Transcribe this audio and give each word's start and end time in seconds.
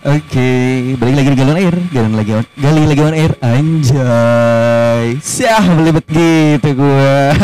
Oke, 0.00 0.96
balik 0.96 1.12
lagi 1.12 1.28
di 1.28 1.36
galon 1.36 1.60
air, 1.60 1.76
galon 1.92 2.16
lagi 2.16 2.32
on, 2.32 2.44
gali 2.56 2.88
lagi 2.88 3.02
on 3.04 3.12
air, 3.12 3.32
anjay, 3.44 5.20
siah 5.20 5.60
belibet 5.76 6.08
gitu 6.08 6.72
gua. 6.72 7.36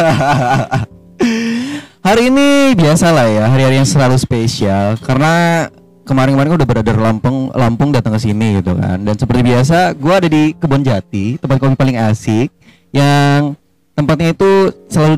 hari 2.08 2.32
ini 2.32 2.72
biasa 2.72 3.12
lah 3.12 3.28
ya, 3.28 3.44
hari-hari 3.52 3.76
yang 3.76 3.84
selalu 3.84 4.16
spesial 4.16 4.96
karena 5.04 5.68
kemarin-kemarin 6.08 6.56
udah 6.56 6.64
berada 6.64 6.96
di 6.96 6.96
Lampung, 6.96 7.52
Lampung 7.52 7.92
datang 7.92 8.16
ke 8.16 8.24
sini 8.24 8.64
gitu 8.64 8.72
kan. 8.72 9.04
Dan 9.04 9.20
seperti 9.20 9.52
biasa, 9.52 9.92
gua 10.00 10.24
ada 10.24 10.28
di 10.32 10.56
Kebon 10.56 10.80
Jati, 10.80 11.36
tempat 11.36 11.60
kopi 11.60 11.76
paling 11.76 12.00
asik 12.08 12.48
yang 12.88 13.52
tempatnya 13.92 14.32
itu 14.32 14.72
selalu 14.88 15.16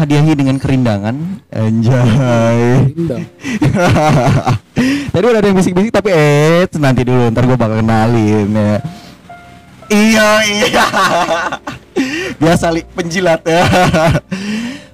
dihadiahi 0.00 0.32
dengan 0.32 0.56
kerindangan, 0.56 1.44
anjay. 1.52 2.88
Tadi 5.12 5.24
udah 5.28 5.40
ada 5.44 5.48
yang 5.52 5.60
bisik-bisik 5.60 5.92
tapi 5.92 6.08
eh 6.08 6.64
nanti 6.80 7.04
dulu 7.04 7.28
ntar 7.28 7.44
gue 7.44 7.60
bakal 7.60 7.84
kenalin 7.84 8.48
ya. 8.48 8.80
Iya 9.92 10.28
iya. 10.48 10.86
biasa 12.40 12.72
li 12.72 12.80
penjilat 12.96 13.44
ya. 13.44 13.64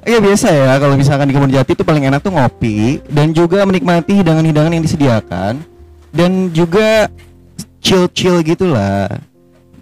Iya 0.07 0.23
biasa 0.23 0.55
ya 0.55 0.79
kalau 0.79 0.95
misalkan 0.95 1.27
di 1.27 1.35
kebun 1.35 1.51
jati 1.51 1.75
itu 1.75 1.83
paling 1.83 2.07
enak 2.07 2.23
tuh 2.23 2.31
ngopi 2.31 3.03
dan 3.11 3.35
juga 3.35 3.67
menikmati 3.67 4.23
hidangan-hidangan 4.23 4.71
yang 4.71 4.87
disediakan 4.87 5.67
dan 6.15 6.47
juga 6.55 7.11
chill-chill 7.83 8.39
gitulah. 8.47 9.11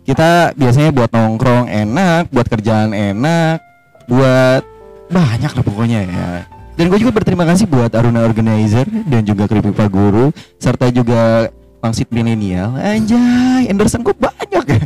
Kita 0.09 0.56
biasanya 0.56 0.96
buat 0.96 1.12
nongkrong 1.12 1.68
enak, 1.68 2.32
buat 2.32 2.48
kerjaan 2.48 2.96
enak, 2.96 3.60
buat 4.09 4.65
banyak 5.09 5.53
lah 5.53 5.65
pokoknya 5.65 6.01
ya. 6.07 6.27
Dan 6.75 6.91
gue 6.91 6.99
juga 6.99 7.15
berterima 7.15 7.47
kasih 7.47 7.71
buat 7.71 7.95
Aruna 7.95 8.27
Organizer 8.27 8.87
dan 9.07 9.23
juga 9.23 9.46
Pak 9.46 9.88
Guru 9.95 10.35
serta 10.59 10.91
juga 10.91 11.46
Pangsit 11.79 12.11
Milenial. 12.11 12.74
Anjay, 12.74 13.71
endorsean 13.71 14.02
gue 14.02 14.16
banyak 14.16 14.65
ya. 14.65 14.80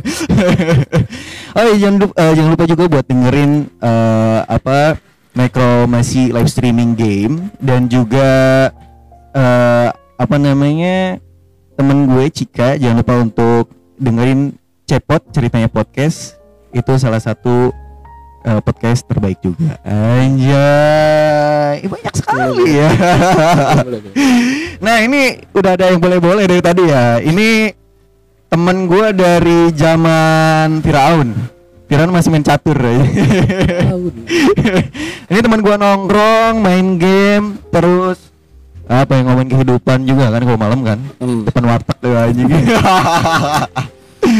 oh 1.57 1.63
iya, 1.65 1.75
jangan 1.81 1.97
lupa, 2.03 2.13
eh, 2.19 2.33
jangan 2.37 2.51
lupa 2.53 2.65
juga 2.69 2.83
buat 2.91 3.05
dengerin 3.07 3.51
eh, 3.81 4.39
apa 4.45 4.99
Necromancy 5.33 6.35
live 6.35 6.51
streaming 6.51 6.93
game 6.93 7.49
dan 7.63 7.87
juga 7.87 8.29
eh, 9.33 9.89
apa 10.19 10.35
namanya 10.35 11.17
temen 11.79 12.11
gue 12.11 12.25
Cika 12.27 12.75
jangan 12.75 12.99
lupa 12.99 13.13
untuk 13.23 13.63
dengerin 13.95 14.59
Cepot 14.83 15.21
ceritanya 15.31 15.69
podcast 15.69 16.35
itu 16.75 16.93
salah 16.97 17.21
satu 17.21 17.71
eh, 18.41 18.59
podcast 18.59 19.01
terbaik 19.03 19.39
juga. 19.39 19.75
Anjay, 19.81 20.55
banyak 21.83 22.13
sekali 22.13 22.65
ya. 22.75 22.89
Nah 24.79 25.03
ini 25.03 25.43
udah 25.51 25.75
ada 25.75 25.91
yang 25.91 25.99
boleh-boleh 25.99 26.47
dari 26.47 26.63
tadi 26.63 26.87
ya. 26.87 27.19
Ini 27.19 27.75
temen 28.47 28.87
gua 28.87 29.11
dari 29.11 29.67
zaman 29.71 30.79
Firaun. 30.79 31.35
Firaun 31.85 32.09
masih 32.09 32.29
main 32.29 32.41
catur 32.41 32.79
ya. 32.79 32.95
Ini 35.27 35.39
teman 35.39 35.59
gua 35.59 35.75
nongkrong, 35.75 36.57
main 36.57 36.95
game, 36.95 37.59
terus 37.69 38.31
apa 38.85 39.13
yang 39.13 39.27
ngomongin 39.27 39.51
kehidupan 39.51 40.01
juga 40.01 40.31
kan 40.31 40.41
kalau 40.41 40.57
malam 40.57 40.79
kan 40.81 40.97
Hmm. 41.19 41.43
depan 41.43 41.63
warteg 41.67 41.97
tuh 41.99 42.15
anjing. 42.15 42.47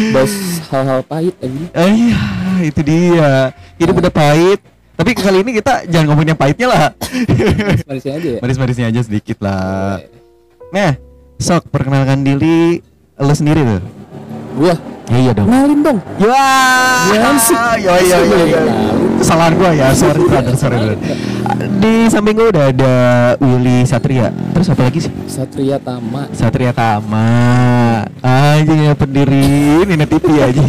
Bahas 0.10 0.34
hal-hal 0.70 1.02
pahit 1.04 1.36
aja. 1.38 1.66
Eh, 1.76 1.90
Iya, 1.90 2.18
itu 2.64 2.82
dia. 2.84 3.56
Hidup 3.80 4.00
udah 4.00 4.14
pahit. 4.14 4.60
Tapi 5.00 5.16
kali 5.16 5.48
ini 5.48 5.56
kita 5.64 5.88
jangan 5.88 6.12
ngomongin 6.12 6.36
yang 6.36 6.40
pahitnya 6.40 6.68
lah. 6.68 6.86
Manisnya 7.88 8.14
aja 8.20 8.30
ya. 8.36 8.40
Manis-manisnya 8.44 8.86
aja 8.92 9.02
sedikit 9.08 9.40
lah. 9.40 10.04
Nah, 10.76 11.00
sok 11.40 11.72
perkenalkan 11.72 12.20
diri 12.28 12.84
lo 13.16 13.32
sendiri 13.32 13.64
tuh. 13.64 13.99
Gua 14.58 14.76
Ya, 15.10 15.18
iya 15.18 15.32
dong. 15.34 15.50
kenalin 15.50 15.80
dong. 15.82 15.98
Ya, 16.22 16.46
Jangan 17.10 17.36
sih. 17.42 17.58
Yo 17.82 17.94
yo 17.98 18.18
yo 18.30 18.40
yo. 18.46 18.60
Kesalahan 19.18 19.54
gua 19.58 19.70
ya, 19.74 19.90
sorry 19.98 20.22
brother, 20.22 20.54
sorry 20.54 20.78
brother. 20.78 20.98
Di 21.82 21.94
samping 22.14 22.38
gua 22.38 22.54
udah 22.54 22.66
ada 22.70 22.94
Willy 23.42 23.90
Satria. 23.90 24.30
Terus 24.54 24.70
apa 24.70 24.86
lagi 24.86 25.10
sih? 25.10 25.12
Satria 25.26 25.82
Tama. 25.82 26.30
Satria 26.30 26.70
Tama. 26.78 27.26
Anjing 28.22 28.86
ya 28.86 28.94
pendiri 28.94 29.82
ini 29.82 30.06
TV 30.06 30.26
aja. 30.46 30.62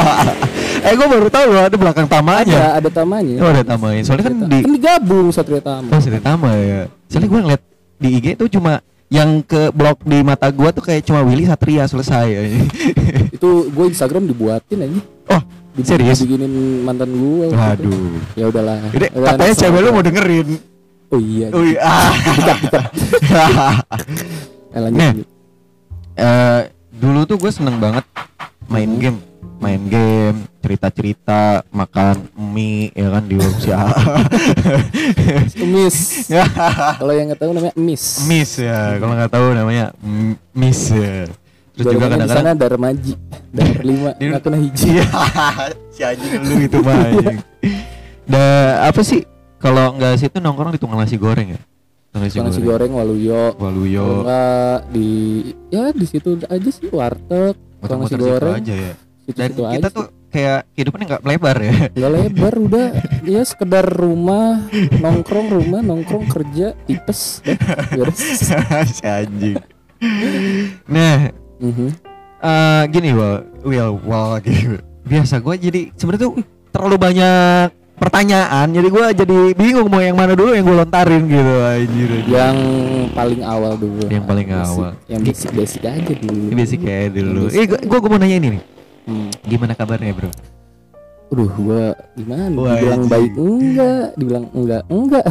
eh 0.88 0.92
gua 0.96 1.06
baru 1.12 1.28
tahu 1.28 1.48
loh 1.52 1.62
ada 1.68 1.76
belakang 1.76 2.08
tamanya. 2.08 2.80
Ada 2.80 2.80
ada 2.80 2.88
tamanya. 2.88 3.36
Oh, 3.36 3.48
ada 3.52 3.62
tamanya. 3.68 4.00
Soalnya 4.00 4.24
kan 4.32 4.34
di 4.48 4.58
kan 4.64 4.72
digabung 4.80 5.28
Satria 5.28 5.60
Tama. 5.60 5.92
Oh, 5.92 6.00
Satria 6.00 6.24
Tama 6.24 6.56
ya. 6.56 6.88
Soalnya 7.12 7.28
gua 7.28 7.40
ngeliat 7.44 7.62
di 8.00 8.08
IG 8.16 8.26
tuh 8.40 8.48
cuma 8.48 8.80
yang 9.08 9.40
ke 9.40 9.72
blog 9.72 10.04
di 10.04 10.20
mata 10.20 10.52
gua 10.52 10.68
tuh 10.68 10.84
kayak 10.84 11.00
cuma 11.02 11.24
Willy 11.24 11.48
Satria 11.48 11.88
selesai. 11.88 12.28
Itu 13.36 13.72
gue 13.72 13.84
Instagram 13.88 14.28
dibuatin 14.28 14.84
aja. 14.84 15.00
oh, 15.32 15.42
Dibu- 15.72 15.88
serius? 15.88 16.18
Dibikinin 16.20 16.84
mantan 16.84 17.10
gue. 17.10 17.46
Waduh. 17.48 18.20
Ya 18.36 18.44
udahlah. 18.48 18.78
Jadi 18.92 19.06
katanya 19.14 19.54
cewek 19.56 19.80
lu 19.80 19.88
mau 19.90 20.04
dengerin. 20.04 20.48
Oh 21.08 21.16
iya. 21.16 21.46
Oh 21.50 21.64
iya. 21.64 21.80
Ah. 21.80 22.12
Eh, 24.68 24.80
lanjut, 24.84 25.00
lanjut. 25.00 25.28
Eh, 26.12 26.60
dulu 26.92 27.20
tuh 27.24 27.40
gue 27.40 27.48
seneng 27.48 27.80
banget 27.80 28.04
main 28.68 28.90
game, 29.00 29.16
main 29.58 29.82
game, 29.84 30.36
cerita-cerita, 30.60 31.66
makan 31.68 32.28
mie 32.36 32.92
ya 32.92 33.08
kan 33.10 33.24
di 33.24 33.34
warung 33.34 33.58
si 33.58 33.70
A. 33.72 33.88
Miss. 35.64 36.28
Ya. 36.28 36.44
Kalau 36.94 37.12
yang 37.12 37.26
nggak 37.28 37.40
tahu 37.40 37.50
namanya 37.52 37.74
Miss. 37.74 38.22
Miss 38.24 38.50
ya, 38.56 38.96
kalau 38.96 39.14
nggak 39.16 39.32
tahu 39.32 39.46
namanya 39.52 39.84
Miss 40.52 40.92
ya. 40.92 41.26
Terus 41.74 41.94
juga 41.94 42.10
kadang-kadang 42.10 42.36
sana 42.36 42.50
Darmaji, 42.52 43.12
Dar 43.48 43.78
lima, 43.80 44.10
Di- 44.14 44.26
nggak 44.28 44.42
kena 44.42 44.58
hiji. 44.58 44.98
Iya, 44.98 45.06
si 45.94 46.00
anjing 46.02 46.42
lu 46.42 46.54
itu 46.60 46.78
mah 46.82 46.96
anjing. 47.06 47.38
Da, 48.26 48.42
apa 48.84 49.00
sih 49.00 49.22
kalau 49.56 49.94
nggak 49.94 50.18
situ 50.18 50.38
nongkrong 50.38 50.74
di 50.74 50.78
tukang 50.78 50.98
nasi 50.98 51.14
goreng 51.14 51.54
ya? 51.54 51.60
Tukang 52.10 52.22
nasi, 52.26 52.36
Nasi 52.42 52.60
goreng. 52.60 52.90
goreng 52.90 52.98
Waluyo. 52.98 53.42
Waluyo. 53.56 54.06
enggak 54.22 54.78
di 54.90 55.08
ya 55.70 55.90
di 55.90 56.06
situ 56.06 56.34
aja 56.42 56.68
sih 56.68 56.90
warteg, 56.90 57.54
tukang 57.78 58.02
nasi 58.02 58.14
goreng. 58.18 58.58
aja 58.58 58.74
ya. 58.74 58.94
Situ, 59.28 59.36
Dan 59.36 59.48
situ 59.50 59.60
kita 59.62 59.76
aja 59.78 59.88
tuh 59.90 60.06
kayak 60.28 60.60
kehidupannya 60.72 61.06
nggak 61.06 61.22
lebar 61.22 61.56
ya. 61.58 61.72
nggak 61.90 62.12
lebar 62.14 62.54
udah 62.58 62.86
ya 63.36 63.42
sekedar 63.42 63.84
rumah 63.84 64.64
nongkrong 64.94 65.48
rumah 65.50 65.80
nongkrong 65.80 66.24
kerja 66.26 66.72
tipes 66.82 67.44
si 68.16 69.04
anjing. 69.06 69.60
Nah, 70.88 71.28
Mhm. 71.58 71.88
eh 72.38 72.82
gini 72.88 73.10
Wal, 73.10 73.36
Will, 73.62 73.98
Wal 74.00 74.26
lagi. 74.32 74.54
Biasa 75.02 75.38
gue 75.38 75.54
jadi 75.58 75.80
sebenarnya 75.92 76.24
tuh 76.24 76.34
terlalu 76.68 76.96
banyak 76.96 77.68
pertanyaan, 77.98 78.66
jadi 78.70 78.88
gue 78.88 79.04
jadi 79.18 79.38
bingung 79.52 79.88
mau 79.88 79.98
yang 79.98 80.14
mana 80.14 80.32
dulu 80.32 80.54
yang 80.54 80.62
gue 80.62 80.78
lontarin 80.78 81.26
gitu 81.26 81.52
anjir. 81.58 82.10
yang 82.24 82.56
paling 83.10 83.42
awal 83.42 83.74
dulu 83.74 84.06
Yang 84.06 84.24
paling 84.24 84.46
Basic. 84.46 84.70
awal. 84.70 84.90
yang 85.04 85.20
basic 85.20 85.50
basic 85.50 85.82
aja 85.82 86.12
dulu 86.14 86.42
Ini 86.46 86.54
basic 86.56 86.78
kayak 86.78 87.08
dulu. 87.12 87.42
Eh, 87.50 87.64
gue 87.66 87.98
gue 87.98 88.08
mau 88.08 88.16
nanya 88.16 88.38
ini 88.38 88.48
nih. 88.54 88.62
Hmm. 89.08 89.28
Gimana 89.48 89.72
kabarnya, 89.72 90.12
Bro? 90.12 90.28
Aduh, 91.28 91.50
gua 91.60 91.92
gimana? 92.16 92.48
Wah, 92.56 92.72
dibilang 92.80 93.04
anjing. 93.04 93.12
baik 93.12 93.32
enggak, 93.36 94.06
dibilang 94.16 94.46
enggak 94.56 94.82
enggak. 94.88 95.24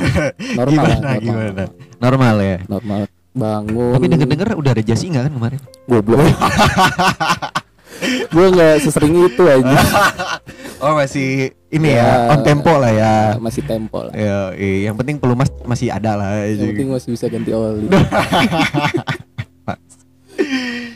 Normal 0.58 0.70
gimana, 0.70 0.94
normal. 0.94 1.18
gimana? 1.18 1.64
Normal 1.98 2.34
ya. 2.38 2.56
Normal. 2.70 3.00
Bangun. 3.30 3.94
Tapi 3.94 4.06
denger-denger 4.10 4.48
udah 4.54 4.70
ada 4.74 4.82
Jasi 4.82 5.06
nggak 5.10 5.24
kan 5.26 5.32
kemarin? 5.34 5.60
goblok. 5.90 6.22
gua 8.34 8.46
enggak 8.46 8.74
sesering 8.82 9.14
itu 9.26 9.42
aja. 9.46 9.78
Oh 10.80 10.96
masih 10.96 11.52
ini 11.68 11.92
Ya. 11.92 12.24
ya, 12.24 12.32
on 12.32 12.40
tempo 12.40 12.72
lah 12.72 12.88
ya. 12.88 13.36
Masih 13.36 13.60
tempo 13.68 14.00
lah. 14.00 14.16
Ya, 14.16 14.48
yang 14.56 14.96
penting 14.96 15.20
pelumas 15.20 15.52
masih 15.60 15.92
ada 15.92 16.16
lah. 16.16 16.40
Yang 16.48 16.72
penting 16.72 16.88
masih 16.88 17.08
bisa 17.12 17.28
ganti 17.28 17.52
oli. 17.52 17.84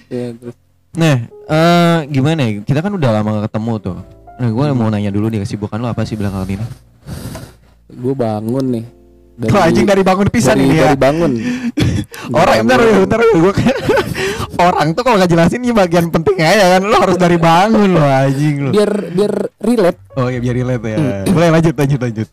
ya, 0.09 0.33
terus 0.41 0.57
Nah, 0.95 1.17
eh 1.29 1.99
gimana 2.09 2.41
ya? 2.43 2.51
Kita 2.63 2.79
kan 2.81 2.93
udah 2.95 3.11
lama 3.11 3.29
gak 3.39 3.51
ketemu 3.51 3.73
tuh. 3.83 3.97
Nah, 4.35 4.49
gue 4.51 4.67
mau 4.75 4.89
nanya 4.91 5.11
dulu 5.11 5.27
nih 5.29 5.43
kesibukan 5.43 5.79
lo 5.79 5.91
apa 5.91 6.03
sih 6.03 6.15
belakangan 6.15 6.49
ini? 6.49 6.67
gua 7.95 8.15
bangun 8.15 8.65
nih. 8.75 8.85
Tuh 9.47 9.59
anjing 9.59 9.87
dari 9.87 10.03
bangun 10.03 10.27
pisan 10.31 10.59
dari, 10.59 10.67
ini 10.67 10.79
ya. 10.79 10.91
dari 10.91 10.99
bangun. 10.99 11.33
Orang 12.39 12.67
bentar, 12.67 12.79
bentar, 12.83 13.19
gue 13.21 13.53
orang 14.65 14.95
tuh 14.95 15.03
kalau 15.03 15.19
nggak 15.19 15.29
jelasin 15.29 15.61
ini 15.61 15.75
bagian 15.75 16.07
penting 16.09 16.39
aja 16.39 16.79
kan 16.79 16.83
lo 16.87 16.97
harus 16.97 17.19
dari 17.19 17.35
bangun 17.37 17.91
lo 17.91 18.01
anjing 18.01 18.65
lo. 18.65 18.71
biar 18.71 18.91
biar 19.11 19.33
relate. 19.61 19.99
Oh 20.15 20.31
ya 20.31 20.39
biar 20.39 20.55
relate 20.55 20.87
ya. 20.87 20.97
Boleh 21.27 21.51
lanjut 21.51 21.75
lanjut 21.75 22.01
lanjut. 22.01 22.29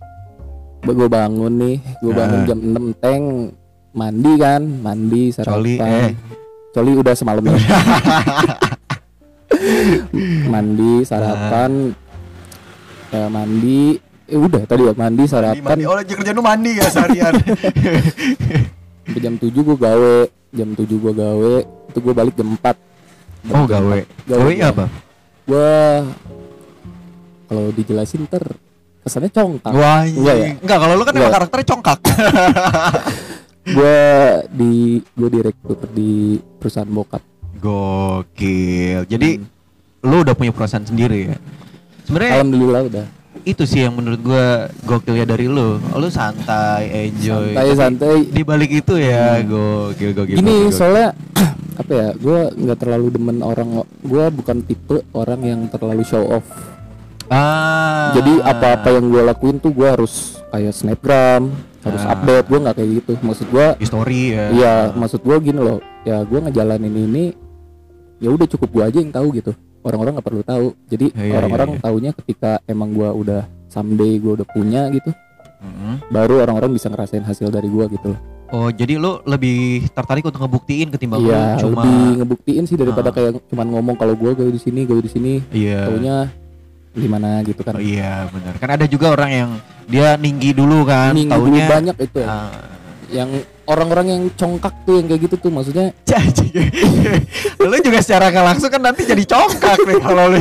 Gue 0.81 1.10
bangun 1.10 1.54
nih, 1.58 1.75
gue 2.00 2.13
bangun 2.13 2.40
Ah. 2.42 2.46
jam 2.48 2.60
6 2.62 3.02
teng 3.02 3.24
mandi 3.92 4.34
kan, 4.38 4.62
mandi 4.63 5.22
sarapan. 5.34 5.52
Coli, 5.58 5.75
eh. 5.81 6.10
Coli 6.72 6.92
udah 6.96 7.14
semalam 7.16 7.44
ya. 7.44 7.56
mandi 10.54 11.04
sarapan. 11.04 11.92
Eh, 13.12 13.28
mandi. 13.28 14.00
Eh 14.32 14.40
udah 14.40 14.64
tadi 14.64 14.88
ya 14.88 14.94
mandi 14.96 15.24
sarapan. 15.28 15.76
Oh 15.84 16.00
kerjaan 16.00 16.36
lu 16.40 16.44
mandi 16.44 16.80
ya 16.80 16.88
seharian. 16.88 17.36
sampai 19.12 19.20
jam 19.28 19.36
7 19.36 19.52
gua 19.68 19.76
gawe. 19.76 20.18
Jam 20.56 20.70
7 20.72 20.88
gua 21.04 21.12
gawe. 21.12 21.54
Itu 21.92 22.00
gue 22.00 22.14
balik 22.16 22.34
jam 22.40 22.48
4 22.56 23.52
Oh 23.52 23.66
gawe. 23.68 24.00
Gawe 24.30 24.52
apa? 24.64 24.86
gue 25.42 25.74
kalau 27.50 27.66
dijelasin 27.76 28.24
ter 28.30 28.40
kesannya 29.04 29.34
congkak. 29.34 29.74
Wah, 29.74 30.06
Enggak 30.08 30.36
ya? 30.38 30.48
Enggak, 30.56 30.78
kalau 30.80 30.94
lu 30.96 31.04
kan 31.04 31.14
emang 31.18 31.34
karakternya 31.34 31.68
congkak. 31.68 32.00
gue 33.72 34.00
di 34.52 34.74
gue 35.12 35.30
direktur 35.32 35.78
di 35.90 36.12
perusahaan 36.58 36.88
bokap 36.88 37.24
Gokil. 37.62 39.06
Jadi 39.06 39.30
lu 40.02 40.16
udah 40.22 40.34
punya 40.34 40.50
perusahaan 40.50 40.82
sendiri 40.82 41.30
ya. 41.30 41.38
Sebenarnya 42.04 42.32
alhamdulillah 42.36 42.84
udah 42.86 43.06
itu 43.42 43.66
sih 43.66 43.82
yang 43.82 43.98
menurut 43.98 44.22
gua 44.22 44.46
gokil 44.82 45.18
ya 45.18 45.26
dari 45.26 45.46
lu. 45.46 45.78
Lu 45.78 46.08
santai, 46.10 47.10
enjoy. 47.10 47.54
santai 47.54 47.58
Tapi 47.58 47.72
santai 47.74 48.16
Di 48.28 48.42
balik 48.42 48.70
itu 48.72 48.94
ya 48.98 49.42
gokil 49.42 50.14
gokil. 50.14 50.36
gini 50.38 50.46
gokil, 50.66 50.74
soalnya 50.74 51.14
apa 51.82 51.92
ya 51.92 52.08
gue 52.14 52.40
nggak 52.52 52.78
terlalu 52.78 53.08
demen 53.10 53.38
orang 53.42 53.70
gue 53.98 54.26
bukan 54.30 54.58
tipe 54.62 55.02
orang 55.14 55.42
yang 55.42 55.62
terlalu 55.70 56.02
show 56.02 56.22
off 56.28 56.46
Ah. 57.32 58.12
jadi 58.12 58.44
apa-apa 58.44 58.92
yang 58.92 59.08
gue 59.08 59.24
lakuin 59.24 59.56
tuh 59.56 59.72
gue 59.72 59.88
harus 59.88 60.36
kayak 60.52 60.76
snapgram 60.76 61.48
harus 61.81 62.01
Ah. 62.01 62.13
update 62.13 62.45
gue 62.45 62.60
nggak 62.60 62.75
kayak 62.75 62.89
gitu 62.95 63.12
maksud 63.19 63.48
gue 63.48 63.66
history 63.78 64.24
ya. 64.31 64.45
iya 64.51 64.74
maksud 64.92 65.19
gue 65.19 65.36
gini 65.42 65.60
loh 65.60 65.78
ya 66.01 66.22
gue 66.22 66.39
ngejalanin 66.39 66.94
ini 66.95 67.24
ya 68.18 68.30
udah 68.30 68.48
cukup 68.48 68.69
gue 68.72 68.83
aja 68.86 68.98
yang 68.98 69.10
tahu 69.10 69.33
gitu 69.33 69.51
orang-orang 69.81 70.13
nggak 70.13 70.28
perlu 70.28 70.44
tahu 70.44 70.68
jadi 70.86 71.10
Iya, 71.12 71.33
orang-orang 71.38 71.68
iya, 71.68 71.75
iya. 71.75 71.83
taunya 71.83 72.12
ketika 72.13 72.51
emang 72.66 72.89
gue 72.92 73.10
udah 73.12 73.42
someday 73.66 74.16
gue 74.16 74.31
udah 74.36 74.48
punya 74.48 74.88
gitu 74.89 75.10
Mm-mm. 75.57 76.06
baru 76.07 76.42
orang-orang 76.42 76.69
bisa 76.72 76.86
ngerasain 76.88 77.22
hasil 77.22 77.50
dari 77.50 77.66
gue 77.66 77.86
gitu 77.92 78.10
loh 78.10 78.22
Oh, 78.51 78.68
jadi 78.68 79.00
lu 79.00 79.24
lebih 79.24 79.88
tertarik 79.89 80.27
untuk 80.27 80.38
ngebuktiin 80.38 80.92
ketimbang 80.92 81.24
iya 81.24 81.56
cuma 81.56 81.81
lebih 81.81 82.19
ngebuktiin 82.19 82.68
sih 82.68 82.75
daripada 82.75 83.07
Ah. 83.07 83.16
kayak 83.16 83.39
cuman 83.48 83.63
ngomong 83.69 83.95
kalau 83.95 84.12
gue 84.12 84.27
gawe 84.30 84.51
di 84.51 84.60
sini 84.60 84.84
gawe 84.84 85.00
di 85.00 85.07
sini 85.07 85.34
Iya. 85.50 85.88
taunya 85.88 86.16
gimana 86.92 87.40
gitu 87.42 87.62
Oh, 87.62 87.66
kan 87.66 87.76
iya, 87.80 88.28
benar. 88.28 88.54
Kan 88.60 88.70
ada 88.72 88.86
juga 88.86 89.12
orang 89.12 89.32
yang 89.32 89.50
dia 89.88 90.16
ninggi 90.16 90.52
dulu 90.52 90.84
kan, 90.84 91.16
dulu 91.16 91.32
taunya 91.32 91.66
banyak 91.68 91.96
itu 92.00 92.18
ya. 92.20 92.28
Ah. 92.28 92.52
yang 93.12 93.28
orang-orang 93.68 94.08
yang 94.08 94.22
congkak 94.34 94.72
tuh 94.84 95.00
yang 95.00 95.08
kayak 95.08 95.22
gitu 95.28 95.36
tuh 95.38 95.52
maksudnya 95.52 95.92
lu 97.60 97.76
juga 97.80 98.00
secara 98.00 98.32
nggak 98.32 98.46
langsung 98.46 98.72
kan 98.72 98.80
nanti 98.82 99.04
jadi 99.04 99.24
congkak 99.24 99.78
nih 99.84 100.00
kalau 100.00 100.26
lu. 100.32 100.40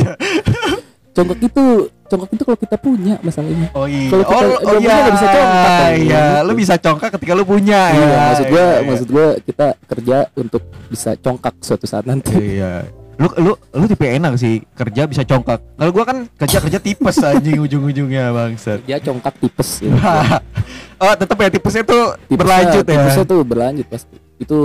congkak 1.11 1.39
itu 1.43 1.63
congkak 2.07 2.29
itu 2.31 2.43
kalau 2.43 2.59
kita 2.59 2.75
punya 2.79 3.13
masalahnya 3.19 3.67
Oh 3.71 3.83
iya. 3.83 4.07
Kalau 4.07 4.23
kita 4.23 4.39
oh, 4.39 4.71
oh 4.71 4.75
iya. 4.79 5.11
bisa 5.11 5.27
congkak 5.27 5.67
kan, 5.67 5.91
Iya, 5.91 6.23
gitu. 6.23 6.47
lu 6.47 6.53
bisa 6.55 6.75
congkak 6.77 7.09
ketika 7.19 7.31
lu 7.35 7.43
punya 7.43 7.81
iya 7.91 8.07
ya. 8.07 8.21
maksud 8.31 8.45
gua 8.47 8.55
Iya, 8.55 8.71
iya. 8.71 8.87
maksud 8.87 9.07
gua 9.11 9.27
kita 9.43 9.67
kerja 9.85 10.17
untuk 10.33 10.63
bisa 10.87 11.09
congkak 11.17 11.53
suatu 11.59 11.85
saat 11.85 12.07
nanti 12.07 12.35
Iya. 12.55 12.87
Lu 13.21 13.29
lu 13.37 13.51
lu 13.53 13.85
tipe 13.85 14.01
enak 14.03 14.33
sih 14.33 14.65
kerja 14.73 15.05
bisa 15.05 15.21
congkak. 15.21 15.61
Kalau 15.61 15.91
gua 15.93 16.03
kan 16.03 16.17
kerja 16.35 16.57
kerja 16.57 16.79
tipes 16.81 17.21
anjing 17.29 17.61
ujung-ujungnya 17.61 18.33
bangsat. 18.33 18.81
dia 18.81 18.97
congkak 18.97 19.37
tipes 19.37 19.77
ya. 19.79 19.93
oh, 21.01 21.13
tetap 21.13 21.37
ya 21.37 21.49
tipesnya 21.49 21.85
tuh 21.85 22.17
Tipesnya- 22.17 22.35
berlanjut 22.35 22.83
ya. 22.83 22.93
tipesnya 22.97 23.25
tuh 23.25 23.39
berlanjut 23.45 23.85
pasti 23.85 24.15
itu 24.41 24.57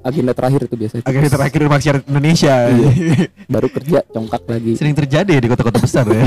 agenda 0.00 0.30
terakhir 0.30 0.60
itu 0.62 0.76
biasanya 0.78 1.02
tipes. 1.02 1.26
terakhir 1.28 1.60
masyarakat 1.66 2.04
Indonesia. 2.06 2.54
Iya. 2.70 2.90
baru 3.54 3.66
kerja 3.68 3.98
congkak 4.06 4.42
lagi 4.46 4.72
Sering 4.78 4.94
terjadi 4.94 5.30
ya 5.34 5.40
di 5.42 5.48
kota-kota 5.50 5.78
besar 5.82 6.06
ya. 6.06 6.22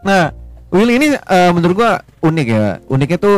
nah, 0.00 0.32
Will 0.66 0.90
ini 0.90 1.14
eh, 1.14 1.50
menurut 1.52 1.74
gua 1.76 1.90
unik 2.20 2.46
ya. 2.48 2.66
Uniknya 2.88 3.18
tuh 3.20 3.36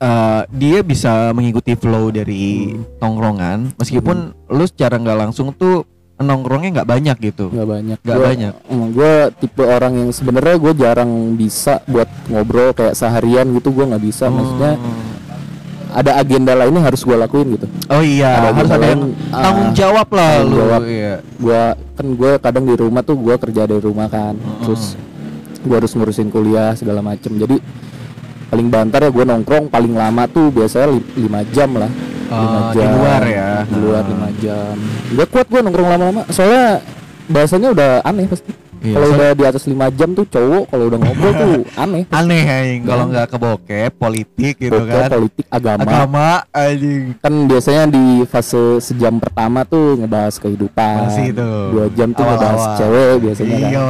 eh, 0.00 0.42
dia 0.50 0.78
bisa 0.80 1.12
mengikuti 1.30 1.72
flow 1.72 2.08
dari 2.08 2.72
Hmm. 2.72 2.84
tongkrongan 2.96 3.58
meskipun 3.76 4.16
lu 4.46 4.64
secara 4.64 4.96
nggak 4.96 5.18
langsung 5.18 5.52
tuh 5.52 5.84
nongkrongnya 6.16 6.70
nggak 6.74 6.90
banyak 6.90 7.16
gitu. 7.22 7.48
nggak 7.48 7.64
banyak 7.66 7.98
Nggak 7.98 8.20
banyak. 8.22 8.52
gua 8.90 9.12
tipe 9.30 9.62
orang 9.62 9.92
yang 9.94 10.10
sebenarnya 10.10 10.56
gue 10.58 10.72
jarang 10.74 11.08
bisa 11.32 11.80
buat 11.86 12.04
ngobrol 12.26 12.72
kayak 12.72 12.92
seharian 12.92 13.48
gitu 13.54 13.68
gue 13.70 13.84
nggak 13.86 14.00
bisa 14.02 14.28
maksudnya 14.28 14.76
Hmm. 14.76 15.08
ada 15.90 16.16
agenda 16.16 16.52
lainnya 16.54 16.80
harus 16.82 17.00
gue 17.00 17.16
lakuin 17.16 17.56
gitu 17.56 17.66
Oh 17.88 17.98
iya, 17.98 18.36
Ada 18.36 18.48
harus 18.54 18.70
ada 18.70 18.86
yang 18.86 19.02
ah, 19.28 19.42
tanggung 19.42 19.70
jawab 19.74 20.08
lah 20.10 20.32
tanggung 20.38 20.60
lu. 20.60 20.78
Iya. 20.86 21.14
gua 21.36 21.62
kan 21.90 22.06
gue 22.10 22.32
kadang 22.38 22.64
di 22.64 22.74
rumah 22.74 23.00
tuh 23.00 23.16
gue 23.16 23.34
kerja 23.38 23.62
dari 23.64 23.80
rumah 23.80 24.06
kan 24.06 24.34
terus 24.60 25.00
gue 25.58 25.72
harus 25.74 25.90
ngurusin 25.90 26.28
kuliah 26.28 26.72
segala 26.72 27.00
macem 27.00 27.32
jadi 27.34 27.56
paling 28.50 28.66
bantar 28.66 29.00
ya 29.00 29.10
gue 29.10 29.24
nongkrong 29.24 29.64
paling 29.66 29.94
lama 29.94 30.26
tuh 30.26 30.50
biasanya 30.50 30.90
li- 30.90 31.06
lima 31.18 31.40
jam 31.48 31.70
lah. 31.72 31.90
Oh, 32.28 32.70
di 32.70 32.78
luar 32.78 33.22
ya. 33.24 33.50
di 33.64 33.76
luar 33.76 34.02
lima 34.04 34.28
jam. 34.36 34.74
Gak 35.12 35.28
kuat 35.28 35.46
gue 35.46 35.60
nongkrong 35.60 35.88
lama-lama. 35.88 36.22
Soalnya 36.28 36.78
bahasanya 37.26 37.68
udah 37.70 37.90
aneh 38.02 38.26
pasti. 38.26 38.50
Iya, 38.80 38.96
kalau 38.96 39.08
udah 39.12 39.30
di 39.30 39.44
atas 39.44 39.64
lima 39.66 39.92
jam 39.92 40.08
tuh 40.10 40.24
cowok 40.24 40.64
kalau 40.66 40.88
udah 40.88 40.98
ngobrol 40.98 41.32
tuh 41.34 41.52
aneh. 41.84 42.02
Aneh 42.08 42.42
anjing. 42.42 42.80
Kalau 42.82 43.02
Iya. 43.02 43.10
nggak 43.12 43.26
ke 43.26 43.36
bokep, 43.36 43.90
politik 43.94 44.54
gitu 44.56 44.72
Pokoknya 44.72 44.96
kan. 44.96 45.10
politik 45.12 45.46
agama. 45.48 45.82
Agama 45.84 46.28
anjing. 46.48 47.02
kan 47.18 47.34
biasanya 47.44 47.82
di 47.86 48.04
fase 48.24 48.62
sejam 48.80 49.18
pertama 49.18 49.62
tuh 49.64 50.00
ngebahas 50.00 50.34
kehidupan. 50.34 50.96
Masih 51.06 51.26
itu. 51.28 51.50
dua 51.68 51.86
jam 51.90 52.08
tuh 52.10 52.24
ngebahas 52.24 52.56
Awal-awal. 52.56 52.78
cewek 52.78 53.14
biasanya 53.20 53.52
kan. 53.52 53.68
Iya, 53.68 53.84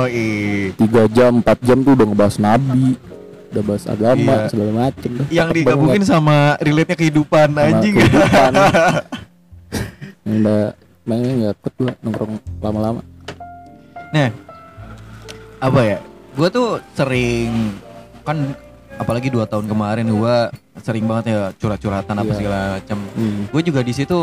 tiga 0.75 1.03
jam 1.09 1.33
empat 1.39 1.59
jam 1.61 1.79
tuh 1.79 1.93
udah 1.93 2.07
ngebahas 2.09 2.37
nabi 2.37 2.85
udah 3.51 3.63
bahas 3.65 3.85
agama 3.85 4.35
Iya. 4.37 4.49
segala 4.49 4.71
macem 4.73 5.11
Yang 5.29 5.49
digabungin 5.53 6.01
banget 6.01 6.09
sama 6.09 6.37
relate-nya 6.59 6.97
kehidupan 6.97 7.49
sama 7.49 7.67
anjing. 7.67 7.95
kehidupan. 7.95 8.53
Udah 10.31 10.63
mainnya 11.03 11.33
nggak 11.35 11.55
kuat 11.59 11.75
gua 11.77 11.93
nongkrong 12.01 12.33
lama-lama 12.61 13.01
Nah, 14.11 14.29
apa 15.59 15.81
ya? 15.85 15.99
Gua 16.33 16.49
tuh 16.49 16.69
sering 16.93 17.75
kan 18.21 18.55
apalagi 18.93 19.27
dua 19.29 19.45
tahun 19.45 19.67
kemarin 19.67 20.07
gua 20.09 20.51
sering 20.77 21.05
banget 21.05 21.31
ya 21.31 21.41
curhat-curhatan 21.53 22.15
apa 22.17 22.27
Iya. 22.29 22.37
segala 22.37 22.59
macam. 22.77 22.99
hmm. 23.13 23.41
Gue 23.49 23.63
juga 23.63 23.81
di 23.81 23.93
situ 23.93 24.19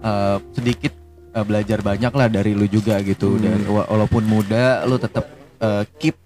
eh, 0.00 0.36
sedikit 0.50 0.92
eh, 1.30 1.44
belajar 1.44 1.78
banyak 1.80 2.10
lah 2.10 2.26
dari 2.26 2.52
lu 2.52 2.64
juga 2.66 2.96
gitu 3.00 3.32
Hmm. 3.32 3.42
dan 3.42 3.58
wa- 3.66 3.84
walaupun 3.86 4.22
muda 4.22 4.84
lu 4.84 4.96
tetap 4.96 5.28
eh, 5.58 5.84
keep 5.94 6.16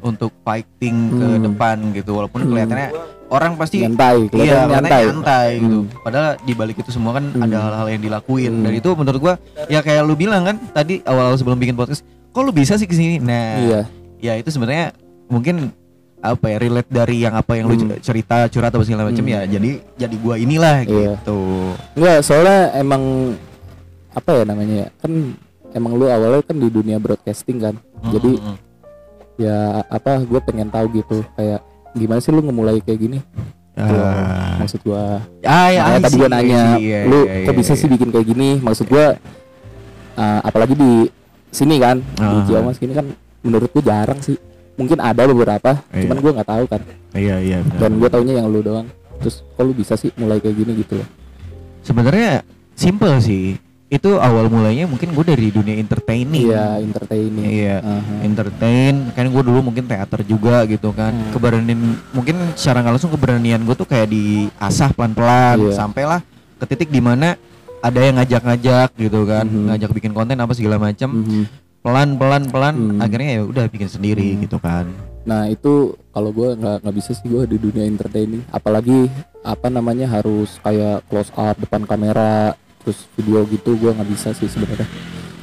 untuk 0.00 0.32
fighting 0.40 0.96
ke 1.12 1.26
Hmm. 1.28 1.42
depan 1.44 1.76
gitu 1.92 2.10
walaupun 2.12 2.40
Hmm. 2.40 2.50
kelihatannya 2.50 2.88
orang 3.28 3.52
pasti 3.54 3.80
nyantai 3.80 4.26
Iya, 4.32 4.66
nyantai, 4.66 5.02
nyantai 5.06 5.48
gitu. 5.56 5.78
Hmm. 5.80 6.02
Padahal 6.02 6.28
di 6.40 6.52
balik 6.52 6.76
itu 6.78 6.90
semua 6.90 7.14
kan 7.14 7.24
Hmm. 7.26 7.44
ada 7.44 7.56
hal-hal 7.60 7.86
yang 7.88 8.02
dilakuin. 8.02 8.52
Hmm. 8.52 8.64
Dan 8.64 8.72
itu 8.74 8.90
menurut 8.90 9.20
gua 9.20 9.34
ya 9.66 9.80
kayak 9.80 10.02
lu 10.02 10.14
bilang 10.14 10.42
kan 10.42 10.56
tadi 10.70 10.98
awal-awal 11.02 11.36
sebelum 11.36 11.56
bikin 11.56 11.74
podcast, 11.74 12.02
kok 12.28 12.40
lu 12.40 12.50
bisa 12.50 12.74
sih 12.74 12.84
ke 12.84 12.92
sini? 12.92 13.16
Nah, 13.18 13.46
iya 13.60 13.80
ya 14.18 14.32
itu 14.34 14.48
sebenarnya 14.48 14.92
mungkin 15.26 15.70
apa 16.20 16.46
ya 16.46 16.56
relate 16.58 16.90
dari 16.90 17.16
yang 17.18 17.32
apa 17.32 17.54
yang 17.54 17.64
lu 17.64 17.78
Hmm. 17.78 17.96
cerita 17.98 18.44
curhat 18.46 18.68
apa 18.68 18.84
segala 18.84 19.06
macam 19.06 19.22
Hmm. 19.22 19.32
ya. 19.32 19.40
Jadi 19.46 19.70
jadi 19.96 20.16
gua 20.16 20.34
inilah 20.36 20.82
Iya. 20.82 21.16
gitu. 21.16 21.38
Enggak, 21.94 22.18
soalnya 22.20 22.74
emang 22.74 23.02
apa 24.10 24.30
ya 24.32 24.42
namanya 24.42 24.74
ya? 24.74 24.88
Kan 24.98 25.12
emang 25.70 25.94
lu 25.94 26.04
awalnya 26.04 26.42
kan 26.42 26.56
di 26.56 26.66
dunia 26.66 26.98
broadcasting 26.98 27.62
kan. 27.62 27.74
Jadi 28.02 28.36
Mm-mm. 28.36 28.56
Ya 29.40 29.56
apa 29.88 30.20
gue 30.20 30.40
pengen 30.44 30.68
tahu 30.68 30.86
gitu 30.92 31.24
kayak 31.32 31.64
gimana 31.96 32.20
sih 32.20 32.30
lu 32.30 32.44
ngemulai 32.44 32.78
kayak 32.84 33.00
gini? 33.00 33.18
Ah. 33.80 34.60
Maksud 34.60 34.84
gua 34.84 35.24
Ah, 35.40 35.68
ya, 35.72 35.80
makanya 35.88 36.00
tadi 36.04 36.16
gua 36.20 36.28
nanya, 36.28 36.62
see. 36.76 36.84
Iya, 36.84 36.98
lu 37.08 37.18
iya, 37.24 37.34
kok 37.48 37.54
iya, 37.54 37.60
bisa 37.64 37.72
iya. 37.72 37.80
sih 37.80 37.88
bikin 37.88 38.08
kayak 38.12 38.26
gini? 38.28 38.48
Maksud 38.60 38.86
gua 38.92 39.06
uh, 40.14 40.40
apalagi 40.44 40.74
di 40.76 40.92
sini 41.50 41.80
kan, 41.80 41.96
di 42.02 42.20
Ah. 42.20 42.44
Ciamas 42.44 42.76
gini 42.76 42.92
kan 42.92 43.06
menurut 43.40 43.70
gua 43.72 43.82
jarang 43.82 44.20
sih. 44.20 44.36
Mungkin 44.76 45.00
ada 45.00 45.24
beberapa, 45.24 45.80
Iya. 45.92 46.08
cuman 46.08 46.18
gua 46.20 46.32
nggak 46.40 46.50
tahu 46.50 46.64
kan. 46.68 46.80
Iya, 47.16 47.36
iya 47.40 47.58
benar. 47.64 47.78
Dan 47.80 47.90
gua 47.96 48.08
taunya 48.12 48.34
yang 48.42 48.46
lu 48.52 48.60
doang. 48.60 48.86
Terus 49.20 49.40
kok 49.44 49.62
lu 49.64 49.72
bisa 49.72 49.94
sih 49.96 50.12
mulai 50.16 50.40
kayak 50.40 50.56
gini 50.56 50.72
gitu 50.84 51.00
loh. 51.00 51.08
Sebenarnya 51.80 52.44
simple 52.76 53.16
sih. 53.20 53.56
Itu 53.90 54.22
awal 54.22 54.46
mulainya 54.46 54.86
mungkin 54.86 55.10
gue 55.10 55.24
dari 55.26 55.50
dunia 55.50 55.74
entertaining. 55.74 56.46
Iya, 56.46 56.78
entertaining. 56.78 57.42
Iya. 57.44 57.76
Aha. 57.82 58.14
entertain 58.22 58.94
kan 59.10 59.26
gue 59.26 59.42
dulu 59.42 59.58
mungkin 59.60 59.84
teater 59.84 60.22
juga 60.22 60.62
gitu 60.64 60.94
kan 60.94 61.10
Hmm. 61.10 61.34
keberanian 61.34 61.80
mungkin 62.14 62.36
secara 62.54 62.86
nggak 62.86 62.94
langsung 62.94 63.10
keberanian 63.10 63.60
gue 63.66 63.74
tuh 63.74 63.84
kayak 63.84 64.06
diasah 64.06 64.94
pelan-pelan 64.94 65.56
Iya. 65.58 65.74
sampailah 65.74 66.20
ke 66.56 66.64
titik 66.64 66.88
di 66.88 67.02
mana 67.02 67.34
ada 67.80 67.98
yang 67.98 68.20
ngajak-ngajak 68.20 68.94
gitu 68.94 69.26
kan 69.26 69.42
Mhm. 69.42 69.74
ngajak 69.74 69.90
bikin 69.90 70.12
konten 70.12 70.36
apa 70.36 70.52
segala 70.54 70.78
macam 70.78 71.10
Mhm. 71.10 71.42
pelan-pelan 71.80 72.42
pelan 72.46 72.74
Hmm. 72.76 73.00
akhirnya 73.00 73.30
ya 73.34 73.42
udah 73.42 73.64
bikin 73.66 73.88
sendiri 73.88 74.36
Hmm. 74.36 74.40
gitu 74.46 74.56
kan 74.56 74.86
Nah 75.20 75.48
itu 75.48 75.92
kalau 76.10 76.30
gue 76.30 76.54
nggak 76.54 76.80
nggak 76.80 76.94
bisa 76.94 77.12
sih 77.12 77.28
gue 77.28 77.44
di 77.44 77.56
dunia 77.56 77.84
entertaining, 77.84 78.40
apalagi 78.48 79.04
apa 79.42 79.68
namanya 79.68 80.08
harus 80.08 80.56
kayak 80.58 81.04
close 81.06 81.28
up 81.34 81.56
depan 81.56 81.84
kamera, 81.84 82.56
terus 82.80 82.98
video 83.12 83.44
gitu 83.46 83.74
gue 83.74 83.90
nggak 83.90 84.08
bisa 84.08 84.28
sih 84.32 84.46
sebenarnya. 84.46 84.88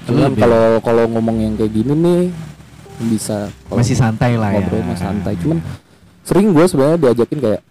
Cuman 0.03 0.29
Lebih. 0.29 0.39
kalau 0.39 0.63
kalau 0.81 1.03
ngomong 1.07 1.37
yang 1.39 1.53
kayak 1.53 1.71
gini 1.71 1.93
nih 1.93 2.23
bisa. 3.07 3.47
Masih 3.67 3.93
santai 3.93 4.35
lah 4.35 4.49
ya 4.49 4.59
ngobrol 4.59 4.81
mah 4.83 4.95
santai. 4.95 5.33
Cuman 5.35 5.59
sering 6.21 6.49
gue 6.49 6.65
sebenarnya 6.65 6.97
diajakin 6.99 7.39
kayak 7.39 7.61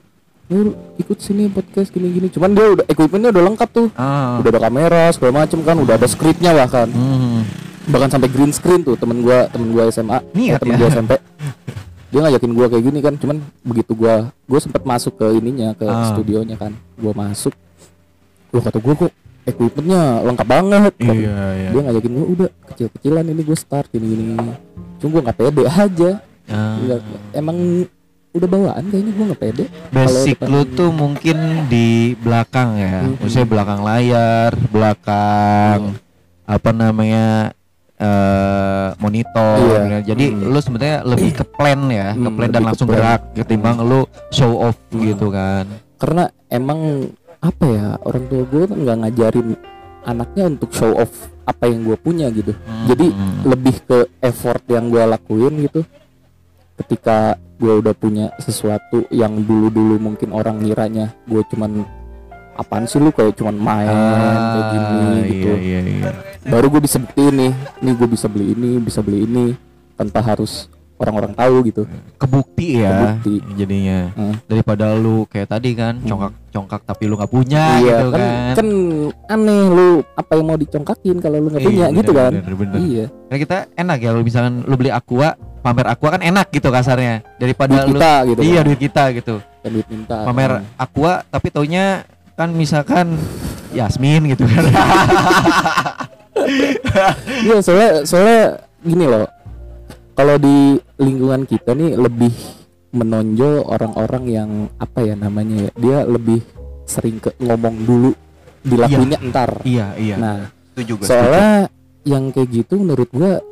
lu 0.47 0.71
ikut 0.97 1.19
sini 1.19 1.51
podcast 1.51 1.91
gini-gini 1.91 2.31
cuman 2.31 2.55
dia 2.55 2.71
udah 2.71 2.87
equipmentnya 2.87 3.35
udah 3.35 3.45
lengkap 3.45 3.67
tuh 3.69 3.91
Ah. 3.93 4.39
udah 4.39 4.47
ada 4.49 4.61
kamera 4.63 5.11
segala 5.11 5.43
macem 5.43 5.59
kan 5.61 5.75
udah 5.75 5.99
ada 5.99 6.07
skripnya 6.07 6.55
bahkan 6.55 6.87
Hmm. 6.87 7.43
bahkan 7.85 8.07
sampai 8.09 8.31
green 8.31 8.55
screen 8.55 8.81
tuh 8.81 8.95
temen 8.95 9.19
gua 9.21 9.51
temen 9.51 9.75
gua 9.75 9.91
SMA 9.91 10.23
Niat 10.31 10.55
eh, 10.55 10.59
temen 10.63 10.73
ya. 10.73 10.79
gua 10.79 10.89
SMP 10.89 11.13
dia 12.15 12.21
ngajakin 12.23 12.53
gua 12.53 12.67
kayak 12.71 12.79
gini 12.81 12.99
kan 13.01 13.15
cuman 13.17 13.37
begitu 13.61 13.93
gua 13.93 14.15
gua 14.41 14.59
sempet 14.63 14.87
masuk 14.87 15.19
ke 15.19 15.27
ininya 15.35 15.75
ke 15.75 15.83
Ah. 15.83 16.15
studionya 16.15 16.55
kan 16.55 16.71
gua 16.95 17.11
masuk 17.13 17.51
gua 18.49 18.63
kata 18.63 18.79
gua 18.79 18.95
kok 18.97 19.11
equipmentnya 19.47 20.03
lengkap 20.23 20.45
banget 20.45 20.93
Iya, 20.99 21.15
iya. 21.55 21.69
dia 21.71 21.81
ngajakin 21.81 22.13
gua 22.13 22.27
udah 22.29 22.49
kecil-kecilan 22.67 23.25
ini 23.25 23.43
gua 23.43 23.57
start 23.57 23.89
gini 23.89 24.07
gini 24.07 24.35
cuma 24.99 25.09
gua 25.13 25.23
nggak 25.25 25.39
pede 25.39 25.63
aja 25.65 26.11
Ah. 26.47 26.79
Nggak- 26.79 27.03
emang 27.33 27.59
udah 28.31 28.47
bawaan 28.47 28.85
kayaknya 28.87 29.13
gua 29.13 29.25
nggak 29.27 29.43
pede 29.43 29.65
Basic 29.89 30.37
lu 30.45 30.63
tuh 30.69 30.91
mungkin 30.91 31.37
di 31.67 31.87
belakang 32.17 32.77
ya, 32.77 33.03
Mhm. 33.03 33.19
maksudnya 33.19 33.49
belakang 33.49 33.81
layar, 33.81 34.51
belakang 34.69 35.81
apa 36.45 36.71
namanya 36.71 37.51
eh 37.97 38.89
monitor. 38.97 39.57
Iya. 39.59 39.81
gitu. 39.99 40.13
Jadi 40.13 40.25
Mhm. 40.29 40.41
lu 40.47 40.59
sebenarnya 40.61 40.99
lebih 41.03 41.31
ke 41.33 41.45
plan 41.49 41.81
ya, 41.89 42.13
ke 42.13 42.21
Hmm, 42.23 42.37
plan 42.37 42.51
dan 42.53 42.63
langsung 42.63 42.87
plan. 42.87 42.95
gerak 42.95 43.21
ketimbang 43.35 43.77
lu 43.81 44.01
show 44.29 44.53
off 44.61 44.77
Hmm. 44.91 45.03
gitu 45.03 45.29
kan. 45.29 45.67
karena 45.97 46.29
emang 46.47 47.09
apa 47.47 47.65
ya 47.65 47.87
orang 48.01 48.25
tua 48.27 48.43
gue 48.45 48.63
kan 48.65 48.79
nggak 48.79 48.97
ngajarin 48.99 49.49
anaknya 50.03 50.45
untuk 50.49 50.71
show 50.71 50.93
off 50.93 51.13
apa 51.43 51.67
yang 51.67 51.83
gue 51.83 51.97
punya 51.97 52.27
gitu 52.29 52.51
Jadi, 52.85 53.07
Hmm. 53.09 53.43
lebih 53.45 53.77
ke 53.81 53.99
effort 54.21 54.63
yang 54.67 54.87
gue 54.87 54.99
lakuin 55.01 55.55
gitu 55.63 55.83
ketika 56.77 57.17
gue 57.57 57.73
udah 57.75 57.95
punya 57.95 58.27
sesuatu 58.37 59.09
yang 59.09 59.41
dulu 59.41 59.67
dulu 59.69 59.95
mungkin 59.99 60.31
orang 60.31 60.61
ngiranya 60.61 61.17
gue 61.25 61.41
cuman 61.47 61.87
apaan 62.53 62.85
sih 62.85 62.99
lu 62.99 63.09
kayak 63.11 63.33
cuman 63.35 63.57
main 63.57 63.89
kayak 63.89 64.65
gini 64.69 64.97
Ah, 65.01 65.23
gitu 65.25 65.49
Iya, 65.49 65.59
iya, 65.59 65.81
iya. 65.81 66.11
baru 66.45 66.67
gue 66.69 66.81
bisa 66.81 66.97
buktiin 66.99 67.35
nih 67.35 67.53
nih 67.81 67.93
gue 67.95 68.09
bisa 68.09 68.27
beli 68.27 68.53
ini 68.53 68.71
bisa 68.79 69.01
beli 69.01 69.25
ini 69.25 69.45
tanpa 69.95 70.21
harus 70.21 70.69
orang-orang 70.97 71.33
tahu 71.33 71.57
gitu 71.63 71.83
Kebukti 72.17 72.81
ya 72.81 72.89
Kebukti. 73.21 73.35
jadinya. 73.55 73.99
Hmm. 74.13 74.35
Daripada 74.45 74.93
lu 74.93 75.25
kayak 75.27 75.49
tadi 75.51 75.71
kan 75.73 75.95
Hmm. 75.97 76.09
congkak-congkak 76.09 76.81
tapi 76.83 77.03
lu 77.05 77.15
nggak 77.15 77.29
punya 77.29 77.65
iya 77.79 77.97
gitu 77.99 78.07
kan, 78.11 78.21
kan. 78.21 78.55
kan 78.57 78.69
aneh 79.29 79.63
lu 79.67 79.89
apa 80.11 80.33
yang 80.33 80.47
mau 80.47 80.57
dicongkakin 80.57 81.17
kalau 81.19 81.37
lu 81.37 81.49
nggak 81.49 81.61
Iya, 81.61 81.69
punya 81.69 81.85
bener, 81.85 81.99
gitu 81.99 82.13
kan 82.13 82.33
bener, 82.33 82.55
bener. 82.55 82.79
iya 82.81 83.05
Kan 83.27 83.37
kita 83.39 83.57
enak 83.75 83.99
ya 83.99 84.11
lu 84.11 84.21
misalkan 84.21 84.55
lu 84.63 84.75
beli 84.75 84.89
aqua, 84.89 85.29
pamer 85.61 85.87
aqua 85.87 86.09
kan 86.11 86.23
enak 86.23 86.47
gitu 86.49 86.69
kasarnya 86.69 87.21
daripada 87.37 87.75
duit 87.75 87.85
lu 87.85 87.91
kita 87.93 88.13
gitu 88.27 88.41
iya 88.43 88.55
kan. 88.55 88.65
duit 88.65 88.81
kita 88.81 89.05
gitu. 89.13 89.35
Kan 89.61 89.71
duit 89.71 89.87
minta 89.87 90.17
Pamer 90.23 90.51
kan. 90.51 90.63
aqua 90.77 91.13
tapi 91.27 91.49
taunya 91.49 92.07
kan 92.33 92.49
misalkan 92.51 93.21
Yasmin 93.71 94.31
gitu 94.31 94.47
kan. 94.47 94.65
iya 97.43 97.59
soalnya 97.61 97.91
soalnya 98.03 98.41
gini 98.79 99.05
loh 99.05 99.27
kalau 100.13 100.37
di 100.37 100.81
lingkungan 100.97 101.45
kita 101.45 101.73
nih 101.73 101.95
lebih 101.95 102.33
menonjol 102.91 103.63
orang-orang 103.63 104.25
yang 104.27 104.51
apa 104.77 105.05
ya 105.05 105.15
namanya 105.15 105.69
ya 105.69 105.71
dia 105.77 105.99
lebih 106.03 106.41
sering 106.87 107.19
ke 107.19 107.35
ngomong 107.39 107.77
dulu 107.83 108.11
dilakuinnya 108.63 109.19
entar 109.21 109.61
iya, 109.63 109.93
iya. 109.95 110.17
nah 110.17 110.39
itu 110.75 110.97
juga. 110.97 111.05
soalnya 111.05 111.69
yang 112.07 112.31
kayak 112.31 112.49
gitu 112.49 112.79
menurut 112.79 113.11
gua 113.11 113.43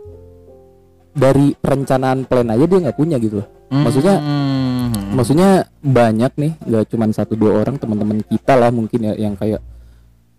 dari 1.15 1.55
perencanaan 1.55 2.27
plan 2.27 2.49
aja 2.49 2.65
dia 2.65 2.79
nggak 2.81 2.99
punya 2.99 3.17
gitu 3.19 3.43
loh 3.43 3.49
maksudnya- 3.71 4.19
Hmm. 4.19 5.15
maksudnya 5.15 5.51
banyak 5.79 6.33
nih 6.35 6.53
nggak 6.61 6.85
cuman 6.91 7.11
satu 7.11 7.35
dua 7.35 7.61
orang 7.61 7.79
teman-teman 7.79 8.23
kita 8.23 8.55
lah 8.55 8.71
mungkin 8.71 9.01
ya 9.03 9.15
yang 9.15 9.35
kayak 9.35 9.63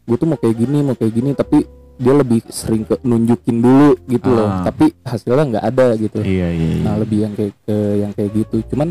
gue 0.06 0.16
tuh 0.16 0.28
mau 0.28 0.38
kayak 0.38 0.56
gini 0.56 0.78
mau 0.82 0.94
kayak 0.94 1.14
gini 1.14 1.32
tapi 1.34 1.66
dia 1.96 2.14
lebih 2.14 2.44
sering 2.48 2.84
ke 2.84 3.00
nunjukin 3.02 3.58
dulu 3.58 3.96
gitu 4.06 4.28
loh 4.28 4.50
Ah. 4.50 4.64
tapi 4.64 4.92
hasilnya 5.02 5.46
nggak 5.50 5.66
ada 5.66 5.88
gitu 5.96 6.20
Iya, 6.20 6.48
iya, 6.50 6.68
iya. 6.74 6.84
nah 6.84 6.96
lebih 6.96 7.20
yang 7.22 7.34
kayak 7.34 7.54
ke 7.62 7.76
yang 7.98 8.12
kayak 8.12 8.32
gitu 8.34 8.58
cuman 8.70 8.90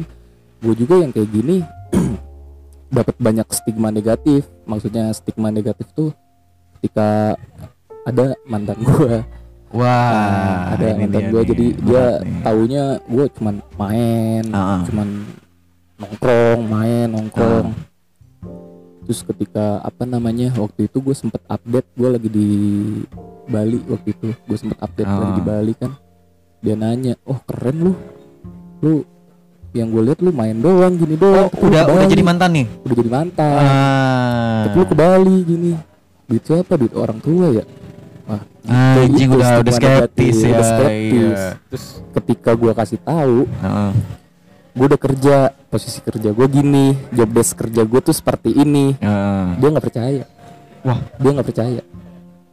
gue 0.59 0.75
juga 0.75 0.95
yang 0.99 1.11
kayak 1.11 1.29
gini 1.29 1.57
dapat 2.91 3.17
banyak 3.19 3.45
stigma 3.51 3.89
negatif 3.91 4.49
maksudnya 4.65 5.11
stigma 5.11 5.49
negatif 5.49 5.85
tuh 5.93 6.17
ketika 6.75 7.37
ada 8.03 8.37
mantan 8.45 8.81
gue 8.81 9.21
Wah, 9.75 10.71
ada 10.71 10.87
ini 10.87 11.03
mantan 11.03 11.19
dia 11.19 11.29
gue 11.29 11.41
nih, 11.41 11.49
jadi 11.51 11.67
dia 11.75 12.05
berat 12.07 12.23
nih. 12.23 12.41
taunya 12.41 12.85
gue 13.05 13.25
cuman 13.33 13.55
main 13.75 14.45
ah. 14.51 14.81
cuman 14.85 15.09
nongkrong 15.97 16.61
main 16.65 17.07
nongkrong 17.11 17.67
Ah. 17.67 17.94
Terus 19.05 19.21
ketika 19.23 19.65
apa 19.81 20.05
namanya 20.05 20.49
waktu 20.55 20.87
itu 20.87 20.99
gue 20.99 21.13
sempet 21.13 21.41
update 21.45 21.89
gue 21.93 22.09
lagi 22.11 22.29
di 22.29 22.49
Bali 23.45 23.79
waktu 23.85 24.09
itu 24.11 24.29
gue 24.35 24.57
sempet 24.57 24.79
update 24.79 25.05
Ah. 25.07 25.19
lagi 25.19 25.33
di 25.35 25.45
Bali 25.45 25.73
kan 25.75 25.93
dia 26.59 26.75
nanya 26.75 27.13
oh 27.23 27.37
keren 27.43 27.77
lu 27.83 27.93
lu 28.81 29.05
yang 29.71 29.91
gue 29.91 30.03
lihat 30.03 30.19
lu 30.19 30.31
main 30.31 30.57
doang 30.57 30.95
gini 30.95 31.15
doang 31.15 31.51
lu 31.51 31.67
udah 31.67 31.83
udah 31.85 32.07
jadi 32.07 32.23
mantan 32.23 32.51
nih. 32.55 32.67
udah 32.81 32.97
jadi 32.97 33.11
mantan 33.13 33.59
Ah. 33.59 34.63
tapi 34.65 34.77
lu 34.79 34.87
ke 34.87 34.97
Bali 34.97 35.37
gini 35.43 35.71
duit 36.25 36.43
siapa 36.43 36.73
duit 36.75 36.95
orang 36.95 37.21
tua 37.21 37.53
ya 37.53 37.65
Wah, 38.25 38.41
Anjing 38.65 39.29
gitu 39.29 39.37
udah 39.37 39.61
udah 39.61 39.69
stigma 39.71 39.93
skeptis 40.01 40.37
ya. 40.41 40.49
udah 40.51 40.65
skeptis. 40.67 41.13
iya. 41.13 41.49
terus 41.69 41.85
ketika 42.15 42.51
gue 42.55 42.73
kasih 42.73 42.99
tahu 42.99 43.45
Heeh. 43.45 43.93
Gue 44.75 44.85
udah 44.85 45.01
kerja 45.01 45.37
posisi 45.65 45.99
kerja 45.99 46.31
gue 46.31 46.47
gini 46.47 46.87
job 47.11 47.31
desk 47.31 47.55
kerja 47.57 47.83
gue 47.83 48.01
tuh 48.01 48.11
seperti 48.11 48.51
ini 48.53 48.99
Heeh. 48.99 49.47
dia 49.57 49.69
nggak 49.71 49.85
percaya 49.85 50.25
Wah. 50.83 50.99
dia 51.15 51.31
nggak 51.31 51.47
percaya 51.47 51.81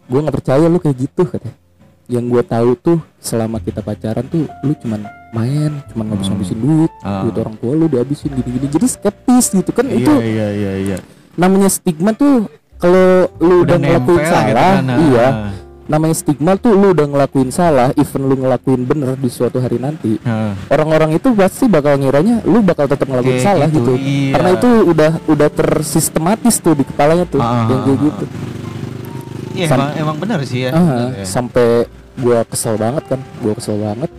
gue 0.06 0.20
nggak 0.20 0.36
percaya 0.36 0.66
lu 0.66 0.78
kayak 0.78 0.98
gitu 1.00 1.24
katanya 1.26 1.58
yang 2.06 2.28
gue 2.28 2.44
tahu 2.44 2.72
tuh 2.76 3.00
selama 3.18 3.58
kita 3.58 3.80
pacaran 3.80 4.26
tuh 4.26 4.46
lu 4.62 4.74
cuman 4.76 5.02
main 5.32 5.72
cuman 5.90 6.06
ngabis 6.10 6.28
ngabisin 6.28 6.60
duit 6.60 6.92
Ah. 7.02 7.24
duit 7.24 7.36
orang 7.36 7.56
tua 7.56 7.74
lu 7.74 7.86
dihabisin 7.88 8.30
gini 8.32 8.50
gini 8.52 8.68
jadi 8.70 8.86
skeptis 8.86 9.50
gitu 9.50 9.72
kan 9.72 9.88
itu 9.88 10.12
Iya, 10.12 10.22
iya, 10.22 10.48
iya, 10.52 10.72
iya. 10.78 10.98
namanya 11.34 11.68
stigma 11.68 12.12
tuh 12.12 12.46
kalau 12.76 13.30
lu 13.38 13.62
udah, 13.62 13.78
ngelakuin 13.78 13.98
nempel 13.98 14.18
salah 14.20 14.44
gitu 14.44 14.58
kan, 14.58 14.84
iya 15.06 15.26
ah. 15.26 15.36
Namanya 15.84 16.14
stigma 16.14 16.56
tuh 16.56 16.72
lu 16.72 16.92
udah 16.92 17.04
ngelakuin 17.04 17.50
salah 17.50 17.90
even 17.94 18.24
lu 18.24 18.36
ngelakuin 18.36 18.82
bener 18.82 19.14
di 19.14 19.28
suatu 19.28 19.58
hari 19.58 19.76
nanti 19.76 20.16
orang-orang 20.68 21.14
itu 21.14 21.32
pasti 21.32 21.66
bakal 21.66 21.96
ngiranya 21.96 22.40
lu 22.44 22.62
bakal 22.62 22.86
tetap 22.86 23.06
ngelakuin 23.06 23.40
salah 23.40 23.68
gitu, 23.68 23.92
gitu, 23.92 23.94
iya. 23.98 24.32
karena 24.32 24.50
itu 24.54 24.70
udah 24.86 25.12
udah 25.26 25.50
tersistematis 25.50 26.56
tuh 26.58 26.74
di 26.74 26.84
kepalanya 26.84 27.26
tuh 27.26 27.38
Ah, 27.38 27.66
yang 27.66 27.82
kayak 27.82 27.92
ah, 27.92 28.04
gitu 28.04 28.26
Iya, 29.52 29.68
Sam- 29.68 29.84
emang, 29.84 29.92
emang 30.00 30.18
benar 30.18 30.40
sih 30.42 30.64
ya. 30.64 30.72
Ah, 30.72 31.12
ya. 31.12 31.26
sampai 31.28 31.84
gua 32.16 32.40
kesel 32.44 32.76
banget 32.76 33.04
kan 33.06 33.20
gua 33.38 33.54
kesel 33.54 33.76
banget 33.76 34.12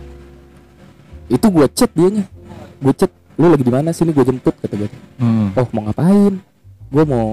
itu 1.25 1.45
gua 1.47 1.65
chat 1.67 1.89
dianya 1.89 2.29
gua 2.77 2.93
chat 2.93 3.09
lu 3.33 3.49
lagi 3.49 3.63
di 3.63 3.73
mana 3.73 3.89
sini 3.89 4.11
gua 4.11 4.21
jemput 4.21 4.53
kata 4.55 4.75
gue 4.75 4.89
Hmm. 5.17 5.49
oh 5.53 5.67
mau 5.71 5.87
ngapain 5.87 6.37
gua 6.89 7.03
mau 7.03 7.25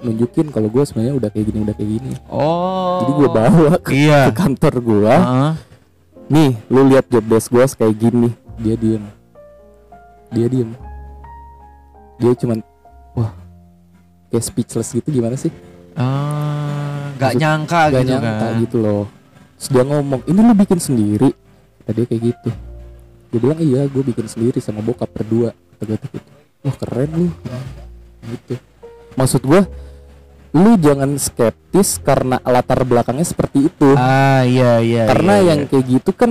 nunjukin 0.00 0.48
kalau 0.48 0.66
gua 0.66 0.82
sebenarnya 0.82 1.14
udah 1.14 1.28
kayak 1.28 1.46
gini 1.46 1.58
udah 1.62 1.74
kayak 1.74 1.90
gini. 1.92 2.12
Oh. 2.26 2.98
jadi 3.00 3.12
gua 3.14 3.28
bawa 3.30 3.72
ke, 3.78 3.90
Iya. 3.92 4.20
ke 4.26 4.32
kantor 4.34 4.74
gua. 4.80 5.14
Heeh. 5.14 5.52
nih 6.24 6.50
lu 6.66 6.80
lihat 6.88 7.04
job 7.06 7.24
desk 7.24 7.48
gua 7.48 7.64
kayak 7.64 7.94
gini. 7.94 8.32
Dia 8.56 8.74
diem. 8.74 9.04
Dia 10.30 10.46
diem. 10.46 10.70
Dia 12.16 12.32
cuman 12.32 12.58
wah 13.12 13.30
kayak 14.28 14.42
speechless 14.42 14.90
gitu 14.90 15.08
gimana 15.10 15.34
sih? 15.34 15.50
Ah, 15.94 17.14
nggak 17.14 17.30
Maksud- 17.30 17.40
nyangka 17.40 17.80
gak 17.84 18.02
gitu 18.02 18.10
nyangka 18.10 18.34
kan. 18.40 18.52
gitu 18.60 18.76
loh. 18.78 19.04
Terus 19.54 19.68
dia 19.70 19.82
ngomong 19.84 20.20
ini 20.24 20.40
lu 20.40 20.54
bikin 20.54 20.78
sendiri? 20.78 21.30
Tadi 21.84 22.00
kayak 22.04 22.22
gitu. 22.24 22.50
Gue 23.28 23.38
bilang 23.40 23.58
iya 23.58 23.84
gue 23.84 24.02
bikin 24.02 24.26
sendiri 24.26 24.58
sama 24.58 24.78
bokap 24.78 25.06
berdua. 25.08 25.50
Kata 25.74 25.82
gue 25.86 25.98
gitu. 26.00 26.18
Wah 26.62 26.74
keren 26.74 27.10
lu 27.12 27.28
gitu 28.24 28.54
maksud 29.14 29.40
gue 29.40 29.62
lu 30.52 30.72
jangan 30.76 31.10
skeptis 31.16 31.98
karena 31.98 32.38
latar 32.40 32.82
belakangnya 32.82 33.24
seperti 33.24 33.66
itu 33.66 33.94
Ah, 33.94 34.42
iya 34.42 34.78
iya. 34.78 35.04
karena 35.04 35.34
iya, 35.36 35.46
yang 35.48 35.60
iya. 35.60 35.68
kayak 35.68 35.84
gitu 35.90 36.10
kan 36.12 36.30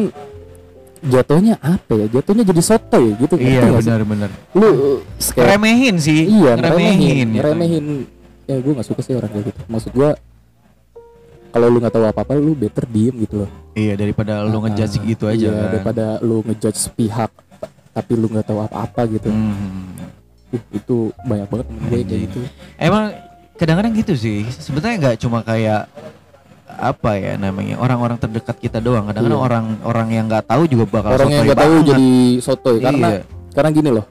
jatuhnya 1.03 1.59
apa 1.59 1.91
ya 1.93 2.07
jatuhnya 2.09 2.43
jadi 2.45 2.61
soto 2.61 2.95
ya 2.97 3.13
gitu 3.17 3.35
Iya, 3.35 3.67
benar-benar. 3.67 4.31
lu 4.53 4.63
uh, 4.63 4.71
skep- 5.17 5.43
Remehin 5.45 5.99
sih. 5.99 6.23
iya 6.25 6.55
remehin. 6.55 6.63
ngeremehin 6.63 7.27
gitu. 7.27 7.35
ngeremehin 7.35 7.85
ya 8.43 8.55
gue 8.57 8.71
nggak 8.71 8.87
suka 8.87 9.01
sih 9.01 9.13
orang 9.13 9.27
kayak 9.29 9.45
gitu 9.49 9.61
maksud 9.67 9.91
gue 9.91 10.09
kalau 11.49 11.67
lu 11.67 11.77
nggak 11.77 11.91
tahu 11.91 12.05
apa 12.05 12.19
apa 12.21 12.33
lu 12.33 12.51
better 12.53 12.85
diem 12.85 13.15
gitu 13.19 13.43
loh 13.43 13.51
Iya, 13.73 13.93
daripada 13.95 14.39
lu 14.41 14.53
Ah, 14.55 14.61
ngejudge 14.63 15.01
gitu 15.01 15.25
aja. 15.25 15.35
iya, 15.35 15.51
kan. 15.51 15.67
daripada 15.67 16.05
lu 16.19 16.39
ngejudge 16.41 16.77
sepihak 16.79 17.31
ta- 17.59 17.71
tapi 17.91 18.11
lu 18.13 18.25
nggak 18.25 18.45
tahu 18.45 18.59
apa-apa 18.61 19.01
gitu 19.09 19.27
Hmm. 19.27 19.91
Uh, 20.53 20.63
itu 20.71 20.97
banyak 21.19 21.47
banget 21.47 21.65
temen 21.67 21.81
gue 21.83 21.99
kayak 21.99 22.21
gitu 22.23 22.39
Emang 22.77 23.03
kadang-kadang 23.53 23.93
gitu 23.95 24.13
sih. 24.13 24.39
Sebenarnya 24.49 24.95
nggak 24.99 25.15
cuma 25.19 25.41
kayak 25.41 25.85
apa 26.65 27.11
ya 27.13 27.33
namanya 27.35 27.77
orang-orang 27.77 28.17
terdekat 28.17 28.57
kita 28.57 28.77
doang. 28.77 29.05
Kadang-kadang 29.05 29.37
Iya. 29.37 29.45
orang-orang 29.45 30.07
yang 30.09 30.25
nggak 30.27 30.45
tahu 30.47 30.63
juga 30.65 30.83
bakal 30.91 31.09
orang 31.13 31.29
yang 31.29 31.43
nggak 31.45 31.59
tahu 31.59 31.75
jadi 31.83 32.09
sotoy 32.39 32.77
karena 32.79 33.07
Iya. 33.11 33.21
karena 33.51 33.69
gini 33.71 33.89
loh 33.91 34.05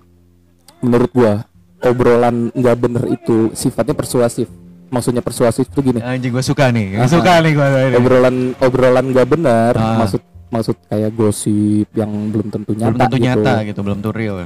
menurut 0.79 1.11
gua 1.11 1.33
obrolan 1.81 2.51
nggak 2.51 2.77
bener 2.77 3.05
itu 3.09 3.51
sifatnya 3.53 3.91
persuasif 3.93 4.47
maksudnya 4.89 5.19
persuasif 5.19 5.67
tuh 5.67 5.83
gini 5.83 5.99
Anjing 5.99 6.31
gue 6.31 6.45
suka 6.45 6.71
nih. 6.71 7.01
Aha. 7.01 7.09
Suka 7.09 7.41
nih 7.41 7.53
gue. 7.53 7.67
obrolan 7.97 8.37
obrolan 8.57 9.05
nggak 9.11 9.27
benar 9.27 9.73
Ah. 9.75 9.99
maksud 9.99 10.23
maksud 10.47 10.77
kayak 10.85 11.11
gosip 11.11 11.89
yang 11.91 12.13
belum 12.29 12.47
tentu 12.47 12.77
nyata 12.77 12.93
Belum 12.93 13.01
tentu 13.03 13.17
gitu. 13.17 13.27
nyata 13.27 13.53
gitu, 13.65 13.81
belum 13.81 13.97
tentu 13.99 14.13
real. 14.13 14.37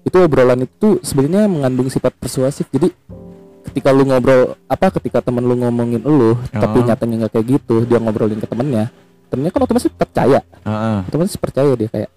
Itu 0.00 0.16
obrolan 0.16 0.60
itu 0.60 0.98
sebenarnya 1.00 1.46
mengandung 1.46 1.88
sifat 1.88 2.12
persuasif 2.12 2.64
jadi 2.68 2.88
ketika 3.62 3.88
lu 3.88 4.02
ngobrol 4.02 4.56
apa 4.64 4.90
ketika 4.92 5.20
temen 5.20 5.42
lu 5.42 5.54
ngomongin 5.54 6.00
lu 6.00 6.34
tapi 6.50 6.80
Oh. 6.80 6.84
nyatanya 6.84 7.14
nggak 7.20 7.32
kayak 7.32 7.46
gitu 7.50 7.84
dia 7.84 7.98
ngobrolin 7.98 8.36
ke 8.36 8.46
temennya 8.46 8.88
temennya 9.28 9.50
kan 9.50 9.60
otomatis 9.62 9.86
percaya 9.88 10.40
Heeh. 10.60 10.98
otomatis 11.06 11.36
percaya 11.36 11.72
dia 11.74 11.86
kayak 11.86 12.10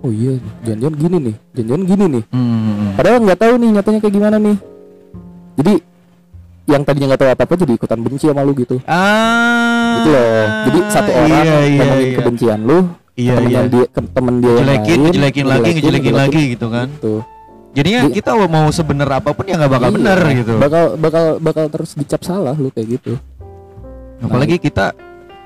oh 0.00 0.08
iya 0.08 0.38
jangan-jangan 0.62 0.94
gini 0.96 1.16
nih 1.20 1.36
jangan-jangan 1.52 1.84
gini 1.84 2.04
nih 2.08 2.24
Hmm. 2.30 2.92
padahal 2.94 3.18
nggak 3.20 3.38
tahu 3.38 3.54
nih 3.56 3.70
nyatanya 3.72 3.98
kayak 4.00 4.14
gimana 4.14 4.36
nih 4.38 4.56
jadi 5.54 5.74
yang 6.64 6.82
tadinya 6.82 7.06
nggak 7.12 7.20
tahu 7.20 7.30
apa-apa 7.30 7.54
jadi 7.58 7.72
ikutan 7.74 7.98
benci 8.00 8.24
sama 8.24 8.40
lu 8.40 8.52
gitu 8.54 8.76
Ah. 8.88 10.00
gitu 10.00 10.08
loh 10.08 10.44
jadi 10.64 10.78
satu 10.88 11.10
orang 11.12 11.28
iya, 11.28 11.56
iya, 11.60 11.76
ngomongin 11.76 12.06
iya. 12.06 12.16
kebencian 12.16 12.60
lu 12.62 12.78
Iya, 13.14 13.38
temen 13.38 13.46
iya. 13.48 13.60
dia 13.64 13.84
ke- 13.86 14.10
temen 14.10 14.34
dia 14.36 14.48
yang 14.48 14.56
Ngejelekin, 14.56 14.90
lain, 14.90 15.02
ngejelekin 15.04 15.46
lagi, 15.46 15.70
ngejelekin 15.72 16.14
lagi 16.14 16.42
gitu 16.50 16.66
kan. 16.68 16.88
gitu. 16.90 17.14
Jadinya 17.70 18.00
Di- 18.04 18.12
kita 18.12 18.30
mau 18.40 18.66
sebener 18.68 19.08
apa 19.08 19.30
pun 19.30 19.44
ya 19.44 19.54
nggak 19.56 19.72
bakal 19.72 19.88
Iya, 19.88 19.96
bener 19.96 20.18
gitu. 20.36 20.52
bakal 20.56 20.84
bakal 20.94 21.24
bakal 21.38 21.64
terus 21.68 21.90
dicap 21.92 22.22
salah 22.22 22.54
lu 22.54 22.70
kayak 22.70 22.98
gitu 22.98 23.18
Apalagi 24.16 24.58
kita 24.58 24.94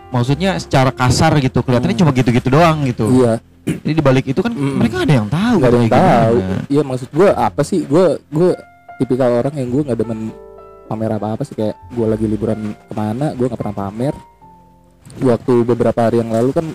maksudnya 0.08 0.56
secara 0.56 0.88
kasar 0.90 1.36
gitu 1.38 1.60
kelihatannya 1.60 1.92
Hmm. 1.94 2.02
cuma 2.02 2.12
gitu-gitu 2.14 2.48
doang 2.48 2.84
gitu. 2.84 3.04
iya 3.14 3.40
Jadi 3.64 3.92
di 3.92 4.00
balik 4.00 4.24
itu 4.24 4.40
kan 4.40 4.48
Mm. 4.48 4.76
mereka 4.76 4.96
ada 4.98 5.12
yang 5.14 5.28
tahu. 5.28 5.56
ada 5.60 5.76
yang 5.78 5.92
tahu 5.92 6.36
iya 6.66 6.80
maksud 6.82 7.08
gua 7.10 7.30
apa 7.34 7.60
sih 7.62 7.84
gua 7.84 8.16
gua 8.26 8.56
tipikal 8.96 9.28
orang 9.34 9.52
yang 9.54 9.68
gua 9.68 9.82
nggak 9.84 9.98
demen 9.98 10.32
pamer 10.84 11.10
apa 11.12 11.26
apa 11.32 11.42
sih 11.42 11.52
kayak 11.54 11.76
gua 11.92 12.06
lagi 12.08 12.24
liburan 12.24 12.56
ke 12.78 12.94
mana 12.94 13.32
gua 13.32 13.46
nggak 13.46 13.60
pernah 13.60 13.76
pamer 13.78 14.14
waktu 15.18 15.52
beberapa 15.64 16.00
hari 16.02 16.16
yang 16.18 16.28
lalu 16.30 16.50
kan 16.50 16.66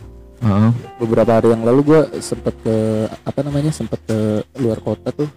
Heeh. 0.44 0.72
beberapa 0.98 1.32
hari 1.34 1.48
yang 1.50 1.64
lalu 1.64 1.82
gua 1.86 2.02
sempet 2.20 2.52
ke 2.58 2.76
apa 3.24 3.40
namanya 3.42 3.72
sempet 3.72 4.00
ke 4.02 4.18
luar 4.56 4.78
kota 4.78 5.10
tuh 5.10 5.30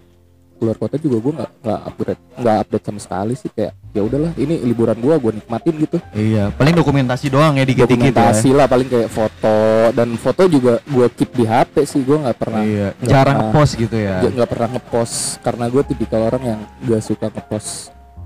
keluar 0.53 0.73
kota 0.75 0.97
juga 0.97 1.17
gua 1.17 1.33
nggak 1.37 1.51
nggak 1.61 1.79
upgrade 1.85 2.21
nggak 2.35 2.55
update 2.59 2.83
sama 2.83 2.99
sekali 2.99 3.33
sih 3.33 3.47
kayak 3.47 3.73
ya 3.89 4.01
udahlah 4.01 4.31
ini 4.35 4.57
liburan 4.59 4.97
gua 4.97 5.15
gua 5.15 5.31
nikmatin 5.31 5.75
gitu 5.77 5.97
Iya, 6.11 6.49
paling 6.51 6.73
dokumentasi 6.73 7.25
doang 7.27 7.53
ya 7.53 7.63
dikit-dikit 7.63 7.93
ya. 8.03 8.09
dokumentasi 8.09 8.49
lah 8.51 8.65
paling 8.65 8.87
kayak 8.87 9.07
foto 9.07 9.57
dan 9.91 10.09
foto 10.17 10.41
juga 10.45 10.81
gua 10.83 11.07
keep 11.07 11.29
di 11.31 11.45
HP 11.45 11.73
sih 11.83 12.01
gua 12.01 12.17
nggak 12.23 12.37
pernah 12.37 12.61
Iya, 12.61 12.87
nggak 12.91 13.07
jarang 13.07 13.37
ngepost 13.39 13.71
gitu 13.75 13.95
ya. 13.95 14.15
nggak 14.23 14.49
pernah 14.49 14.69
ngepost 14.71 15.15
karena 15.39 15.65
gue 15.67 15.83
tipikal 15.85 16.21
orang 16.25 16.43
yang 16.43 16.59
gak 16.83 17.01
suka 17.01 17.25
ngepost 17.27 17.69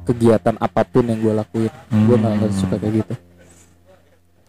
kegiatan 0.01 0.55
apa 0.57 0.81
pun 0.81 1.03
yang 1.03 1.19
gue 1.19 1.33
lakuin 1.35 1.69
gue 1.89 2.15
nggak 2.15 2.33
nggak 2.33 2.51
suka 2.53 2.75
kayak 2.75 2.93
gitu 2.97 3.13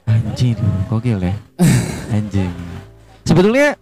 Anjing, 0.04 0.58
gokil 0.86 1.18
ya. 1.20 1.34
Anjing. 2.16 2.52
Sebetulnya 3.22 3.78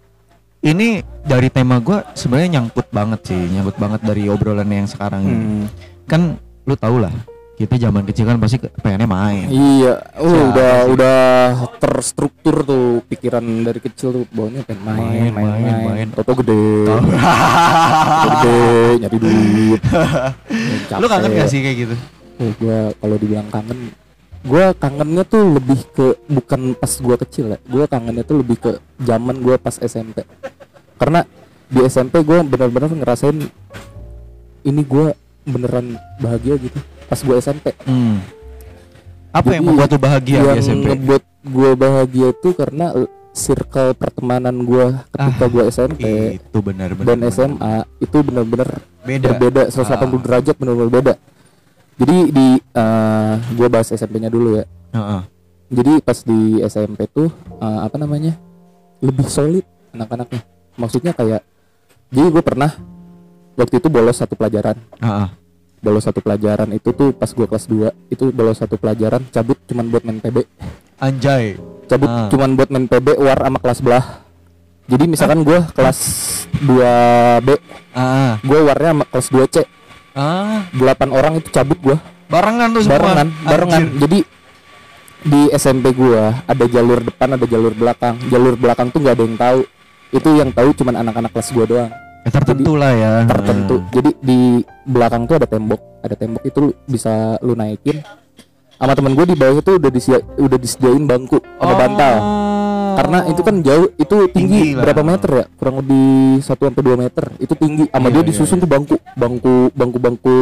ini 0.60 1.00
dari 1.22 1.48
tema 1.48 1.80
gua 1.80 2.04
sebenarnya 2.12 2.60
nyangkut 2.60 2.86
banget 2.90 3.20
sih, 3.24 3.40
nyangkut 3.48 3.76
banget 3.76 4.00
dari 4.04 4.28
obrolan 4.28 4.68
yang 4.68 4.84
sekarang. 4.84 5.22
ini. 5.24 5.36
Hmm. 5.36 5.64
Kan 6.04 6.20
lu 6.68 6.76
tau 6.76 7.00
lah, 7.00 7.10
kita 7.56 7.76
zaman 7.76 8.04
kecil 8.04 8.24
kan 8.24 8.36
pasti 8.36 8.56
pengennya 8.60 9.04
main. 9.04 9.48
iya 9.48 9.96
oh, 10.16 10.28
Siapa 10.28 10.48
udah 10.48 10.72
sih? 10.76 10.90
udah 10.92 11.20
terstruktur 11.76 12.56
tuh 12.62 12.86
pikiran 13.04 13.44
dari 13.64 13.80
kecil 13.80 14.08
tuh 14.12 14.24
bawahnya 14.30 14.64
pengen 14.64 14.80
main 14.80 14.96
Main, 14.96 15.32
main 15.32 15.32
main, 15.32 15.60
main, 15.60 15.88
main. 15.88 16.08
Toto 16.10 16.32
gede 16.36 16.88
Toto 16.88 18.28
gede 18.38 18.60
nyari 19.00 19.18
duit 19.18 19.80
lu 21.00 21.06
kangen 21.06 21.30
gak 21.32 21.48
sih 21.48 21.60
kayak 21.60 21.76
gitu? 21.78 21.96
oh, 22.40 22.50
gue 22.56 22.78
kalau 22.96 23.16
dibilang 23.16 23.48
kangen 23.48 23.92
gue 24.42 24.64
kangennya 24.74 25.22
tuh 25.22 25.52
lebih 25.52 25.80
ke 25.86 26.06
bukan 26.26 26.72
pas 26.72 26.88
gue 26.90 27.16
kecil 27.20 27.44
ya 27.50 27.58
gue 27.60 27.84
kangennya 27.86 28.22
tuh 28.22 28.40
lebih 28.40 28.56
ke 28.56 28.70
zaman 28.98 29.36
gue 29.36 29.54
pas 29.56 29.74
SMP 29.74 30.24
karena 30.96 31.28
di 31.66 31.80
SMP 31.82 32.20
gue 32.20 32.38
benar-benar 32.42 32.88
ngerasain 32.90 33.36
ini 34.62 34.82
gue 34.82 35.12
beneran 35.42 35.86
bahagia 36.16 36.56
gitu 36.56 36.78
pas 37.04 37.18
gue 37.18 37.36
SMP 37.36 37.76
Hmm. 37.84 38.20
Apa 39.30 39.54
yang 39.54 39.62
Jadi, 39.62 39.70
membuat 39.70 39.88
lu 39.88 39.98
bahagia 40.00 40.38
yang 40.42 40.56
di 40.56 40.62
SMP? 40.64 40.86
ngebuat 40.90 41.22
gue 41.46 41.70
bahagia 41.76 42.28
itu 42.30 42.48
karena 42.50 42.86
circle 43.30 43.94
pertemanan 43.94 44.56
gue 44.58 44.84
ketika 45.08 45.44
Ah, 45.44 45.48
gue 45.48 45.62
SMP 45.70 46.02
Itu 46.34 46.58
benar-benar. 46.58 47.06
dan 47.06 47.18
SMA 47.28 47.72
itu 47.98 48.16
benar-benar 48.20 48.68
beda. 49.00 49.26
berbeda 49.30 49.62
180 49.68 49.86
Ah. 49.86 50.18
derajat 50.18 50.54
benar-benar 50.56 50.90
beda 50.90 51.14
jadi 52.00 52.16
di 52.26 52.46
eh 52.56 53.34
gue 53.52 53.68
bahas 53.68 53.88
SMP-nya 53.88 54.26
dulu 54.26 54.56
ya 54.56 54.64
Heeh. 54.90 55.20
jadi 55.70 55.92
pas 56.00 56.18
di 56.18 56.40
SMP 56.62 57.04
tuh 57.06 57.28
eh, 57.56 57.78
apa 57.80 57.94
namanya 57.94 58.34
lebih 58.98 59.28
solid 59.28 59.62
anak-anaknya 59.92 60.40
maksudnya 60.74 61.12
kayak 61.12 61.44
jadi 62.08 62.26
gue 62.26 62.42
pernah 62.42 62.72
waktu 63.54 63.76
itu 63.76 63.88
bolos 63.88 64.16
satu 64.16 64.32
pelajaran 64.32 64.80
Heeh. 64.96 65.28
bolos 65.78 66.04
satu 66.04 66.18
pelajaran 66.18 66.72
itu 66.72 66.90
tuh 66.90 67.12
pas 67.12 67.28
gue 67.28 67.44
kelas 67.44 67.64
2 67.66 67.92
itu 68.08 68.24
bolos 68.30 68.56
satu 68.56 68.76
pelajaran 68.76 69.20
cabut 69.28 69.60
cuman 69.64 69.84
buat 69.86 70.02
main 70.02 70.18
PB 70.18 70.44
Anjay. 70.98 71.56
cabut 71.84 72.08
Ah. 72.08 72.28
cuman 72.28 72.52
buat 72.52 72.68
main 72.68 72.84
PB 72.84 73.16
war 73.16 73.38
sama 73.38 73.58
kelas 73.58 73.80
belah 73.80 74.06
jadi 74.84 75.04
misalkan 75.06 75.40
gue 75.40 75.58
kelas 75.70 75.98
2B 76.60 77.48
Ah. 77.90 78.36
gue 78.40 78.58
warnya 78.60 78.90
sama 78.92 79.04
kelas 79.06 79.28
2C 79.28 79.56
Ah, 80.14 80.66
8 80.74 81.10
orang 81.14 81.38
itu 81.38 81.48
cabut 81.54 81.78
gue 81.78 81.96
barengan 82.30 82.68
tuh 82.70 82.82
semua. 82.86 82.94
barengan 82.98 83.28
barengan. 83.42 83.80
Anjir. 83.82 83.98
jadi 84.06 84.18
di 85.20 85.42
SMP 85.52 85.92
gua 85.92 86.32
ada 86.48 86.64
jalur 86.64 87.04
depan 87.04 87.36
ada 87.36 87.44
jalur 87.44 87.74
belakang. 87.76 88.16
Jalur 88.30 88.54
belakang 88.56 88.88
tuh 88.88 89.04
nggak 89.04 89.14
ada 89.18 89.24
yang 89.26 89.36
tahu. 89.36 89.60
Itu 90.10 90.28
yang 90.32 90.50
tahu 90.50 90.68
cuman 90.74 90.94
anak-anak 90.96 91.30
kelas 91.34 91.50
gua 91.52 91.66
doang. 91.66 91.92
Ya, 92.20 92.30
tertentu 92.30 92.72
lah 92.76 92.92
ya. 92.92 93.12
tertentu. 93.24 93.76
Jadi 93.92 94.10
di 94.20 94.38
belakang 94.84 95.24
tuh 95.24 95.36
ada 95.40 95.46
tembok. 95.48 95.80
Ada 96.00 96.14
tembok 96.16 96.42
itu 96.44 96.58
lu 96.60 96.70
bisa 96.84 97.36
lu 97.44 97.52
naikin. 97.52 98.00
Sama 98.80 98.96
temen 98.96 99.12
gue 99.12 99.28
di 99.28 99.36
bawah 99.36 99.60
itu 99.60 99.76
udah 99.76 99.90
disia- 99.92 100.24
udah 100.40 100.56
disediain 100.56 101.04
bangku 101.04 101.36
sama 101.60 101.74
bantal 101.76 102.14
karena 103.00 103.18
itu 103.26 103.40
kan 103.40 103.54
jauh 103.60 103.86
itu 103.92 104.16
tinggi, 104.28 104.28
Oh. 104.28 104.28
Tinggi 104.30 104.64
lah. 104.70 104.82
berapa 104.84 105.02
meter 105.02 105.30
ya? 105.32 105.44
Kurang 105.52 105.74
lebih 105.78 106.08
1 106.38 106.62
sampai 106.62 106.82
2 106.82 106.96
meter. 106.98 107.24
Itu 107.36 107.54
tinggi. 107.54 107.84
Sama 107.86 108.02
Iya, 108.02 108.12
dia 108.12 108.20
iya, 108.20 108.28
disusun 108.28 108.58
tuh 108.58 108.68
bangku 108.68 108.96
bangku 109.14 109.54
bangku 109.72 109.98
bangku 109.98 110.36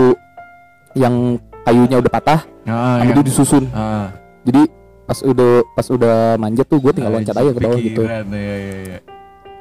yang 0.94 1.14
kayunya 1.62 1.96
udah 1.96 2.10
patah. 2.10 2.40
Ah, 2.64 2.98
sama 2.98 3.04
yang- 3.04 3.16
dia 3.16 3.24
disusun. 3.24 3.64
Ah. 3.70 4.10
jadi 4.40 4.64
pas 5.04 5.18
udah 5.22 5.52
pas 5.72 5.86
udah 5.86 6.16
manjat 6.36 6.64
tuh 6.64 6.78
gue 6.78 6.92
tinggal 6.92 7.12
loncat 7.12 7.32
aja 7.32 7.50
ke 7.50 7.58
bawah 7.58 7.78
gitu. 7.78 8.02
Pikiran, 8.02 8.24
ya, 8.28 8.38
ya, 8.38 8.76
ya. 8.86 8.98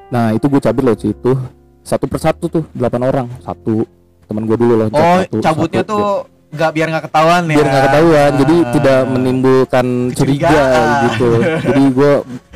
nah 0.08 0.26
itu 0.32 0.46
gue 0.46 0.60
cabut 0.60 0.84
lewat 0.84 1.00
situ. 1.02 1.32
Satu 1.82 2.06
persatu 2.06 2.46
tuh 2.48 2.64
delapan 2.72 3.02
orang. 3.06 3.28
Satu. 3.40 3.88
Teman 4.24 4.44
gue 4.44 4.56
dulu 4.56 4.76
loncat 4.78 5.00
Oh, 5.00 5.20
satu, 5.22 5.38
cabutnya 5.40 5.82
satu. 5.82 5.92
tuh 5.94 6.08
nggak 6.48 6.72
biar 6.72 6.88
nggak 6.88 7.06
ketahuan 7.06 7.42
ya. 7.44 7.50
biar 7.54 7.68
nggak 7.68 7.86
ketahuan 7.86 8.32
jadi 8.38 8.56
Ah. 8.58 8.72
tidak 8.72 9.00
menimbulkan 9.08 9.86
curiga 10.12 10.60
gitu 11.06 11.30
jadi 11.68 11.84
gue 11.92 12.14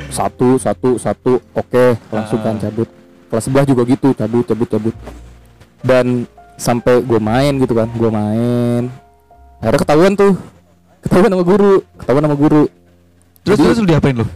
satu 0.08 0.48
satu 0.56 0.90
satu 0.96 1.32
oke 1.52 1.84
langsung 2.08 2.40
kan 2.40 2.56
Ah. 2.56 2.60
cabut 2.62 2.88
kelas 3.28 3.42
sebelah 3.42 3.64
juga 3.64 3.82
gitu 3.84 4.08
cabut 4.12 4.44
cabut 4.44 4.68
cabut 4.68 4.94
dan 5.80 6.24
sampai 6.54 7.00
gue 7.00 7.18
main 7.18 7.52
gitu 7.54 7.72
kan 7.72 7.88
gue 7.88 8.10
main 8.10 8.82
akhirnya 9.58 9.80
ketahuan 9.80 10.12
tuh 10.14 10.32
ketahuan 11.00 11.30
sama 11.30 11.44
guru 11.44 11.74
ketahuan 11.96 12.24
sama 12.24 12.36
guru 12.38 12.62
Terus 13.42 13.58
Jadi- 13.58 13.64
terus 13.66 13.78
lu 13.78 13.86
diapain 13.88 14.14
lu? 14.14 14.26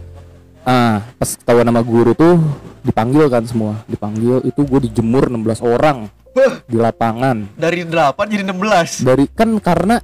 Ah, 0.66 1.06
pas 1.14 1.30
ketahuan 1.38 1.62
nama 1.62 1.78
guru 1.78 2.10
tuh 2.10 2.42
dipanggil 2.82 3.30
kan 3.30 3.46
semua. 3.46 3.86
Dipanggil 3.86 4.42
itu 4.42 4.66
gue 4.66 4.90
dijemur 4.90 5.30
16 5.30 5.62
orang 5.62 6.10
Beuh. 6.34 6.58
di 6.66 6.74
lapangan. 6.74 7.46
Dari 7.54 7.86
8 7.86 8.18
jadi 8.26 8.42
16. 8.50 9.06
Dari 9.06 9.30
kan 9.30 9.54
karena 9.62 10.02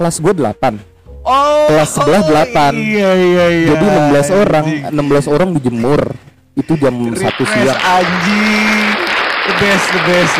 kelas 0.00 0.24
gue 0.24 0.32
8. 0.32 0.80
Oh. 1.20 1.68
Kelas 1.68 1.90
sebelah 1.92 2.24
delapan. 2.24 2.72
Iya 2.80 3.10
iya 3.12 3.46
iya. 3.52 3.66
Jadi 3.76 3.84
16 3.84 4.40
orang, 4.40 4.64
Anjing. 4.64 5.28
16 5.28 5.34
orang 5.36 5.48
dijemur. 5.60 6.00
Itu 6.56 6.72
jam 6.80 6.94
1 6.96 7.12
Refresh, 7.20 7.52
siang. 7.52 7.76
Anjing. 7.84 8.88
The 9.20 9.54
best 9.60 9.86
the 9.92 10.00
best. 10.08 10.34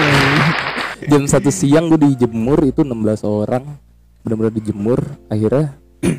Jam 1.04 1.22
1 1.28 1.52
siang 1.52 1.84
gue 1.92 2.00
dijemur 2.00 2.64
itu 2.64 2.80
16 2.80 3.28
orang. 3.28 3.76
Benar-benar 4.24 4.56
dijemur. 4.56 5.04
Akhirnya 5.28 5.76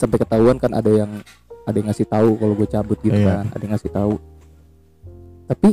sampai 0.00 0.16
ketahuan 0.16 0.56
kan 0.56 0.72
ada 0.72 0.88
yang 0.88 1.20
ada 1.70 1.76
yang 1.76 1.88
ngasih 1.88 2.06
tahu 2.06 2.30
kalau 2.34 2.54
gue 2.54 2.68
cabut 2.68 2.98
gitu 2.98 3.14
Iya. 3.14 3.26
kan. 3.40 3.44
Ada 3.50 3.62
yang 3.62 3.72
ngasih 3.72 3.90
tahu. 3.90 4.14
Tapi 5.46 5.68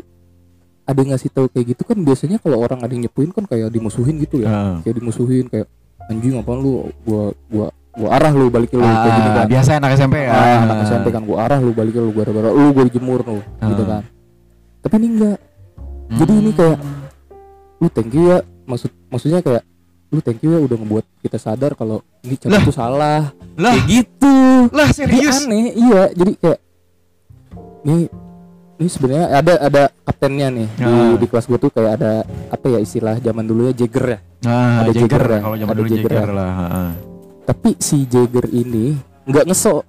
ada 0.83 0.97
yang 0.97 1.11
ngasih 1.11 1.29
tahu 1.29 1.45
kayak 1.49 1.65
gitu 1.67 1.83
kan 1.83 1.97
biasanya 1.99 2.37
kalau 2.37 2.57
orang 2.57 2.79
ada 2.79 2.89
yang 2.89 3.03
nyepuin 3.03 3.29
kan 3.29 3.43
kayak 3.43 3.67
dimusuhin 3.67 4.15
gitu 4.17 4.41
ya. 4.41 4.47
Ah. 4.47 4.75
Kayak 4.81 4.95
dimusuhin 4.97 5.45
kayak 5.45 5.67
anjing 6.07 6.37
apaan 6.37 6.59
lu 6.59 6.71
gua 7.03 7.23
gua 7.45 7.67
gua 7.91 8.09
arah 8.13 8.31
lu 8.31 8.47
balik 8.47 8.71
lu 8.71 8.79
kayak 8.79 8.95
gini 9.11 9.27
Ah, 9.27 9.35
kan. 9.35 9.45
biasa 9.49 9.69
anak 9.75 9.91
SMP 9.93 10.15
ya. 10.19 10.31
Ah, 10.31 10.57
anak 10.63 10.77
SMP 10.85 11.07
kan 11.09 11.23
gua 11.23 11.37
arah 11.43 11.59
lu 11.59 11.71
balik 11.71 11.93
lu 11.93 12.09
gua 12.09 12.23
gara-gara 12.23 12.49
lu 12.49 12.71
gua 12.71 12.83
dijemur 12.85 13.19
lu 13.21 13.37
gitu 13.41 13.83
Ah. 13.83 13.87
kan. 13.91 14.03
Tapi 14.79 14.93
ini 14.95 15.07
enggak. 15.11 15.37
Jadi 16.07 16.33
ini 16.33 16.51
kayak 16.53 16.77
lu 17.77 17.87
thank 17.91 18.11
you 18.11 18.23
ya 18.27 18.37
maksud 18.63 18.89
maksudnya 19.07 19.39
kayak 19.39 19.63
lu 20.07 20.19
thank 20.19 20.39
you 20.39 20.49
ya 20.49 20.63
udah 20.63 20.77
ngebuat 20.77 21.05
kita 21.19 21.35
sadar 21.35 21.75
kalau 21.75 21.99
ini 22.27 22.35
cabut 22.35 22.59
itu 22.61 22.73
salah. 22.75 23.31
Lah, 23.55 23.73
kayak 23.73 23.85
gitu. 23.87 24.35
Lah 24.69 24.87
Dia 24.91 25.31
aneh 25.31 25.65
iya. 25.73 26.03
Jadi 26.11 26.31
kayak 26.37 26.59
nih 27.81 28.01
ini 28.77 28.89
sebenarnya 28.91 29.25
ada 29.33 29.53
ada 29.57 29.83
kaptennya 30.05 30.47
nih. 30.53 30.67
Di, 30.69 30.85
Ah. 30.85 31.15
di 31.17 31.25
kelas 31.25 31.45
gue 31.47 31.57
tuh 31.57 31.71
kayak 31.71 31.91
ada 31.97 32.11
apa 32.51 32.65
ya 32.67 32.77
istilah 32.77 33.15
zaman 33.17 33.47
dulu 33.47 33.71
ya 33.71 33.73
Jagger 33.73 34.05
ya? 34.05 34.19
Nah, 34.45 34.85
Ada 34.85 34.91
Jagger, 34.93 35.23
ya, 35.25 35.39
kalau 35.41 35.55
zaman 35.57 35.71
ada 35.73 35.79
dulu 35.81 35.87
Jagger 35.89 36.11
Jagger 36.13 36.29
ya. 36.29 36.37
lah. 36.37 36.51
heeh. 36.53 36.89
tapi 37.47 37.69
si 37.79 37.97
Jagger 38.05 38.45
ini 38.51 38.85
nggak 39.25 39.45
ngesok. 39.47 39.81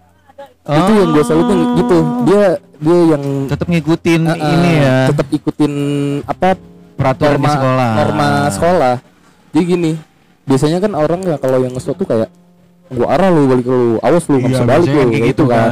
Itu 0.68 0.92
yang 0.94 1.08
gue 1.12 1.24
salutin 1.24 1.58
gitu. 1.76 1.98
Dia 2.24 2.44
dia 2.78 2.98
yang 3.12 3.24
tetap 3.44 3.66
ngikutin 3.66 4.22
uh, 4.24 4.32
uh, 4.32 4.52
ini 4.56 4.70
ya. 4.78 4.96
Tetap 5.10 5.26
ikutin 5.28 5.72
apa 6.24 6.48
peraturan 6.94 7.34
di 7.34 7.44
norma 7.44 7.50
sekolah. 7.52 7.90
norma 7.98 8.26
sekolah. 8.48 8.94
Jadi 9.48 9.64
gini 9.64 9.92
biasanya 10.48 10.78
kan 10.80 10.92
orang 10.92 11.20
ya 11.22 11.36
kalau 11.36 11.60
yang 11.60 11.72
ngesok 11.72 11.94
tuh 11.94 12.06
kayak 12.06 12.28
gua 12.88 13.06
arah 13.12 13.28
lu 13.28 13.44
balik 13.46 13.64
lu 13.64 13.80
awas 14.00 14.24
lu 14.26 14.36
nggak 14.36 14.48
Iya, 14.48 14.56
bisa 14.56 14.64
balik 14.64 14.88
lu 14.88 15.00
kayak 15.06 15.24
gitu 15.28 15.44
kan. 15.46 15.70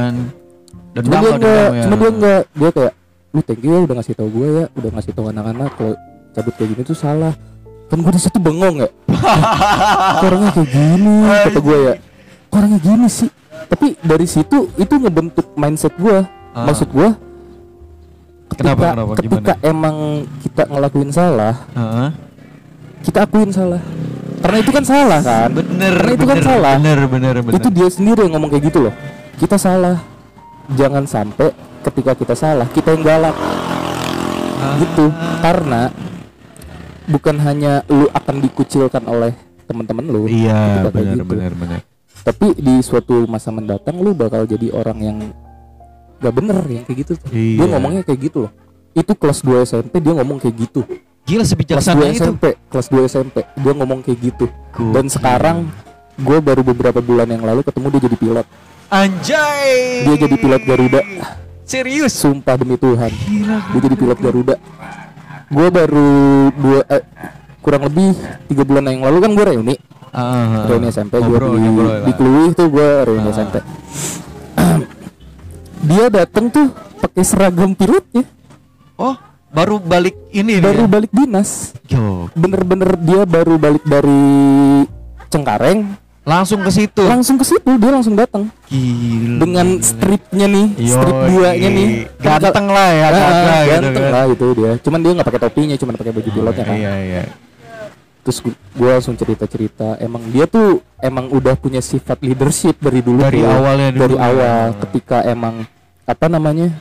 Dan 0.93 1.01
cuma 1.03 1.15
dia 1.17 1.31
enggak 1.33 1.67
cuma 1.81 1.95
dia 1.95 2.09
enggak 2.09 2.41
dia 2.53 2.69
kayak 2.71 2.93
lu 3.27 3.39
thank 3.41 3.61
you 3.61 3.69
ya 3.69 3.79
udah 3.83 3.95
ngasih 3.97 4.13
tau 4.13 4.29
gue 4.29 4.47
ya 4.47 4.65
udah 4.71 4.89
ngasih 4.93 5.11
tau 5.11 5.25
anak-anak 5.27 5.69
kalau 5.73 5.93
cabut 6.31 6.53
kayak 6.55 6.69
gini 6.71 6.81
tuh 6.83 6.95
salah. 6.95 7.33
Kan 7.87 7.97
gue 7.99 8.11
di 8.11 8.19
situ 8.19 8.37
bengong 8.37 8.75
ya. 8.79 8.89
Orangnya 10.25 10.51
kayak 10.53 10.69
gini 10.69 11.13
kata 11.43 11.59
gue 11.59 11.77
ya. 11.81 11.93
Orangnya 12.49 12.79
gini 12.79 13.07
sih? 13.07 13.29
Tapi 13.67 13.87
dari 13.99 14.25
situ 14.25 14.57
itu 14.73 14.93
ngebentuk 14.93 15.51
mindset 15.53 15.91
gue 15.95 16.21
Ah. 16.49 16.65
maksud 16.65 16.89
gue 16.89 17.09
ketika 18.49 18.73
Kenapa, 18.73 18.85
kenapa, 18.89 19.13
ketika 19.13 19.53
emang 19.61 19.95
kita 20.41 20.63
ngelakuin 20.65 21.11
salah 21.11 21.53
Heeh. 21.69 22.09
kita 23.03 23.19
akuin 23.21 23.51
salah 23.51 23.77
karena 24.47 24.57
itu 24.57 24.71
kan 24.71 24.83
salah 24.83 25.19
kan 25.19 25.49
Bener, 25.51 25.91
Karena 25.93 26.11
itu 26.15 26.23
kan 26.25 26.37
bener, 26.39 26.47
salah. 26.47 26.73
Bener, 26.79 26.99
bener, 27.05 27.35
bener. 27.43 27.59
itu 27.59 27.69
dia 27.69 27.87
sendiri 27.91 28.19
yang 28.23 28.39
ngomong 28.39 28.49
kayak 28.49 28.63
gitu 28.65 28.79
loh 28.87 28.93
kita 29.35 29.59
salah 29.59 29.99
jangan 30.71 31.03
sampai 31.03 31.51
ketika 31.83 32.11
kita 32.15 32.31
salah 32.33 32.67
kita 32.71 32.95
yang 32.95 33.03
galak 33.03 33.35
Ah. 34.57 34.73
gitu 34.81 35.13
karena 35.37 35.93
bukan 37.05 37.37
hanya 37.37 37.85
lu 37.87 38.09
akan 38.09 38.41
dikucilkan 38.41 39.05
oleh 39.05 39.31
teman-teman 39.63 40.01
lu 40.03 40.25
Iya, 40.25 40.87
bener, 40.89 41.13
gitu. 41.13 41.29
bener, 41.29 41.51
bener. 41.53 41.79
tapi 42.23 42.57
di 42.57 42.81
suatu 42.81 43.29
masa 43.29 43.53
mendatang 43.53 44.01
lu 44.01 44.11
bakal 44.11 44.43
jadi 44.43 44.73
orang 44.73 44.97
yang 44.97 45.17
gak 46.17 46.33
bener 46.33 46.57
yang 46.65 46.83
kayak 46.83 47.05
gitu 47.05 47.11
tuh 47.15 47.29
Iya. 47.29 47.61
dia 47.61 47.67
ngomongnya 47.69 48.01
kayak 48.01 48.19
gitu 48.25 48.49
loh 48.49 48.51
itu 48.91 49.11
kelas 49.13 49.45
2 49.45 49.61
SMP 49.61 50.01
dia 50.01 50.13
ngomong 50.17 50.41
kayak 50.41 50.55
gitu 50.57 50.81
Gila 51.27 51.43
kelas 51.43 51.49
sebijaksana 51.49 51.99
2 52.01 52.07
itu. 52.07 52.23
SMP 52.23 52.43
kelas 52.65 52.87
2 52.87 53.03
SMP 53.05 53.37
dia 53.43 53.73
ngomong 53.73 53.99
kayak 53.99 54.19
gitu 54.23 54.45
Gokil. 54.71 54.91
dan 54.91 55.05
sekarang 55.07 55.57
gue 56.15 56.37
baru 56.39 56.63
beberapa 56.63 56.97
bulan 56.99 57.27
yang 57.27 57.43
lalu 57.43 57.61
ketemu 57.61 57.87
dia 57.91 58.01
jadi 58.07 58.17
pilot 58.17 58.47
Anjay. 58.87 60.07
Dia 60.07 60.15
jadi 60.17 60.35
pilot 60.37 60.61
Garuda. 60.63 61.01
Serius. 61.61 62.15
sumpah 62.15 62.55
demi 62.55 62.75
Tuhan 62.75 63.11
Gila. 63.11 63.57
dia 63.69 63.79
jadi 63.83 63.95
pilot 63.95 64.17
Garuda 64.17 64.55
gue 65.47 65.67
baru 65.69 66.09
dua 66.53 66.79
eh, 66.89 67.03
kurang 67.59 67.83
lebih 67.83 68.15
tiga 68.47 68.63
bulan 68.63 68.83
yang 68.85 69.03
lalu 69.03 69.17
kan 69.19 69.31
gue 69.33 69.45
reuni 69.45 69.75
Ah, 70.09 70.63
reuni 70.65 70.87
SMP 70.87 71.19
gue 71.19 71.37
di, 71.37 71.67
di. 72.01 72.11
Kluih 72.13 72.51
tuh 72.51 72.67
gue 72.67 72.89
reuni 73.03 73.27
Ah. 73.27 73.35
SMP 73.35 73.55
dia 75.83 76.05
dateng 76.09 76.47
tuh 76.47 76.71
pakai 76.97 77.21
seragam 77.21 77.71
pilotnya 77.71 78.23
Oh, 78.95 79.13
baru 79.57 79.75
balik 79.81 80.13
ini 80.29 80.61
baru 80.61 80.85
dia. 80.85 80.91
balik 80.91 81.11
dinas 81.11 81.73
Yo, 81.87 82.29
bener-bener 82.33 82.93
dia 82.99 83.25
baru 83.25 83.57
balik 83.57 83.81
dari 83.81 84.21
Cengkareng 85.27 85.97
langsung 86.21 86.59
ke 86.59 86.69
situ. 86.69 87.01
langsung 87.01 87.39
ke 87.39 87.45
situ 87.47 87.71
dia 87.73 87.87
langsung 87.89 88.13
datang 88.13 88.51
Gila. 88.67 89.39
dengan 89.39 89.67
stripnya 89.79 90.45
nih 90.45 90.67
Yoi. 90.77 90.91
strip 90.91 91.17
duanya 91.25 91.69
nih 91.71 91.87
Ganteng 92.19 92.67
lah 92.67 92.89
ya, 92.91 93.07
kakak 93.07 93.31
gitu 93.31 93.71
ganteng 93.71 94.03
kan. 94.03 94.11
lah 94.11 94.23
itu 94.27 94.45
dia 94.53 94.71
cuman 94.77 94.99
dia 94.99 95.11
nggak 95.15 95.27
pakai 95.27 95.41
topinya 95.41 95.75
cuman 95.75 95.93
pakai 95.95 96.11
baju 96.11 96.29
pilotnya 96.29 96.63
kan 96.63 96.75
Iya, 96.75 96.93
iya. 96.99 97.23
terus 98.21 98.37
gue 98.43 98.89
langsung 98.91 99.15
cerita 99.15 99.47
cerita 99.47 99.87
emang 99.97 100.19
dia 100.27 100.45
tuh 100.45 100.83
emang 100.99 101.31
udah 101.31 101.55
punya 101.55 101.79
sifat 101.79 102.19
leadership 102.19 102.75
dari 102.77 102.99
dulu 102.99 103.23
Dari 103.23 103.39
awalnya 103.41 103.89
dulu 103.89 104.01
dari 104.03 104.15
ya. 104.15 104.21
awal 104.21 104.59
ketika 104.83 105.17
emang 105.23 105.63
apa 106.03 106.25
namanya 106.27 106.75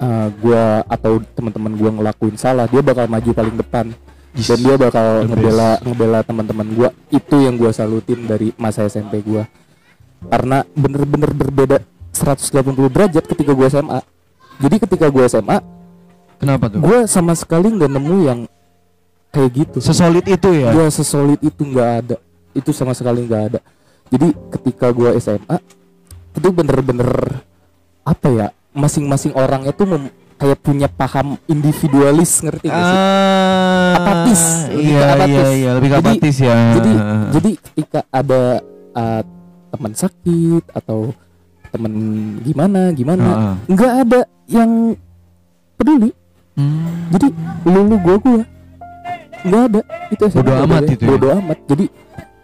uh, 0.00 0.28
gua 0.42 0.82
atau 0.86 1.22
teman-teman 1.34 1.72
gua 1.78 1.90
ngelakuin 1.94 2.36
salah 2.38 2.66
dia 2.66 2.82
bakal 2.82 3.06
maju 3.06 3.30
paling 3.34 3.56
depan. 3.58 3.86
Yes. 4.36 4.54
dan 4.54 4.58
dia 4.60 4.76
bakal 4.76 5.06
The 5.24 5.34
ngebela 5.34 5.70
ngebela 5.82 6.18
teman-teman 6.22 6.68
gua. 6.76 6.88
Itu 7.10 7.36
yang 7.42 7.58
gua 7.58 7.70
salutin 7.74 8.28
dari 8.28 8.54
masa 8.60 8.86
SMP 8.86 9.22
gua. 9.24 9.48
Karena 10.28 10.66
bener-bener 10.74 11.30
berbeda 11.30 11.78
180 12.12 12.74
derajat 12.90 13.24
ketika 13.26 13.52
gua 13.54 13.66
SMA 13.70 14.00
jadi 14.58 14.76
ketika 14.82 15.06
gua 15.08 15.24
SMA 15.30 15.58
Kenapa 16.38 16.66
tuh? 16.70 16.82
gua 16.82 17.06
sama 17.06 17.34
sekali 17.38 17.70
nggak 17.70 17.90
nemu 17.90 18.16
yang 18.26 18.40
kayak 19.30 19.50
gitu. 19.54 19.78
Sesolid 19.78 20.26
itu 20.26 20.48
ya. 20.50 20.74
gua 20.74 20.86
sesolid 20.90 21.40
itu 21.42 21.62
nggak 21.62 21.90
ada. 22.04 22.16
Itu 22.54 22.74
sama 22.74 22.94
sekali 22.94 23.22
nggak 23.26 23.42
ada. 23.54 23.60
Jadi 24.10 24.34
ketika 24.58 24.90
gua 24.90 25.14
SMA 25.18 25.58
itu 26.34 26.48
bener-bener 26.50 27.42
apa 28.02 28.26
ya 28.30 28.46
masing-masing 28.78 29.34
orang 29.34 29.66
itu 29.66 29.82
mem- 29.82 30.08
kayak 30.34 30.58
punya 30.58 30.86
paham 30.86 31.34
individualis 31.44 32.38
ngerti 32.40 32.66
gak 32.66 32.78
sih 32.78 32.94
Ah, 32.94 33.92
Apatis, 33.96 34.42
Iya, 34.70 35.00
ke 35.00 35.12
apatis. 35.12 35.34
iya, 35.34 35.46
iya, 35.52 35.70
lebih 35.74 35.88
ke 35.88 35.96
Jadi- 35.96 36.08
apatis 36.14 36.36
ya. 36.38 36.56
jadi 36.72 36.92
jadi 37.28 37.50
ketika 37.60 38.00
ada 38.08 38.42
uh, 38.92 39.22
teman 39.68 39.92
sakit 39.92 40.64
atau 40.72 41.10
teman 41.68 41.92
gimana 42.40 42.80
gimana 42.90 43.26
Heeh. 43.26 43.54
nggak 43.68 43.92
ada 44.00 44.20
yang 44.46 44.70
peduli 45.74 46.10
Hmm. 46.54 47.06
jadi 47.08 47.28
lu 47.64 47.80
lu 47.84 47.96
gua 47.98 48.16
gua 48.16 48.42
nggak 49.40 49.62
ada 49.64 49.80
itu 50.08 50.22
SMP 50.24 50.38
Bodo 50.40 50.50
nggak 50.50 50.66
amat 50.66 50.82
itu 50.88 50.98
ya? 50.98 51.08
bodo 51.08 51.26
amat 51.36 51.58
jadi 51.66 51.84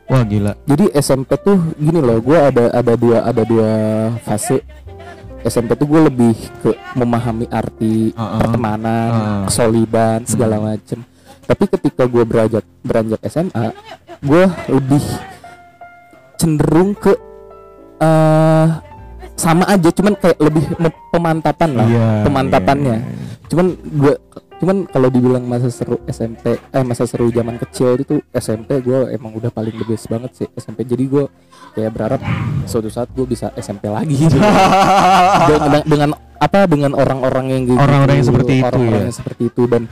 Wah 0.05 0.23
gila. 0.23 0.53
jadi 0.62 0.85
SMP 0.94 1.31
tuh 1.38 1.59
gini 1.75 1.99
loh 1.99 2.20
gue 2.20 2.37
ada 2.37 2.64
ada 2.70 2.92
dua 2.92 3.25
ada 3.25 3.42
dua 3.42 3.70
fase 4.20 4.61
SMP 5.44 5.74
tuh 5.74 5.87
gue 5.87 6.00
lebih 6.04 6.35
ke 6.61 6.70
memahami 6.94 7.46
arti 7.48 8.11
Uh-uh. 8.12 8.38
pertemanan 8.40 9.09
Uh. 9.11 9.44
kesolidan 9.46 10.24
segala 10.24 10.57
macem 10.59 11.00
tapi 11.44 11.64
ketika 11.68 12.04
gue 12.04 12.24
beranjak 12.24 12.64
beranjak 12.80 13.20
SMA 13.28 13.72
gue 14.20 14.44
lebih 14.68 15.04
cenderung 16.35 16.92
ke 16.92 17.12
eh 17.98 18.68
sama 19.35 19.66
aja 19.66 19.90
cuman 19.90 20.14
kayak 20.14 20.38
lebih 20.38 20.64
pemantapan 21.11 21.70
lah 21.74 21.87
Iya, 21.87 22.09
pemantapannya 22.22 22.96
iya. 22.96 23.35
cuman 23.44 23.66
gue 23.76 24.14
cuman 24.54 24.86
kalau 24.86 25.08
dibilang 25.08 25.42
masa 25.42 25.66
seru 25.66 25.98
SMP 26.06 26.54
eh 26.54 26.82
masa 26.82 27.04
seru 27.04 27.28
zaman 27.28 27.58
kecil 27.58 27.96
itu 27.96 28.22
SMP 28.30 28.78
gue 28.80 29.10
emang 29.10 29.34
udah 29.34 29.50
paling 29.50 29.74
the 29.74 29.84
best 29.84 30.06
banget 30.06 30.30
sih 30.32 30.48
SMP 30.54 30.82
jadi 30.82 31.04
gue 31.04 31.24
kayak 31.72 31.90
berharap 31.90 32.20
suatu 32.64 32.86
saat 32.86 33.10
gue 33.10 33.24
bisa 33.24 33.50
SMP 33.54 33.86
lagi 33.86 34.14
gitu. 34.14 34.38
dengan, 35.50 35.82
dengan 35.82 36.08
apa 36.36 36.64
dengan 36.64 36.92
orang-orang 36.92 37.46
yang 37.48 37.62
gitu, 37.66 37.78
Orang-orang 37.78 38.14
yang 38.14 38.26
seperti 38.26 38.52
itu, 38.54 38.66
orang-orang 38.66 38.94
ya. 38.94 39.04
yang 39.04 39.16
seperti 39.16 39.42
itu 39.44 39.62
dan 39.64 39.82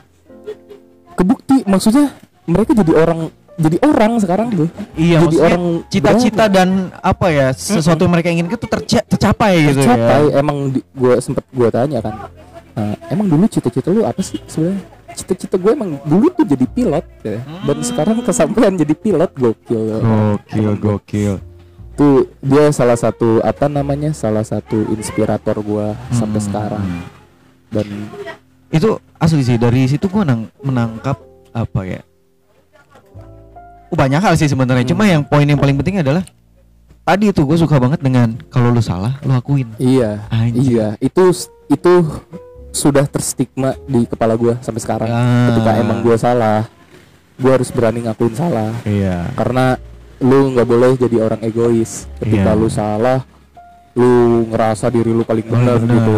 kebukti 1.13 1.57
maksudnya 1.65 2.07
mereka 2.45 2.73
jadi 2.73 2.93
orang 2.95 3.21
jadi 3.53 3.77
orang 3.85 4.13
sekarang 4.17 4.49
tuh 4.51 4.69
Iya, 4.95 5.29
jadi 5.29 5.37
orang 5.45 5.65
cita-cita 5.87 6.45
dan 6.49 6.69
apa 6.97 7.27
ya 7.29 7.47
sesuatu 7.53 8.01
yang 8.01 8.13
mereka 8.13 8.29
inginkan 8.31 8.57
itu 8.57 8.65
terca- 8.65 9.05
tercapai 9.05 9.53
gitu 9.69 9.83
tercapai 9.83 10.23
ya. 10.25 10.41
emang 10.41 10.57
gue 10.73 11.15
sempet 11.19 11.45
gue 11.51 11.69
tanya 11.69 11.99
kan 12.01 12.15
"Eh, 12.73 12.97
emang 13.09 13.27
dulu 13.27 13.45
cita-cita 13.47 13.89
lu 13.89 14.03
apa 14.03 14.21
sih 14.21 14.41
sebenarnya 14.45 14.81
cita-cita 15.13 15.57
gue 15.57 15.71
emang 15.71 16.01
dulu 16.03 16.33
tuh 16.33 16.41
jadi 16.43 16.65
pilot 16.65 17.05
ya. 17.21 17.39
dan 17.63 17.77
sekarang 17.81 18.17
kesampaian 18.23 18.73
jadi 18.73 18.95
pilot 18.95 19.31
gokil 19.35 20.01
Gokil, 20.01 20.73
gokil. 20.79 21.35
tuh 21.93 22.33
dia 22.41 22.73
salah 22.73 22.97
satu 22.97 23.39
apa 23.41 23.69
namanya 23.69 24.11
salah 24.11 24.41
satu 24.41 24.89
inspirator 24.91 25.61
gue 25.61 25.87
sampai 26.11 26.41
Hmm. 26.41 26.47
sekarang 26.49 26.87
dan 27.69 27.87
Itu 28.71 28.97
asli 29.17 29.45
sih 29.45 29.61
dari 29.61 29.85
situ 29.85 30.09
gua 30.09 30.25
nang- 30.25 30.49
menangkap 30.59 31.21
apa 31.53 31.81
ya? 31.85 32.01
Oh, 33.87 33.97
banyak 33.99 34.17
hal 34.17 34.33
sih 34.33 34.49
sebenarnya. 34.49 34.89
Cuma 34.89 35.05
Hmm. 35.05 35.13
yang 35.13 35.23
poin 35.23 35.45
yang 35.45 35.61
paling 35.61 35.77
penting 35.77 36.01
adalah 36.01 36.25
tadi 37.03 37.29
itu 37.29 37.45
gue 37.45 37.59
suka 37.59 37.77
banget 37.77 38.01
dengan 38.01 38.33
kalau 38.49 38.73
lu 38.73 38.81
salah 38.81 39.21
lu 39.21 39.29
akuin. 39.31 39.69
iya 39.77 40.25
Anjir. 40.31 40.57
iya 40.57 40.87
itu 40.99 41.21
itu 41.69 41.93
sudah 42.73 43.05
terstigma 43.05 43.77
di 43.85 44.03
kepala 44.03 44.35
gue 44.35 44.57
sampai 44.59 44.81
sekarang 44.81 45.09
Ah. 45.09 45.53
ketika 45.53 45.71
emang 45.77 46.01
gue 46.01 46.17
salah 46.17 46.65
gue 47.35 47.51
harus 47.51 47.69
berani 47.69 48.03
ngakuin 48.03 48.33
salah 48.33 48.73
Iya. 48.83 49.29
karena 49.35 49.77
lu 50.19 50.51
nggak 50.51 50.65
boleh 50.65 50.91
jadi 50.95 51.17
orang 51.21 51.41
egois 51.43 52.09
ketika 52.17 52.51
Iya. 52.51 52.59
lu 52.59 52.69
salah 52.69 53.21
lu 53.93 54.11
ngerasa 54.49 54.89
diri 54.89 55.11
lu 55.11 55.21
paling 55.21 55.45
benar 55.45 55.77
gitu 55.79 56.17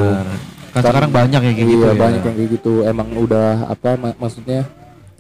Kan 0.71 0.83
sekarang 0.85 1.11
banyak 1.13 1.39
ya 1.39 1.51
kayak 1.53 1.59
iya 1.61 1.71
gitu 1.73 1.85
ya. 1.85 1.95
banyak 1.97 2.21
yang 2.21 2.35
kayak 2.35 2.51
gitu 2.53 2.73
emang 2.83 3.09
udah 3.15 3.51
apa 3.69 3.91
ma- 3.95 4.17
maksudnya 4.17 4.67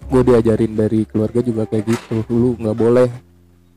gue 0.04 0.22
diajarin 0.24 0.72
dari 0.72 1.02
keluarga 1.02 1.40
juga 1.40 1.62
kayak 1.64 1.84
gitu 1.88 2.16
lu 2.28 2.54
nggak 2.56 2.74
boleh 2.74 3.08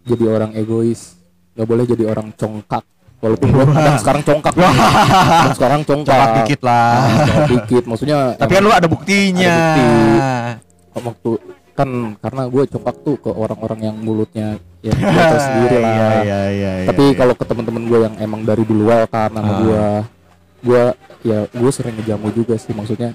jadi 0.03 0.23
orang 0.27 0.51
egois 0.53 1.17
nggak 1.53 1.67
boleh 1.67 1.85
jadi 1.85 2.03
orang 2.05 2.29
congkak 2.31 2.85
walaupun 3.17 3.47
gue 3.49 3.63
kadang 3.67 3.97
sekarang 3.97 4.21
congkak 4.23 4.53
nih. 4.53 4.67
Kadang 4.67 5.55
sekarang 5.55 5.81
congkak 5.83 6.13
Congkak 6.13 6.35
dikit 6.37 6.59
lah. 6.61 6.87
Ah, 6.87 7.05
congkak 7.23 7.47
dikit 7.49 7.83
maksudnya 7.85 8.17
Tapi 8.35 8.51
kan 8.53 8.61
lu 8.61 8.71
ada 8.71 8.87
buktinya. 8.87 9.55
Ada 10.93 11.01
waktu 11.03 11.31
kan 11.71 11.89
karena 12.17 12.41
gue 12.45 12.63
congkak 12.67 12.95
tuh 13.01 13.15
ke 13.17 13.29
orang-orang 13.29 13.79
yang 13.83 13.95
mulutnya 13.95 14.57
ya 14.81 14.93
gue 14.97 15.39
sendiri 15.39 15.77
lah 15.77 15.93
Iya, 15.93 16.09
iya, 16.25 16.39
iya, 16.49 16.71
tapi 16.89 17.13
iya. 17.13 17.15
kalau 17.15 17.33
ke 17.33 17.45
teman-teman 17.45 17.83
gue 17.85 17.99
yang 18.01 18.15
emang 18.17 18.41
dari 18.41 18.65
dulu 18.65 18.89
welcome 18.89 19.29
sama 19.31 19.45
Ah. 19.45 19.57
gue 19.61 19.83
gue 20.57 20.83
ya 21.21 21.39
gue 21.45 21.69
sering 21.69 21.93
ngejamu 21.93 22.33
juga 22.33 22.57
sih 22.57 22.73
maksudnya 22.73 23.13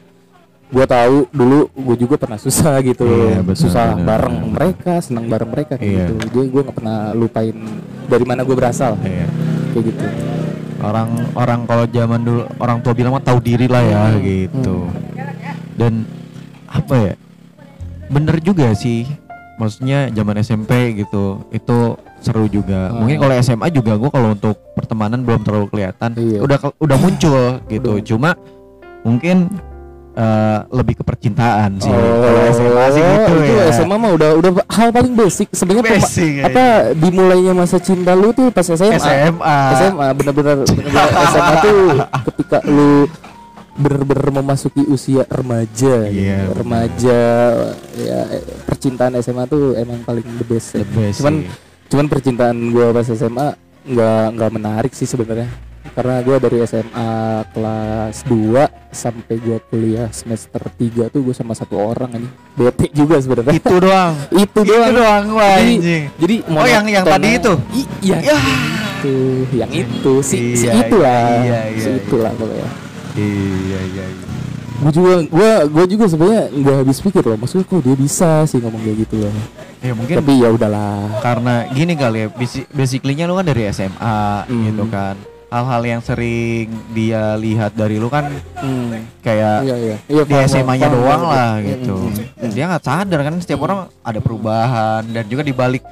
gue 0.70 0.84
tahu 0.86 1.26
dulu 1.28 1.58
gue 1.74 1.96
juga 1.98 2.14
pernah 2.16 2.38
susah 2.38 2.78
gitu 2.80 3.02
Iya, 3.02 3.42
betul, 3.42 3.66
susah 3.66 3.92
betul, 3.92 4.06
bareng 4.06 4.36
betul. 4.38 4.52
mereka 4.54 4.92
senang 5.02 5.24
bareng 5.26 5.50
mereka 5.50 5.74
Iya. 5.76 6.06
gitu 6.06 6.12
jadi 6.22 6.38
gue 6.46 6.60
nggak 6.62 6.76
pernah 6.78 6.98
lupain 7.12 7.56
dari 8.06 8.24
mana 8.24 8.40
gue 8.40 8.54
berasal 8.54 8.94
Iya. 9.02 9.26
Kayak 9.72 9.84
gitu 9.88 10.04
orang 10.80 11.08
orang 11.32 11.60
kalau 11.64 11.84
zaman 11.86 12.20
dulu 12.20 12.42
orang 12.58 12.78
tua 12.80 12.92
bilang 12.92 13.12
mah 13.12 13.22
tahu 13.22 13.38
diri 13.38 13.66
lah 13.66 13.80
ya 13.80 14.02
Hmm. 14.08 14.20
gitu 14.20 14.76
dan 15.74 16.04
apa 16.66 16.94
ya 16.94 17.14
bener 18.08 18.36
juga 18.40 18.72
sih 18.72 19.08
maksudnya 19.56 20.10
zaman 20.10 20.36
SMP 20.38 20.70
gitu 20.96 21.44
itu 21.48 21.78
seru 22.18 22.46
juga 22.46 22.90
Hmm. 22.90 22.98
mungkin 23.00 23.16
kalau 23.18 23.34
SMA 23.36 23.68
juga 23.68 23.94
gua 23.94 24.10
kalau 24.10 24.28
untuk 24.32 24.56
pertemanan 24.74 25.22
belum 25.22 25.42
terlalu 25.42 25.66
kelihatan 25.68 26.12
Iya. 26.14 26.38
udah 26.40 26.58
udah 26.76 26.98
muncul 26.98 27.40
gitu 27.66 27.92
Udah. 27.96 28.04
cuma 28.04 28.30
mungkin 29.02 29.50
eh, 30.12 30.58
lebih 30.70 31.00
ke 31.00 31.04
percintaan 31.04 31.76
sih 31.76 31.88
Oh, 31.88 32.00
kalau 32.20 32.40
SMA 32.52 32.84
sih 32.90 33.02
gitu 33.02 33.32
itu 33.40 33.52
ya 33.52 33.64
SMA 33.72 33.96
mah 33.96 34.10
udah 34.12 34.30
udah 34.36 34.50
hal 34.68 34.88
paling 34.90 35.12
basic 35.12 35.48
sebenarnya 35.52 35.96
ya. 35.98 36.44
apa 36.46 36.64
dimulainya 36.92 37.52
masa 37.52 37.76
cinta 37.76 38.12
lu 38.12 38.30
tuh 38.30 38.48
pas 38.48 38.64
SMA 38.64 38.96
SMA 38.96 39.56
SMA 39.78 40.06
bener-bener 40.12 40.56
SMA 40.68 41.54
tuh 41.64 41.80
ketika 42.32 42.58
lu 42.64 43.08
bener-bener 43.72 44.28
memasuki 44.36 44.84
usia 44.84 45.24
remaja 45.32 46.04
gitu. 46.12 46.20
Iya, 46.28 46.44
bener. 46.44 46.56
remaja 46.60 47.20
ya 47.96 48.20
percintaan 48.68 49.16
SMA 49.18 49.48
tuh 49.48 49.72
emang 49.74 50.04
paling 50.04 50.28
the 50.36 50.44
best, 50.44 50.76
ya. 50.76 50.84
The 50.84 50.88
best 50.92 51.16
cuman 51.24 51.34
sih. 51.40 51.48
cuman 51.88 52.06
percintaan 52.12 52.56
gua 52.68 52.92
pas 52.92 53.08
SMA 53.08 53.48
nggak 53.82 54.24
nggak 54.36 54.50
menarik 54.52 54.92
sih 54.92 55.08
sebenarnya 55.08 55.48
karena 55.92 56.14
gua 56.20 56.36
dari 56.38 56.58
SMA 56.62 57.10
kelas 57.48 58.16
2 58.24 58.64
sampai 58.90 59.34
gua 59.38 59.58
kuliah 59.62 60.08
semester 60.08 60.60
3 60.68 61.08
tuh 61.08 61.20
gue 61.22 61.32
sama 61.32 61.52
satu 61.52 61.76
orang 61.76 62.12
ini 62.14 62.28
bete 62.52 62.88
juga 62.90 63.16
sebenarnya. 63.16 63.52
Itu 63.52 63.76
doang. 63.76 64.14
Itu 64.42 64.60
itu 64.60 64.70
doang. 64.70 64.92
doang 64.92 65.24
wah 65.32 65.56
Jadi- 65.56 65.76
anjing. 65.76 66.04
jadi 66.16 66.34
Oh, 66.50 66.66
yang- 66.66 66.88
yang 66.90 67.04
tadi 67.04 67.28
itu? 67.34 67.52
Iya 68.00 68.16
Ya. 68.22 68.36
itu 68.98 69.16
yang 69.52 69.70
itu 69.70 70.12
si 70.20 70.54
si 70.54 70.64
Iya, 70.64 70.78
itu 70.80 70.96
lah 70.96 71.20
iya, 71.42 71.60
iya, 71.68 71.76
si 71.76 71.88
iya. 71.88 71.98
itu 71.98 72.16
lah 72.16 72.32
pokoknya. 72.32 72.68
Iya 73.12 73.80
iya 73.88 74.04
iya. 74.08 74.26
Gue 74.78 74.90
juga 74.90 75.14
gue 75.22 75.50
gue 75.68 75.84
juga 75.88 76.04
sebenarnya 76.06 76.42
nggak 76.50 76.76
habis 76.76 76.98
pikir 76.98 77.22
loh 77.22 77.36
maksudnya 77.36 77.64
kok 77.64 77.80
dia 77.80 77.94
bisa 77.94 78.30
sih 78.44 78.58
ngomong 78.58 78.80
kayak 78.80 78.96
gitu 79.00 79.14
loh. 79.20 79.34
Ya 79.78 79.92
mungkin 79.92 80.14
tapi 80.16 80.32
ya 80.36 80.48
udahlah. 80.48 81.18
karena 81.18 81.54
gini 81.68 81.94
kali 81.94 82.18
ya 82.18 82.28
basi- 82.30 82.66
basically-nya 82.68 83.24
lu 83.24 83.34
kan 83.34 83.42
dari 83.44 83.66
SMA 83.66 84.18
Hmm. 84.44 84.62
gitu 84.64 84.84
kan 84.86 85.14
hal-hal 85.52 85.82
yang 85.86 86.00
sering 86.00 86.64
dia 86.90 87.36
lihat 87.36 87.72
dari 87.72 87.96
lu 87.96 88.08
kan 88.08 88.32
hmm. 88.56 89.20
kayak 89.20 89.56
iya 89.62 89.76
iya. 89.76 89.96
Iya 90.08 90.22
di 90.24 90.34
SMA-nya 90.46 90.88
doang 90.88 91.20
paham. 91.20 91.28
lah 91.28 91.50
Hmm, 91.54 91.66
gitu. 91.68 91.94
hmm, 91.94 92.16
hmm. 92.40 92.50
dia 92.50 92.64
nggak 92.66 92.82
sadar 92.82 93.20
kan 93.20 93.34
setiap 93.36 93.60
orang 93.60 93.78
ada 94.00 94.18
perubahan 94.18 95.02
dan 95.06 95.24
juga 95.26 95.42
dibalik 95.42 95.84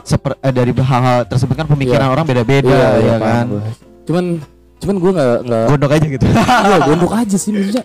seper, 0.00 0.38
eh, 0.38 0.54
dari 0.54 0.70
hal-hal 0.70 1.26
tersebut 1.26 1.52
kan 1.52 1.66
pemikiran 1.66 2.06
Iya. 2.06 2.14
orang 2.14 2.24
beda-beda 2.24 2.70
Iya, 2.70 2.88
iya, 2.94 3.02
ya 3.04 3.16
paham 3.18 3.26
kan? 3.28 3.46
gua. 3.50 3.62
cuman 4.06 4.24
cuman 4.78 4.96
gue 4.96 5.10
nggak 5.10 5.36
nggak 5.42 5.64
gondok 5.68 5.90
aja 5.92 6.06
gitu. 6.08 6.24
Iya 6.68 6.76
gondok 6.80 7.12
aja 7.12 7.36
sih 7.36 7.50
maksudnya. 7.50 7.84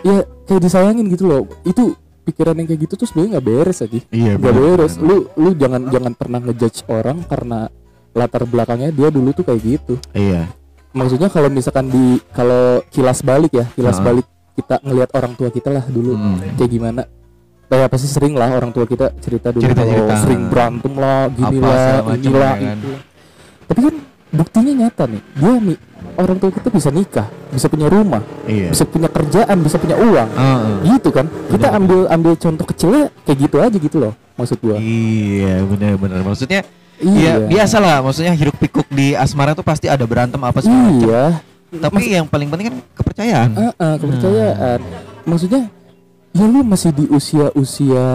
Ya 0.00 0.16
kayak 0.48 0.60
disayangin 0.64 1.06
gitu 1.06 1.24
loh. 1.24 1.44
Itu 1.62 1.92
pikiran 2.22 2.56
yang 2.56 2.64
kayak 2.64 2.80
gitu 2.80 2.94
tuh 2.96 3.04
sebenarnya 3.04 3.30
nggak 3.36 3.46
beres 3.46 3.78
aja. 3.78 4.00
Iya 4.08 4.32
nggak 4.34 4.54
beres. 4.54 4.92
lu 4.96 5.28
lu 5.34 5.52
jangan 5.52 5.84
jangan 5.86 6.12
pernah 6.14 6.40
ngejudge 6.40 6.88
orang 6.88 7.20
karena 7.22 7.68
latar 8.10 8.42
belakangnya 8.42 8.88
dia 8.88 9.08
dulu 9.08 9.30
tuh 9.30 9.44
kayak 9.44 9.60
gitu. 9.60 9.94
Iya 10.10 10.48
maksudnya 10.92 11.28
kalau 11.28 11.48
misalkan 11.48 11.86
di 11.86 12.04
kalau 12.30 12.62
kilas 12.88 13.20
balik 13.20 13.52
ya 13.52 13.66
kilas 13.70 13.96
Heeh. 13.96 14.06
balik 14.06 14.26
kita 14.52 14.76
ngelihat 14.80 15.10
orang 15.12 15.32
tua 15.32 15.48
kita 15.48 15.68
lah 15.68 15.84
dulu 15.84 16.12
Hmm. 16.12 16.38
kayak 16.54 16.68
gimana 16.68 17.02
kayak 17.66 17.86
pasti 17.88 18.06
sering 18.06 18.34
lah 18.34 18.50
orang 18.50 18.70
tua 18.70 18.82
kita 18.82 19.14
cerita 19.16 19.48
dulu 19.48 19.62
Cerita-cerita. 19.62 20.02
kalau 20.04 20.18
sering 20.20 20.42
berantem 20.46 20.92
lah 20.92 21.20
gini 21.28 21.56
Apa 21.56 21.66
lah 21.66 21.94
inilah 22.12 22.52
ya 22.52 22.66
kan. 22.66 22.76
itu 22.76 22.90
tapi 23.64 23.80
kan 23.80 23.94
buktinya 24.30 24.72
nyata 24.76 25.04
nih 25.06 25.22
dia 25.32 25.52
nih 25.60 25.78
orang 26.12 26.36
tua 26.36 26.50
kita 26.50 26.68
bisa 26.68 26.88
nikah 26.88 27.26
bisa 27.48 27.66
punya 27.66 27.86
rumah 27.86 28.22
iya 28.44 28.68
bisa 28.68 28.82
punya 28.84 29.06
kerjaan 29.06 29.56
bisa 29.60 29.76
punya 29.76 29.96
uang 29.96 30.28
Heeh. 30.28 30.74
gitu 30.88 31.08
kan 31.10 31.26
kita 31.46 31.66
ambil 31.72 31.98
ambil 32.08 32.32
contoh 32.34 32.64
kecilnya 32.64 33.04
kayak 33.22 33.38
gitu 33.40 33.56
aja 33.56 33.76
gitu 33.76 33.96
loh 33.96 34.14
maksud 34.34 34.58
gua 34.58 34.76
iya 34.76 35.62
benar-benar 35.62 36.22
maksudnya 36.24 36.66
Iya, 37.00 37.48
biasa 37.48 37.76
lah. 37.80 38.04
Maksudnya 38.04 38.32
hiruk 38.36 38.56
pikuk 38.60 38.86
di 38.92 39.16
asmara 39.16 39.56
tuh 39.56 39.64
pasti 39.64 39.88
ada 39.88 40.04
berantem 40.04 40.40
apa 40.40 40.60
segala 40.60 40.92
macam. 40.92 41.08
iya 41.08 41.24
Tapi 41.70 42.02
yang 42.12 42.26
paling 42.28 42.48
penting 42.50 42.66
kan 42.68 42.76
kepercayaan. 42.98 43.50
Ah, 43.56 43.72
ah, 43.78 43.94
kepercayaan. 43.96 44.78
Maksudnya 45.24 45.62
ya 46.30 46.46
lu 46.46 46.62
masih 46.62 46.90
di 46.90 47.04
usia-usia 47.06 48.06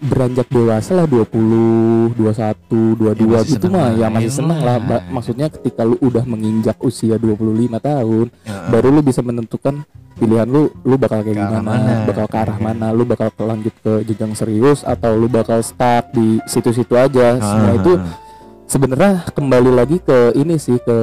beranjak 0.00 0.48
dewasa 0.48 0.92
lah 0.94 1.06
20, 1.06 2.16
21, 2.16 2.96
22 2.96 3.28
Ya, 3.28 3.40
gitu 3.44 3.66
mah 3.68 3.92
ya 3.92 4.08
masih 4.08 4.32
seneng 4.32 4.58
lah. 4.58 4.80
lah. 4.80 5.02
Maksudnya 5.06 5.46
ketika 5.48 5.82
lu 5.82 5.96
udah 5.98 6.24
menginjak 6.24 6.80
usia 6.80 7.16
25 7.16 7.36
tahun, 7.78 8.26
Heeh. 8.42 8.68
baru 8.68 8.88
lu 8.90 9.00
bisa 9.00 9.20
menentukan 9.20 9.84
pilihan 10.14 10.44
lu 10.44 10.72
lu 10.80 10.96
bakal 10.96 11.20
kayak 11.20 11.34
Ke 11.34 11.42
gimana, 11.42 11.60
mana. 11.62 11.94
bakal 12.04 12.26
ke 12.26 12.36
arah 12.38 12.56
Iya. 12.56 12.64
mana, 12.64 12.86
lu 12.90 13.04
bakal 13.04 13.28
lanjut 13.38 13.74
ke 13.76 13.92
jenjang 14.02 14.32
serius 14.32 14.80
atau 14.82 15.12
lu 15.12 15.26
bakal 15.26 15.60
stuck 15.60 16.08
di 16.10 16.40
situ-situ 16.46 16.94
aja. 16.94 17.36
Semua 17.36 17.68
Ah, 17.68 17.76
itu 17.76 17.92
ah, 17.94 18.16
sebenarnya 18.64 19.12
kembali 19.28 19.70
lagi 19.70 19.96
ke 19.98 20.32
ini 20.34 20.56
sih 20.56 20.78
ke 20.78 20.98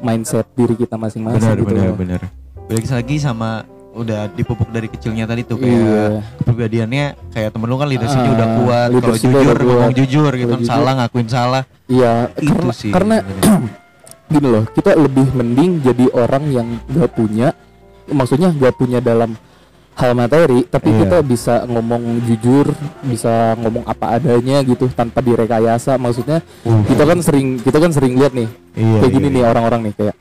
mindset 0.00 0.48
diri 0.52 0.72
kita 0.74 0.96
masing-masing 0.96 1.36
benar 1.38 1.56
gitu 1.58 1.68
benar 1.68 1.84
loh. 1.86 1.96
benar. 1.96 2.20
Balik 2.66 2.86
lagi 2.88 3.16
sama 3.18 3.50
udah 3.96 4.20
dipupuk 4.30 4.68
dari 4.68 4.92
kecilnya 4.92 5.24
tadi 5.24 5.42
tuh 5.42 5.56
kayak 5.56 5.72
Iya. 5.72 6.04
kepribadiannya 6.38 7.06
kayak 7.32 7.50
temen 7.56 7.66
lu 7.66 7.76
kan 7.80 7.88
leadershipnya 7.88 8.30
Ah, 8.30 8.36
udah 8.36 8.48
kuat 8.60 8.88
kalau 9.00 9.16
jujur 9.16 9.56
ngomong 9.56 9.94
jujur 9.96 10.30
gitu 10.36 10.50
kan 10.52 10.62
salah 10.62 10.92
ngakuin 11.00 11.28
salah 11.32 11.62
Iya, 11.86 12.28
itu 12.36 12.52
karena 12.52 12.72
sih 12.74 12.90
karena 12.92 13.16
gini 14.32 14.48
loh, 14.50 14.64
kita 14.74 14.98
lebih 14.98 15.26
mending 15.38 15.78
jadi 15.86 16.10
orang 16.10 16.50
yang 16.50 16.68
gak 16.90 17.14
punya, 17.14 17.54
maksudnya 18.10 18.50
gak 18.50 18.74
punya 18.74 18.98
dalam 18.98 19.38
hal 19.94 20.12
materi, 20.18 20.66
tapi 20.66 20.90
Iya. 20.90 20.98
kita 21.06 21.16
bisa 21.22 21.54
ngomong 21.70 22.26
jujur, 22.26 22.74
bisa 23.06 23.54
ngomong 23.62 23.86
apa 23.86 24.18
adanya 24.18 24.66
gitu 24.66 24.90
tanpa 24.90 25.22
direkayasa. 25.22 25.94
Maksudnya 25.94 26.42
kita 26.90 27.06
kan 27.06 27.18
sering 27.22 27.62
kita 27.62 27.78
kan 27.78 27.94
sering 27.94 28.18
lihat 28.18 28.34
nih, 28.34 28.50
iya, 28.74 28.98
kayak 28.98 29.12
gini 29.14 29.26
iya, 29.30 29.34
nih 29.38 29.42
iya. 29.46 29.50
orang-orang 29.54 29.80
nih 29.86 29.94
kayak 29.94 30.16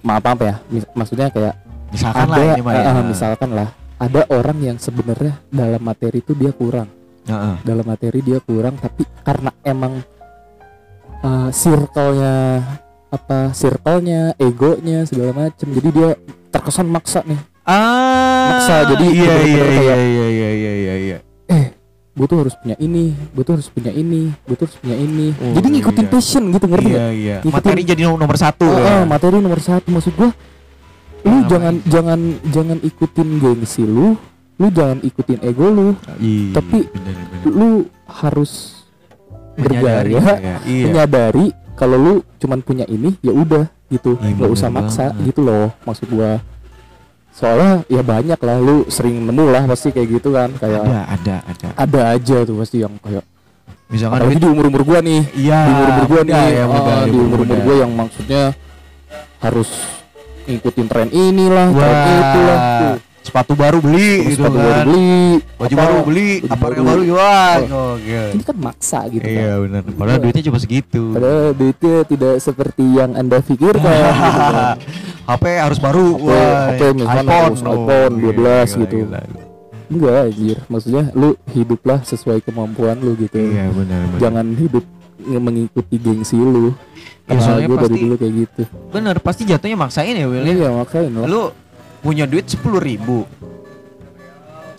maaf 0.00 0.24
apa 0.24 0.42
ya, 0.48 0.54
maksudnya 0.96 1.28
kayak 1.28 1.54
misalkan 1.90 2.24
ada 2.24 2.32
lah 2.32 2.54
ini 2.54 2.62
mah 2.62 2.72
ya. 2.72 2.82
eh, 2.88 3.04
misalkan 3.04 3.50
lah 3.50 3.68
ada 3.96 4.20
orang 4.30 4.58
yang 4.58 4.76
sebenarnya 4.76 5.34
dalam 5.46 5.82
materi 5.82 6.18
itu 6.18 6.32
dia 6.32 6.50
kurang. 6.50 6.88
Heeh. 7.22 7.54
dalam 7.62 7.84
materi 7.84 8.18
dia 8.20 8.40
kurang 8.40 8.74
tapi 8.74 9.04
karena 9.20 9.52
emang 9.62 10.00
uh, 11.20 11.48
circle-nya 11.50 12.64
apa 13.06 13.52
circle-nya 13.52 14.32
egonya 14.36 15.04
segala 15.04 15.36
macem 15.36 15.68
jadi 15.68 15.88
dia 15.90 16.10
terkesan 16.48 16.86
maksa 16.86 17.20
nih 17.22 17.38
ah 17.62 18.56
Maksa, 18.56 18.74
jadi 18.88 19.06
iya 19.06 19.34
iya 19.36 19.64
iya 19.68 19.96
iya 20.00 20.26
iya 20.26 20.50
iya 20.50 20.72
iya 20.74 20.94
iya 20.96 21.18
gue 22.10 22.26
tuh 22.26 22.38
harus 22.40 22.54
punya 22.54 22.74
ini 22.78 23.14
gue 23.30 23.42
tuh 23.42 23.54
harus 23.54 23.68
punya 23.68 23.92
ini 23.92 24.32
gue 24.44 24.54
tuh 24.54 24.64
harus 24.66 24.76
punya 24.76 24.96
ini 24.98 25.26
Oh, 25.36 25.54
jadi 25.54 25.66
ngikutin 25.70 26.04
iya. 26.04 26.10
passion 26.10 26.42
gitu 26.50 26.66
ngerti 26.66 26.90
iya 26.90 27.06
iya 27.10 27.36
Ngikutin- 27.40 27.54
materi 27.54 27.82
jadi 27.86 28.02
nomor, 28.02 28.36
satu 28.36 28.66
Ah, 28.66 28.80
ya 28.80 28.96
materi 29.04 29.36
nomor 29.38 29.60
satu 29.60 29.88
maksud 29.88 30.12
gue 30.14 30.30
lu 31.20 31.36
Kenapa? 31.38 31.48
jangan 31.48 31.74
jangan 31.84 32.20
jangan 32.46 32.78
ikutin 32.80 33.28
gengsi 33.36 33.82
lu 33.82 34.16
lu 34.56 34.66
jangan 34.68 34.98
ikutin 35.00 35.40
ego 35.40 35.66
lu 35.66 35.88
Iya, 36.16 36.52
Tapi- 36.54 36.86
bener, 36.86 37.14
bener. 37.16 37.50
lu 37.50 37.70
harus 38.06 38.76
Menyadari, 39.52 40.14
ya, 40.14 40.56
iya 40.64 40.84
menyadari 40.88 41.46
kalau 41.74 41.96
lu 41.96 42.12
cuman 42.36 42.60
punya 42.60 42.84
ini 42.86 43.12
ya 43.20 43.28
udah 43.30 43.68
gitu 43.88 44.16
Iya, 44.16 44.32
nggak 44.34 44.50
usah 44.50 44.68
maksa 44.68 45.04
banget. 45.10 45.26
gitu 45.26 45.40
loh 45.42 45.68
maksud 45.82 46.08
gua 46.08 46.40
soalnya 47.30 47.84
ya 47.86 48.00
banyak 48.00 48.36
lah 48.36 48.56
lu 48.56 48.84
sering 48.86 49.20
nemu 49.20 49.44
lah 49.46 49.62
pasti 49.64 49.90
kayak 49.90 50.08
gitu 50.14 50.32
kan 50.32 50.48
kayak 50.54 50.80
ada 50.80 51.00
ada 51.10 51.34
ada 51.44 51.68
ada 51.74 52.00
aja 52.10 52.36
tuh 52.42 52.56
pasti 52.56 52.80
yang 52.80 52.94
kayak 52.98 53.24
misalkan 53.86 54.32
di 54.32 54.46
umur 54.46 54.64
umur 54.66 54.82
gua 54.82 54.98
nih 55.00 55.20
iya 55.34 55.58
di 55.60 55.70
umur 55.70 55.88
umur 55.90 56.06
gua 56.06 56.22
nih 56.22 56.32
ya, 56.50 56.64
muda, 56.64 56.80
ah, 56.90 57.00
di 57.00 57.10
di 57.10 57.16
umur 57.18 57.38
umur 57.42 57.58
gua 57.60 57.74
yang 57.76 57.92
maksudnya 57.92 58.42
harus 59.38 59.68
ngikutin 60.52 60.86
tren 60.86 61.08
inilah 61.08 61.66
tren 61.70 61.94
Wah, 61.94 62.20
itulah 62.20 62.58
tuh 62.80 62.94
sepatu 63.20 63.52
baru 63.52 63.78
beli 63.78 64.12
gitu 64.26 64.40
sepatu 64.40 64.56
kan. 64.56 64.64
baru 64.64 64.80
beli 64.82 65.12
Baju 65.54 65.68
apa, 65.70 65.80
baru 65.82 65.96
beli, 66.02 66.30
baju 66.40 66.50
apa 66.50 66.64
yang 66.66 66.86
baru 66.88 67.00
gimana? 67.04 67.60
Oh. 67.68 67.92
Oke. 67.92 68.20
ini 68.32 68.42
kan 68.42 68.56
maksa 68.58 69.00
gitu 69.06 69.20
kan 69.20 69.36
Iya 69.36 69.52
benar. 69.60 69.80
Padahal 69.86 70.08
Iya. 70.10 70.24
duitnya 70.24 70.42
cuma 70.42 70.58
segitu. 70.58 71.02
padahal 71.12 71.46
duitnya 71.52 71.96
tidak 72.02 72.34
seperti 72.40 72.84
yang 72.90 73.10
anda 73.12 73.38
pikirkan 73.38 73.76
gitu 73.76 74.44
kan. 74.50 74.76
HP 75.30 75.44
harus 75.54 75.78
baru. 75.78 76.06
HP 76.10 76.24
wah. 76.24 76.56
HP 76.66 76.80
misalkan 76.92 77.22
iPhone, 77.22 77.44
harus 77.44 77.60
oh, 77.60 77.74
iPhone 77.76 78.14
gila, 78.16 78.32
12 78.32 78.40
gila, 78.40 78.80
gitu. 78.80 78.96
gila. 78.98 79.20
enggak 79.90 80.18
anjir 80.24 80.58
maksudnya 80.64 81.04
lu 81.12 81.28
hiduplah 81.48 81.98
sesuai 82.00 82.38
kemampuan 82.40 82.96
lu 82.96 83.12
gitu 83.16 83.36
Iya 83.38 83.68
benar 83.68 84.00
benar. 84.06 84.18
jangan 84.18 84.46
hidup 84.54 84.84
mengikuti 85.38 85.96
gengsi 85.96 86.34
lu 86.34 86.72
Ya, 87.26 87.38
soalnya 87.38 87.70
gue 87.70 87.78
dari 87.78 87.86
pasti- 87.86 88.02
dulu 88.02 88.14
kayak 88.16 88.34
gitu 88.34 88.62
Bener 88.90 89.16
pasti 89.22 89.42
jatuhnya 89.46 89.78
maksain 89.78 90.14
ya 90.14 90.26
Will. 90.26 90.42
ya? 90.42 90.50
iya 90.50 90.68
makanya 90.68 91.22
lah. 91.22 91.28
Lu 91.30 91.42
punya 92.00 92.26
duit 92.26 92.42
sepuluh 92.44 92.80
ribu. 92.80 93.22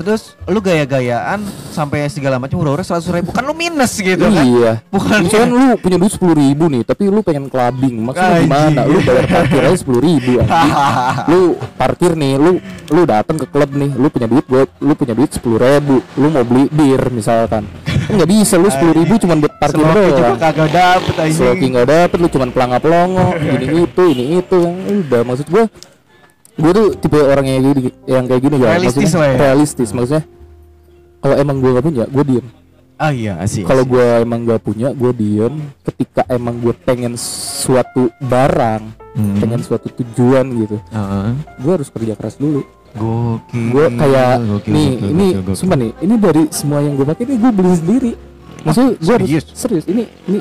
Terus 0.01 0.33
lu 0.49 0.59
gaya-gayaan 0.59 1.39
sampai 1.71 2.09
segala 2.09 2.41
macam 2.41 2.57
udah-udah 2.59 2.85
seratus 2.85 3.07
ribu. 3.13 3.29
Kan 3.31 3.45
lu 3.45 3.53
minus 3.55 3.93
gitu 3.97 4.25
kan? 4.27 4.43
iya. 4.43 4.81
Bukan 4.89 5.17
misalkan 5.25 5.51
lu 5.53 5.67
punya 5.77 5.97
duit 6.01 6.11
sepuluh 6.11 6.35
ribu 6.35 6.65
nih 6.67 6.81
tapi 6.83 7.07
lu 7.07 7.21
pengen 7.21 7.47
clubbing 7.47 7.95
maksudnya 8.01 8.39
gimana? 8.43 8.81
Lu 8.89 8.99
bayar 9.05 9.25
parkir 9.29 9.61
aja 9.61 9.77
sepuluh 9.77 10.01
ribu 10.01 10.33
lu 11.31 11.41
parkir 11.77 12.11
nih 12.17 12.35
lu 12.35 12.57
lu 12.91 13.01
datang 13.07 13.37
ke 13.39 13.45
klub 13.47 13.69
nih 13.71 13.91
lu 13.95 14.07
punya 14.11 14.27
duit 14.27 14.45
buat 14.49 14.67
lu 14.83 14.93
punya 14.97 15.13
duit 15.15 15.31
sepuluh 15.31 15.57
ribu 15.61 16.03
lu 16.17 16.27
mau 16.27 16.43
beli 16.43 16.67
bir 16.73 17.01
misalkan. 17.13 17.63
Kan 17.85 18.13
nggak 18.17 18.29
bisa 18.29 18.57
lu 18.59 18.67
sepuluh 18.67 18.95
ribu 18.97 19.15
cuma 19.21 19.37
buat 19.37 19.53
parkir 19.61 19.79
Sloki 19.85 19.95
juga 19.95 20.19
doang 20.19 20.39
kagak 20.41 20.69
dapet 20.73 21.15
aja. 21.15 21.45
Nggak 21.53 21.87
dapet 21.87 22.17
lu 22.19 22.27
cuma 22.27 22.45
pelangap 22.49 22.81
pelongo 22.83 23.27
ini 23.55 23.65
itu 23.85 24.03
ini 24.11 24.23
itu. 24.41 24.59
Yang 24.61 24.97
udah 25.07 25.21
maksud 25.23 25.47
gua 25.47 25.63
gua 26.61 26.71
tuh 26.71 26.87
tipe 26.95 27.17
orang 27.17 27.45
yang 27.45 27.59
gini 27.63 27.81
yang 28.05 28.23
kayak 28.25 28.41
gini 28.41 28.55
ya 28.55 28.67
Realistis 28.71 29.01
maksudnya 29.03 29.17
lah 29.17 29.27
ya. 29.27 29.37
realistis 29.41 29.89
maksudnya 29.91 30.23
kalau 31.19 31.35
emang 31.35 31.57
gua 31.57 31.69
gak 31.73 31.85
punya 31.85 32.05
gua 32.07 32.23
diem 32.23 32.47
Ah 32.95 33.09
iya 33.09 33.33
asik. 33.35 33.65
kalau 33.65 33.81
gua 33.83 34.21
emang 34.21 34.45
gak 34.45 34.61
punya 34.61 34.87
gua 34.91 35.09
diem 35.11 35.53
ketika 35.83 36.21
emang 36.27 36.55
gua 36.57 36.73
pengen 36.77 37.17
suatu 37.17 38.13
barang 38.19 39.01
Hmm. 39.11 39.35
pengen 39.37 39.59
suatu 39.59 39.91
tujuan 39.91 40.47
gitu 40.55 40.79
Heeh. 40.87 41.29
gua 41.59 41.71
harus 41.75 41.89
kerja 41.89 42.15
keras 42.15 42.37
dulu 42.37 42.63
Gokil. 42.91 43.67
gua 43.67 43.85
kayak 43.89 44.39
Gokil, 44.39 44.71
nih 44.71 44.87
gokil, 44.87 45.09
ini 45.09 45.27
gokil, 45.27 45.41
gokil. 45.43 45.55
sumpah 45.57 45.77
nih 45.77 45.91
ini 45.99 46.15
dari 46.15 46.43
semua 46.47 46.79
yang 46.79 46.93
gua 46.93 47.05
pakai 47.05 47.23
ini 47.25 47.35
gua 47.35 47.51
beli 47.51 47.71
sendiri 47.73 48.11
maksudnya 48.61 48.91
gua 48.97 49.13
harus 49.17 49.29
serius? 49.51 49.83
ini 49.85 50.03
ini 50.25 50.39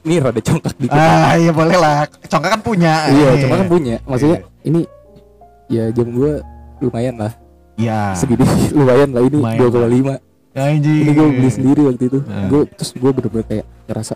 ini 0.00 0.14
rada 0.18 0.36
congkak 0.38 0.72
dikit 0.78 0.92
Ah 0.94 1.32
iya 1.34 1.48
boleh 1.50 1.76
lah. 1.76 2.04
Congkak 2.22 2.50
kan 2.50 2.60
punya. 2.62 2.92
iya 3.10 3.28
cuma 3.38 3.54
kan 3.58 3.68
punya 3.68 3.96
maksudnya 4.04 4.38
ini 4.62 4.80
ya 5.66 5.88
jam 5.90 6.08
gua 6.08 6.40
lumayan 6.78 7.16
lah 7.18 7.32
Iya. 7.74 8.14
segini 8.14 8.44
lumayan 8.78 9.10
lah 9.10 9.22
ini 9.22 9.34
dua 9.34 9.68
koma 9.68 9.88
lima 9.88 10.14
Anjing. 10.52 11.02
ini 11.02 11.10
gue 11.10 11.26
beli 11.32 11.50
sendiri 11.50 11.80
waktu 11.84 12.04
itu 12.06 12.18
Nah. 12.22 12.46
gue 12.46 12.62
terus 12.70 12.90
gue 12.92 13.10
bener-bener 13.10 13.42
kayak 13.44 13.66
ngerasa 13.84 14.14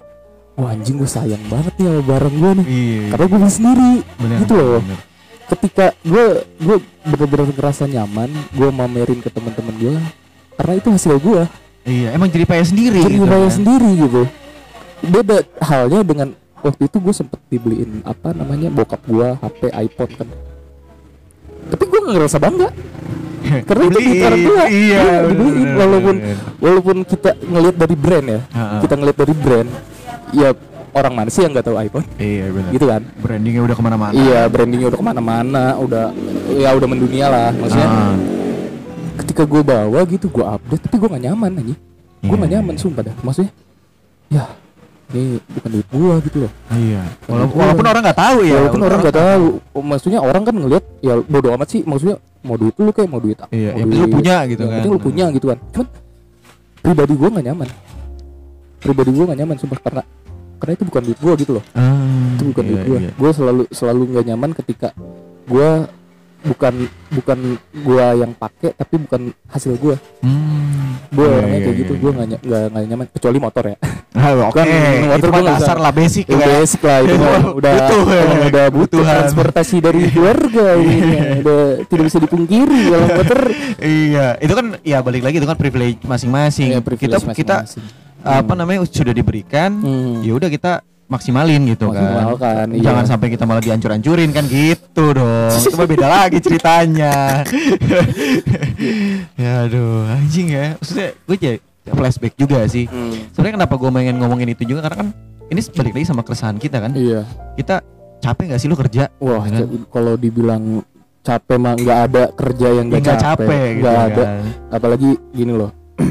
wah 0.55 0.71
anjing 0.71 0.95
gue 0.97 1.07
sayang 1.07 1.43
banget 1.45 1.75
nih 1.75 1.87
sama 1.89 2.03
barang 2.05 2.35
gue 2.37 2.51
nih 2.55 2.67
Iya. 2.69 3.03
karena 3.09 3.25
gue 3.25 3.39
beli 3.39 3.53
sendiri 3.53 3.93
Bener, 4.15 4.39
gitu 4.39 4.55
loh. 4.55 4.81
bener. 4.81 5.01
ketika 5.49 5.87
gue 6.01 6.25
gue 6.57 6.77
bener-bener 7.05 7.47
ngerasa 7.51 7.83
nyaman 7.85 8.31
gue 8.53 8.69
mamerin 8.69 9.19
ke 9.19 9.29
teman-teman 9.29 9.75
gue 9.77 9.95
karena 10.55 10.73
itu 10.75 10.89
hasil 10.89 11.15
gue 11.17 11.43
Iya, 11.83 12.09
emang 12.13 12.29
jadi 12.29 12.45
payah 12.45 12.63
sendiri. 12.65 13.01
jadi 13.01 13.17
gitu 13.17 13.25
bayar 13.25 13.43
kan. 13.43 13.55
sendiri 13.55 13.91
gitu 13.99 14.23
beda 15.01 15.37
halnya 15.59 16.01
dengan 16.03 16.29
waktu 16.59 16.83
itu 16.85 16.97
gue 16.97 17.15
sempet 17.17 17.41
dibeliin 17.49 18.03
apa 18.05 18.31
namanya 18.31 18.69
bokap 18.69 19.03
gue 19.05 19.29
HP 19.37 19.61
iPhone 19.73 20.13
kan 20.13 20.29
tapi 21.67 21.83
gue 21.85 21.99
nggak 21.99 22.15
ngerasa 22.17 22.39
bangga. 22.39 22.69
Karena 23.69 23.83
itu 23.87 23.99
orang 24.21 24.41
tua 24.43 24.63
Iya. 24.67 24.99
Iya, 24.99 25.15
dibeliin. 25.27 25.69
walaupun 25.75 26.15
walaupun 26.59 26.97
kita 27.03 27.31
ngelihat 27.41 27.77
dari 27.77 27.95
brand 27.95 28.27
ya. 28.29 28.41
Ha-ha. 28.51 28.77
kita 28.83 28.95
ngelihat 28.95 29.19
dari 29.19 29.35
brand 29.35 29.69
ya 30.31 30.49
orang 30.91 31.13
mana 31.15 31.29
sih 31.29 31.41
yang 31.41 31.53
nggak 31.53 31.65
tahu 31.65 31.77
iPhone? 31.79 32.07
Iya 32.17 32.45
benar. 32.51 32.71
gitu 32.73 32.87
kan? 32.87 33.03
Brandingnya 33.19 33.63
udah 33.63 33.77
ke 33.77 33.83
mana-mana. 33.83 34.13
iya 34.13 34.41
brandingnya 34.45 34.89
udah 34.89 34.99
ke 34.99 35.07
mana-mana 35.07 35.65
udah 35.77 36.05
ya 36.51 36.71
udah 36.73 36.89
mendunia 36.89 37.27
lah 37.27 37.51
maksudnya. 37.53 37.89
Ah, 37.89 38.15
ketika 39.19 39.43
gue 39.45 39.63
bawa 39.63 40.01
gitu 40.05 40.27
gue 40.29 40.45
update 40.45 40.83
tapi 40.85 40.97
gue 40.97 41.09
gak 41.09 41.25
nyaman 41.25 41.53
aja 41.57 41.75
gue 42.19 42.27
Iya. 42.27 42.43
gak 42.43 42.53
nyaman 42.53 42.75
sumpah 42.77 43.03
dah 43.05 43.15
maksudnya. 43.23 43.53
Ya 44.29 44.45
ini 45.09 45.41
bukan 45.41 45.71
duit 45.73 45.89
gue 45.89 46.15
gitu 46.29 46.37
loh. 46.45 46.53
Iya. 46.69 47.03
Walaupun, 47.25 47.57
walaupun 47.57 47.87
orang 47.89 48.03
nggak 48.05 48.21
tahu 48.21 48.39
ya. 48.45 48.55
walaupun 48.61 48.83
orang 48.85 48.99
nggak 49.01 49.17
tahu. 49.17 49.47
Oh, 49.73 49.85
maksudnya 49.85 50.21
orang 50.21 50.43
kan 50.45 50.55
ngelihat 50.57 50.85
ya 51.01 51.15
bodo 51.25 51.49
amat 51.57 51.69
sih. 51.73 51.81
Maksudnya 51.89 52.17
mau 52.45 52.57
duit 52.61 52.75
lu 52.77 52.93
kayak 52.93 53.09
mau 53.09 53.21
duit 53.21 53.39
Iya, 53.49 53.73
mau 53.73 53.79
yang 53.81 53.89
penting 53.89 54.05
lu 54.05 54.13
punya 54.21 54.37
gitu 54.45 54.61
yang 54.61 54.69
kan. 54.69 54.77
penting 54.77 54.93
lu 54.93 55.01
punya 55.01 55.25
gitu 55.33 55.47
kan. 55.49 55.59
Cuman 55.73 55.89
pribadi 56.85 57.13
gue 57.17 57.29
nggak 57.33 57.47
nyaman. 57.49 57.69
Pribadi 58.79 59.11
gue 59.11 59.25
nggak 59.25 59.39
nyaman 59.41 59.57
sumpah. 59.57 59.79
Karena 59.81 60.03
karena 60.59 60.73
itu 60.75 60.85
bukan 60.85 61.03
duit 61.09 61.19
gue 61.19 61.33
gitu 61.41 61.53
loh. 61.57 61.65
Ah, 61.73 62.35
itu 62.37 62.43
bukan 62.53 62.65
iya, 62.65 62.71
duit 62.71 62.83
gue 62.85 62.99
iya. 63.01 63.11
gue 63.17 63.31
selalu 63.33 63.63
selalu 63.73 64.03
nggak 64.13 64.25
nyaman 64.29 64.51
ketika 64.53 64.89
gue 65.49 65.69
bukan 66.41 66.75
bukan 67.11 67.39
gue 67.75 68.07
yang 68.17 68.31
pakai 68.33 68.71
tapi 68.73 68.95
bukan 68.99 69.21
hasil 69.47 69.75
gue 69.75 69.97
Hmm. 70.19 70.95
gue 71.09 71.21
Iya, 71.21 71.35
orangnya 71.35 71.51
iya, 71.53 71.59
kayak 71.61 71.73
iya, 71.73 71.81
gitu 71.81 71.93
gue 71.95 72.11
nggak 72.11 72.27
ny- 72.29 72.43
nggak 72.45 72.85
nyaman 72.85 73.07
kecuali 73.09 73.39
motor 73.39 73.65
ya 73.67 73.77
Oke, 74.19 74.57
Kan, 74.57 74.67
motor 75.05 75.19
itu 75.21 75.29
gua 75.31 75.43
dasar 75.49 75.77
lah 75.77 75.93
basic 75.93 76.25
Ya, 76.27 76.37
lah. 76.37 76.49
basic 76.55 76.81
lah 76.81 76.99
itu 77.01 77.15
mah 77.17 77.39
udah 77.59 77.73
Butuh, 77.73 78.03
ya. 78.09 78.23
udah 78.45 78.67
butuh 78.69 79.01
transportasi 79.01 79.77
dari 79.79 80.01
keluarga 80.09 80.67
ini 80.81 81.09
udah 81.41 81.61
tidak 81.87 82.05
bisa 82.07 82.19
dipungkiri 82.19 82.81
kalau 82.89 83.07
motor 83.09 83.41
Iya, 83.79 84.27
itu 84.39 84.53
kan 84.53 84.67
ya 84.83 84.99
balik 85.01 85.23
lagi 85.23 85.37
itu 85.37 85.47
kan 85.47 85.55
privilege 85.55 86.03
masing-masing. 86.03 86.75
kita 86.99 87.19
kita 87.31 87.57
apa 88.21 88.53
namanya 88.53 88.83
sudah 88.85 89.15
diberikan, 89.15 89.71
Hmm. 89.75 90.21
ya 90.21 90.35
udah 90.35 90.51
kita 90.51 90.83
maksimalin 91.09 91.65
gitu 91.67 91.89
kan. 91.89 92.05
Maksimalkan, 92.05 92.67
iya. 92.73 92.83
Jangan 92.85 93.05
sampai 93.05 93.29
kita 93.29 93.45
malah 93.45 93.61
dihancur-hancurin 93.61 94.31
kan 94.31 94.45
gitu 94.45 95.05
dong. 95.11 95.57
Itu 95.59 95.75
mah 95.75 95.89
beda 95.89 96.07
lagi 96.07 96.39
ceritanya. 96.39 97.43
ya 99.41 99.65
aduh, 99.65 100.05
anjing 100.07 100.53
ya. 100.53 100.77
Maksudnya 100.77 101.09
gue 101.17 101.37
jadi 101.37 101.59
flashback 101.89 102.35
juga 102.37 102.63
sih. 102.67 102.85
Hmm. 102.85 103.33
Sebenarnya 103.33 103.65
kenapa 103.65 103.75
gue 103.75 103.91
pengen 103.91 104.17
ngomongin 104.19 104.49
itu 104.49 104.63
juga 104.65 104.85
karena 104.85 104.97
kan 105.01 105.09
ini 105.49 105.61
balik 105.73 105.93
lagi 105.95 106.07
sama 106.07 106.21
keresahan 106.21 106.57
kita 106.57 106.77
kan. 106.79 106.93
iya 106.93 107.25
Kita 107.57 107.81
capek 108.21 108.53
gak 108.53 108.61
sih 108.61 108.69
lu 108.69 108.77
kerja? 108.77 109.09
wah 109.17 109.43
Ya 109.43 109.65
kan? 109.65 109.89
kalau 109.89 110.15
dibilang 110.15 110.85
capek 111.19 111.57
mah 111.57 111.73
nggak 111.73 111.99
ada 112.09 112.23
kerja 112.33 112.69
yang 112.75 112.87
Ya 112.89 112.93
nggak 112.95 113.03
nggak 113.03 113.19
capek, 113.19 113.47
capek 113.47 113.65
gitu 113.69 113.81
nggak 113.81 113.99
ada 114.03 114.23
kan. 114.25 114.43
apalagi 114.71 115.11
gini 115.31 115.53
loh 115.53 115.71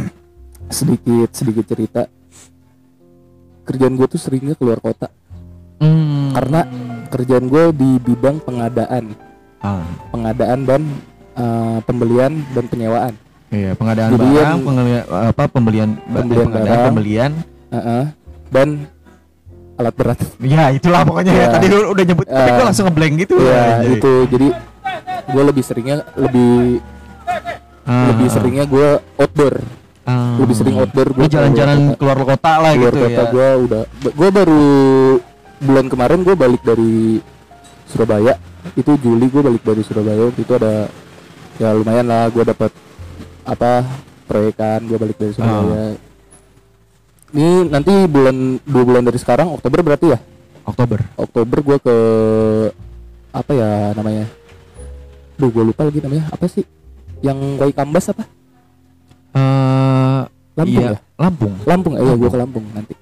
sedikit 0.70 1.30
sedikit 1.32 1.66
cerita 1.66 2.02
kerjaan 3.68 3.94
gue 3.94 4.08
tuh 4.08 4.18
seringnya 4.18 4.56
keluar 4.56 4.80
kota 4.80 5.12
Hmm. 5.78 6.34
Karena 6.34 6.66
kerjaan 7.08 7.46
gue 7.46 7.70
di 7.72 7.90
bidang 8.00 8.40
pengadaan 8.40 9.14
Ah, 9.58 9.86
pengadaan 10.10 10.60
dan 10.64 10.82
eh, 11.34 11.78
pembelian 11.84 12.34
dan 12.50 12.66
penyewaan 12.66 13.14
iya, 13.48 13.74
pengadaan 13.74 14.10
Jadi 14.12 14.22
barang, 14.24 14.34
yang- 14.34 14.64
pengelian, 14.64 15.04
apa 15.06 15.44
pembelian 15.46 15.90
Pembelian 16.04 16.48
pengadaan, 16.48 16.66
barang. 16.72 16.88
pembelian. 16.88 17.32
Heeh. 17.68 18.04
dan 18.48 18.68
alat 19.76 19.94
berat 19.94 20.18
Ya, 20.40 20.72
itulah 20.72 21.04
pokoknya 21.04 21.30
ya. 21.32 21.42
Ya. 21.44 21.48
Tadi 21.54 21.66
lu 21.68 21.86
udah 21.88 22.04
nyebut, 22.04 22.26
tapi 22.26 22.42
Eh, 22.44 22.54
gue 22.54 22.66
langsung 22.66 22.86
ngeblank 22.88 23.14
gitu. 23.20 23.36
ya 23.38 23.64
Jadi. 23.78 23.94
itu 23.94 24.14
jadi 24.28 24.48
gue 25.28 25.44
lebih 25.46 25.62
seringnya 25.62 25.96
lebih 26.16 26.82
Ah, 27.84 28.10
lebih 28.10 28.28
seringnya 28.28 28.66
gue 28.66 28.88
outdoor 29.16 29.62
ah. 30.08 30.40
lebih 30.40 30.56
sering 30.56 30.76
outdoor 30.80 31.12
gue 31.12 31.28
jalan-jalan 31.28 31.94
keluar 32.00 32.18
kota 32.24 32.54
lah 32.64 32.72
keluar 32.74 32.94
gitu 32.96 33.04
kota 33.04 33.22
ya. 33.22 33.30
gue 33.30 33.48
udah. 33.68 33.84
Gue 34.16 34.30
baru 34.32 34.66
bulan 35.60 35.86
kemarin 35.92 36.20
gue 36.24 36.36
balik 36.40 36.62
dari 36.64 37.20
Surabaya. 37.92 38.34
Itu 38.74 38.96
Juli 38.98 39.28
gue 39.28 39.44
balik 39.44 39.64
dari 39.68 39.82
Surabaya. 39.84 40.32
Itu 40.32 40.54
ada 40.56 40.88
ya 41.60 41.76
lumayan 41.76 42.08
lah 42.08 42.32
gue 42.32 42.44
dapat 42.48 42.72
apa 43.44 43.84
proyekan 44.26 44.88
gue 44.88 44.98
balik 44.98 45.18
dari 45.20 45.34
Surabaya. 45.36 46.00
Ini 47.36 47.68
nanti 47.68 47.92
bulan 48.08 48.64
dua 48.64 48.84
bulan 48.88 49.04
dari 49.04 49.20
sekarang 49.20 49.52
Oktober 49.52 49.84
berarti 49.84 50.16
ya? 50.16 50.20
Oktober. 50.64 51.04
Oktober 51.20 51.58
gue 51.60 51.78
ke 51.84 51.98
apa 53.36 53.52
ya 53.52 53.92
namanya? 53.92 54.26
Duh 55.36 55.52
gue 55.52 55.64
lupa 55.68 55.84
lagi 55.84 56.00
namanya. 56.00 56.32
Apa 56.32 56.48
sih? 56.48 56.64
Yang 57.20 57.60
Waikambas 57.60 58.14
apa 58.14 58.37
Eh, 59.38 60.20
Lampung 60.56 60.74
iya, 60.76 60.90
ya 60.90 61.00
Lampung. 61.18 61.54
Lampung 61.64 61.94
eh 61.94 62.04
gue 62.12 62.30
ke 62.30 62.38
Lampung 62.38 62.66
nanti 62.72 62.94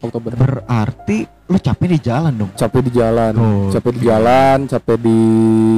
Oktober 0.00 0.32
Berarti 0.32 1.18
lu 1.46 1.58
capek 1.58 1.88
di 1.90 1.98
jalan 2.00 2.32
dong. 2.34 2.50
capek 2.54 2.80
di 2.80 2.90
jalan 2.90 3.32
Oh, 3.34 3.68
capek 3.68 3.90
di 3.90 4.00
jalan 4.02 4.58
capek 4.64 4.96
di 4.98 5.18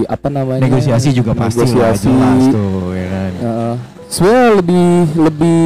apa 0.04 0.28
namanya 0.28 0.60
Negosiasi 0.60 1.08
juga 1.10 1.32
pasti 1.32 1.62
lah 1.62 1.66
negosiasi 1.66 2.06
jelas 2.06 2.42
tuh 2.48 2.90
ya 2.92 3.06
kan. 3.08 3.30
Sebenarnya 4.06 4.48
lebih 4.54 4.88
lebih 5.16 5.62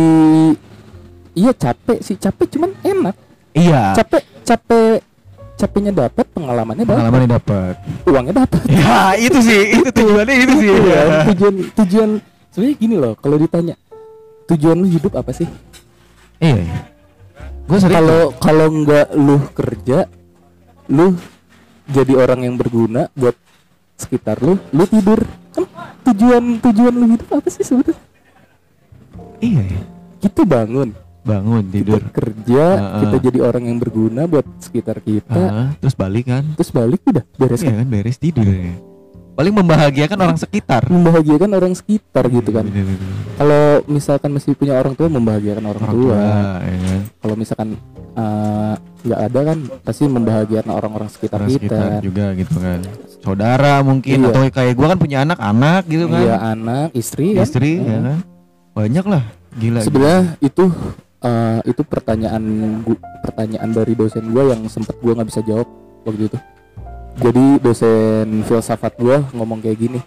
iya 1.34 1.52
capek 1.52 1.98
sih 2.00 2.16
capek 2.16 2.46
cuman 2.50 2.70
enak 2.80 3.16
Iya. 3.52 3.92
capek 3.94 4.22
capek 4.42 5.00
capeknya 5.54 5.92
dapat 5.98 6.24
pengalamannya 6.30 6.84
dapat 6.84 6.94
Pengalamannya 6.94 7.28
dapat. 7.30 7.74
uangnya 8.04 8.34
dapat 8.38 8.60
Ya, 8.72 9.00
itu 9.16 9.38
sih, 9.42 9.60
itu 9.74 9.88
tujuannya 9.90 10.34
itu 10.38 10.54
sih. 10.54 10.68
Iya, 10.70 11.00
tujuan 11.26 11.54
tujuan 11.74 12.10
sebenarnya 12.50 12.76
gini 12.78 12.94
loh 12.94 13.12
kalau 13.16 13.36
ditanya 13.36 13.74
tujuan 14.46 14.76
lu 14.76 14.86
hidup 14.86 15.12
apa 15.12 15.30
sih 15.30 15.48
Iya. 16.36 16.56
iya. 16.58 16.78
Gue 17.64 17.78
sering 17.78 17.96
kalau 17.96 18.20
kalau 18.36 18.66
nggak 18.76 19.08
lu 19.12 19.36
kerja 19.50 19.98
lu 20.86 21.16
jadi 21.86 22.12
orang 22.14 22.40
yang 22.42 22.54
berguna 22.54 23.10
buat 23.12 23.34
sekitar 23.96 24.38
lu 24.38 24.54
lu 24.70 24.84
tidur 24.84 25.18
kan 25.50 25.64
tujuan 26.04 26.44
tujuan 26.60 26.94
lu 26.94 27.06
hidup 27.08 27.28
apa 27.32 27.48
sih 27.48 27.62
sebetulnya 27.62 27.98
Iya, 29.36 29.62
iya. 29.66 29.82
kita 30.18 30.42
bangun 30.42 30.94
Bangun 31.20 31.66
tidur. 31.66 31.98
kita 31.98 32.10
kerja 32.14 32.64
Heeh. 32.72 33.00
kita 33.02 33.16
jadi 33.20 33.38
orang 33.42 33.64
yang 33.66 33.78
berguna 33.78 34.24
buat 34.24 34.46
sekitar 34.58 35.00
kita 35.00 35.34
Heeh, 35.34 35.66
terus 35.76 35.92
balik 35.92 36.24
kan. 36.26 36.44
terus 36.54 36.70
balik 36.70 37.00
udah 37.04 37.24
beres 37.34 37.60
Iya 37.60 37.74
kan 37.74 37.86
beres 37.86 38.16
tidur 38.16 38.46
ya. 38.46 38.76
Paling 39.36 39.52
membahagiakan 39.54 40.18
orang 40.18 40.38
sekitar. 40.38 40.88
membahagiakan 40.88 41.50
orang 41.52 41.72
sekitar 41.72 42.24
gitu 42.26 42.50
kan 42.50 42.64
Bener, 42.64 42.88
bener. 42.88 43.12
kalau 43.36 43.64
misalkan 43.84 44.32
masih 44.32 44.56
punya 44.56 44.74
orang 44.74 44.92
tua 44.92 45.06
membahagiakan 45.06 45.64
orang, 45.66 45.82
Orang 45.82 45.92
tua, 45.94 46.16
tua, 46.16 46.64
ya 46.64 46.96
kalau 47.20 47.34
misalkan 47.36 47.68
eh, 48.16 48.74
nggak 49.04 49.20
ada 49.22 49.40
kan 49.44 49.58
pasti 49.82 50.02
membahagiakan 50.06 50.70
orang-orang 50.70 51.08
sekitar 51.08 51.38
Orang 51.38 51.52
kita 51.52 51.76
sekitar 51.76 52.00
juga 52.00 52.24
gitu 52.34 52.56
kan. 52.56 52.80
Saudara 53.18 53.74
mungkin 53.80 54.16
Iya. 54.18 54.28
atau 54.30 54.40
kayak 54.48 54.72
gua 54.72 54.86
kan 54.88 54.98
punya 54.98 55.18
anak-anak 55.22 55.82
gitu 55.84 56.04
kan. 56.06 56.20
Iya 56.22 56.36
anak 56.48 56.88
istri 56.92 57.26
kan 57.34 57.44
Istri 57.44 57.72
ya 57.78 57.98
kan. 58.00 58.18
Banyak 58.72 59.04
lah. 59.04 59.22
Gila. 59.54 59.80
sebenarnya 59.80 60.22
itu 60.38 60.64
eh, 61.18 61.60
itu 61.66 61.82
pertanyaan 61.82 62.42
gu- 62.82 63.00
pertanyaan 63.20 63.68
dari 63.68 63.92
dosen 63.92 64.24
gua 64.28 64.48
yang 64.48 64.64
sempet 64.66 64.96
gua 64.98 65.12
nggak 65.12 65.28
bisa 65.28 65.40
jawab 65.42 65.68
waktu 66.02 66.28
itu 66.28 66.38
jadi 67.16 67.44
dosen 67.60 68.44
filsafat 68.44 68.92
gua 69.00 69.24
ngomong 69.32 69.60
kayak 69.60 69.78
gini 69.78 70.00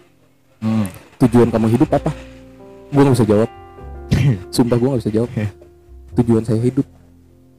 Hmm. 0.60 0.84
tujuan 1.16 1.48
kamu 1.48 1.72
hidup 1.72 1.88
apa? 1.96 2.12
Gua 2.92 3.00
nggak 3.08 3.16
bisa 3.16 3.24
jawab. 3.24 3.48
Sumpah 4.54 4.76
gua 4.76 4.88
nggak 4.92 5.02
bisa 5.08 5.12
jawab. 5.16 5.30
Tujuan 6.20 6.44
saya 6.44 6.60
hidup. 6.60 6.84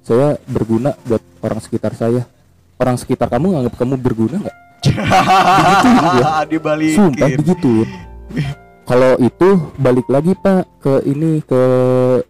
Saya 0.05 0.37
berguna 0.45 0.93
buat 1.09 1.21
orang 1.41 1.57
sekitar 1.65 1.97
saya. 1.97 2.29
Orang 2.77 3.01
sekitar 3.01 3.25
kamu 3.25 3.57
nganggap 3.57 3.73
kamu 3.81 3.97
berguna 3.97 4.37
nggak? 4.37 4.57
Dibalikin. 6.51 6.97
sumpah 6.97 7.29
begitu 7.37 7.85
kalau 8.81 9.13
itu 9.21 9.49
balik 9.77 10.09
lagi 10.09 10.33
pak 10.33 10.65
ke 10.81 11.05
ini 11.05 11.39
ke 11.45 11.61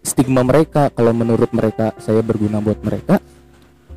stigma 0.04 0.44
mereka. 0.44 0.92
Kalau 0.94 1.16
menurut 1.16 1.50
mereka 1.56 1.96
saya 1.98 2.20
berguna 2.22 2.60
buat 2.62 2.78
mereka 2.86 3.18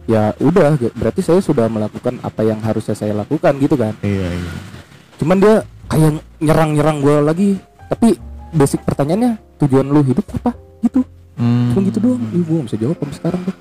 ya 0.04 0.36
udah 0.36 0.76
berarti 0.92 1.20
saya 1.20 1.40
sudah 1.40 1.64
melakukan 1.66 2.20
apa 2.20 2.40
yang 2.40 2.60
harusnya 2.60 2.92
saya 2.92 3.12
lakukan 3.14 3.56
gitu 3.56 3.74
kan 3.74 3.96
Iya, 4.00 4.28
iya. 4.30 4.52
cuman 5.16 5.36
dia 5.38 5.54
kayak 5.84 6.10
nyerang-nyerang 6.38 6.98
gue 7.00 7.16
lagi 7.20 7.48
tapi 7.86 8.16
basic 8.50 8.82
pertanyaannya 8.82 9.36
tujuan 9.58 9.86
lu 9.86 10.00
hidup 10.02 10.24
apa 10.34 10.52
gitu 10.80 11.00
Hmm. 11.34 11.74
cuma 11.74 11.82
gitu 11.84 11.98
doang 11.98 12.22
Ih, 12.30 12.40
gue 12.40 12.54
gak 12.54 12.66
bisa 12.68 12.78
jawab 12.78 12.94
sampai 12.94 13.16
sekarang 13.16 13.40
tuh 13.42 13.54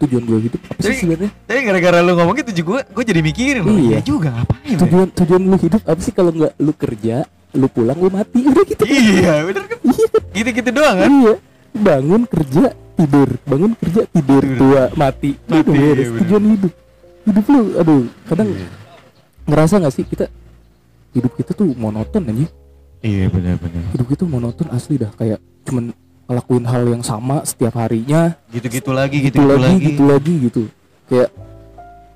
tujuan 0.00 0.22
gue 0.24 0.38
hidup 0.42 0.60
apa 0.64 0.80
sih 0.80 0.96
sebenarnya 0.96 1.30
Tapi 1.44 1.58
gara-gara 1.62 1.98
lu 2.00 2.12
ngomong 2.14 2.34
gitu 2.34 2.52
juga 2.56 2.82
gue 2.82 3.04
jadi 3.04 3.20
mikirin 3.20 3.62
loh. 3.62 3.70
Iya. 3.70 3.86
Iya 3.86 4.00
juga 4.02 4.28
ngapain? 4.32 4.66
ya? 4.66 4.78
tujuan 4.80 5.06
tujuan 5.14 5.42
lu 5.44 5.56
hidup 5.56 5.82
apa 5.84 6.00
sih 6.00 6.10
kalau 6.10 6.32
nggak 6.32 6.52
lu 6.56 6.72
kerja 6.74 7.16
lu 7.52 7.66
pulang 7.68 7.94
lu 7.94 8.08
mati 8.08 8.42
udah 8.48 8.64
gitu 8.64 8.82
Iya, 8.82 9.44
bener 9.44 9.64
kan? 9.66 9.78
Gitu-gitu 10.32 10.70
doang 10.72 10.96
kan? 10.98 11.10
Iya. 11.12 11.34
Bangun 11.72 12.22
kerja 12.24 12.64
tidur, 12.94 13.28
bangun 13.42 13.72
kerja 13.74 14.02
tidur, 14.06 14.42
Tidur. 14.42 14.58
tua 14.58 14.82
mati. 14.92 15.38
Mati, 15.40 15.56
Itu 15.56 15.70
iya, 15.72 15.92
bener. 15.94 16.20
Tujuan 16.20 16.44
hidup. 16.50 16.72
Hidup 17.20 17.44
lu 17.46 17.60
aduh, 17.76 18.02
kadang 18.26 18.48
Iya. 18.48 18.68
ngerasa 19.46 19.74
nggak 19.78 19.94
sih 19.94 20.04
kita 20.04 20.24
hidup 21.10 21.32
kita 21.34 21.50
tuh 21.52 21.72
monoton 21.74 22.22
aja. 22.22 22.46
Iya, 23.00 23.24
benar-benar. 23.28 23.82
Hidup 23.90 24.06
kita 24.08 24.24
monoton 24.24 24.68
asli 24.68 24.94
dah 24.96 25.10
kayak 25.10 25.38
cuman 25.64 25.94
ngelakuin 26.26 26.64
hal 26.64 26.82
yang 26.86 27.02
sama 27.02 27.42
setiap 27.42 27.74
harinya, 27.76 28.36
Gitu-gitu 28.48 28.90
lagi, 28.90 29.18
gitu, 29.20 29.40
gitu-gitu 29.40 29.50
lagi, 29.50 29.64
lagi. 29.66 29.86
gitu 29.86 30.02
lagi 30.04 30.34
gitu. 30.40 30.62
Kayak 31.06 31.28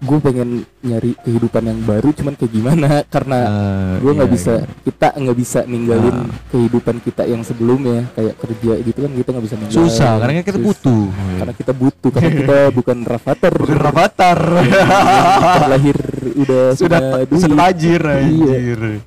gue 0.05 0.19
pengen 0.21 0.49
nyari 0.81 1.17
kehidupan 1.19 1.65
yang 1.65 1.81
baru 1.83 2.13
cuman 2.13 2.35
kayak 2.35 2.53
gimana 2.53 2.89
karena 3.15 3.39
Eh, 3.45 3.95
gue 3.99 4.13
nggak 4.13 4.29
iya, 4.29 4.37
bisa 4.37 4.53
iya. 4.55 4.67
kita 4.85 5.09
nggak 5.17 5.37
bisa 5.37 5.61
ninggalin 5.65 6.13
Ah. 6.15 6.29
kehidupan 6.49 6.97
kita 7.01 7.23
yang 7.25 7.41
sebelumnya 7.41 8.07
kayak 8.13 8.35
kerja 8.37 8.73
gitu 8.81 8.99
kan 9.01 9.11
kita 9.11 9.29
nggak 9.33 9.45
bisa 9.45 9.57
ninggalin 9.57 9.79
Susah, 9.81 10.13
karena 10.19 10.33
kita 10.39 10.53
Susah. 10.53 10.67
butuh. 10.67 11.05
karena 11.35 11.53
kita 11.55 11.73
butuh 11.73 12.11
karena 12.11 12.31
kita 12.35 12.57
bukan 12.79 12.99
rafathar 13.03 13.53
Bukan 13.55 13.79
rabatar. 13.79 14.39
Kita 14.61 15.67
lahir 15.73 15.97
udah 16.35 16.63
sudah 16.75 17.01
sudah 17.33 17.57
tajir 17.59 18.03
Iya. 18.05 19.01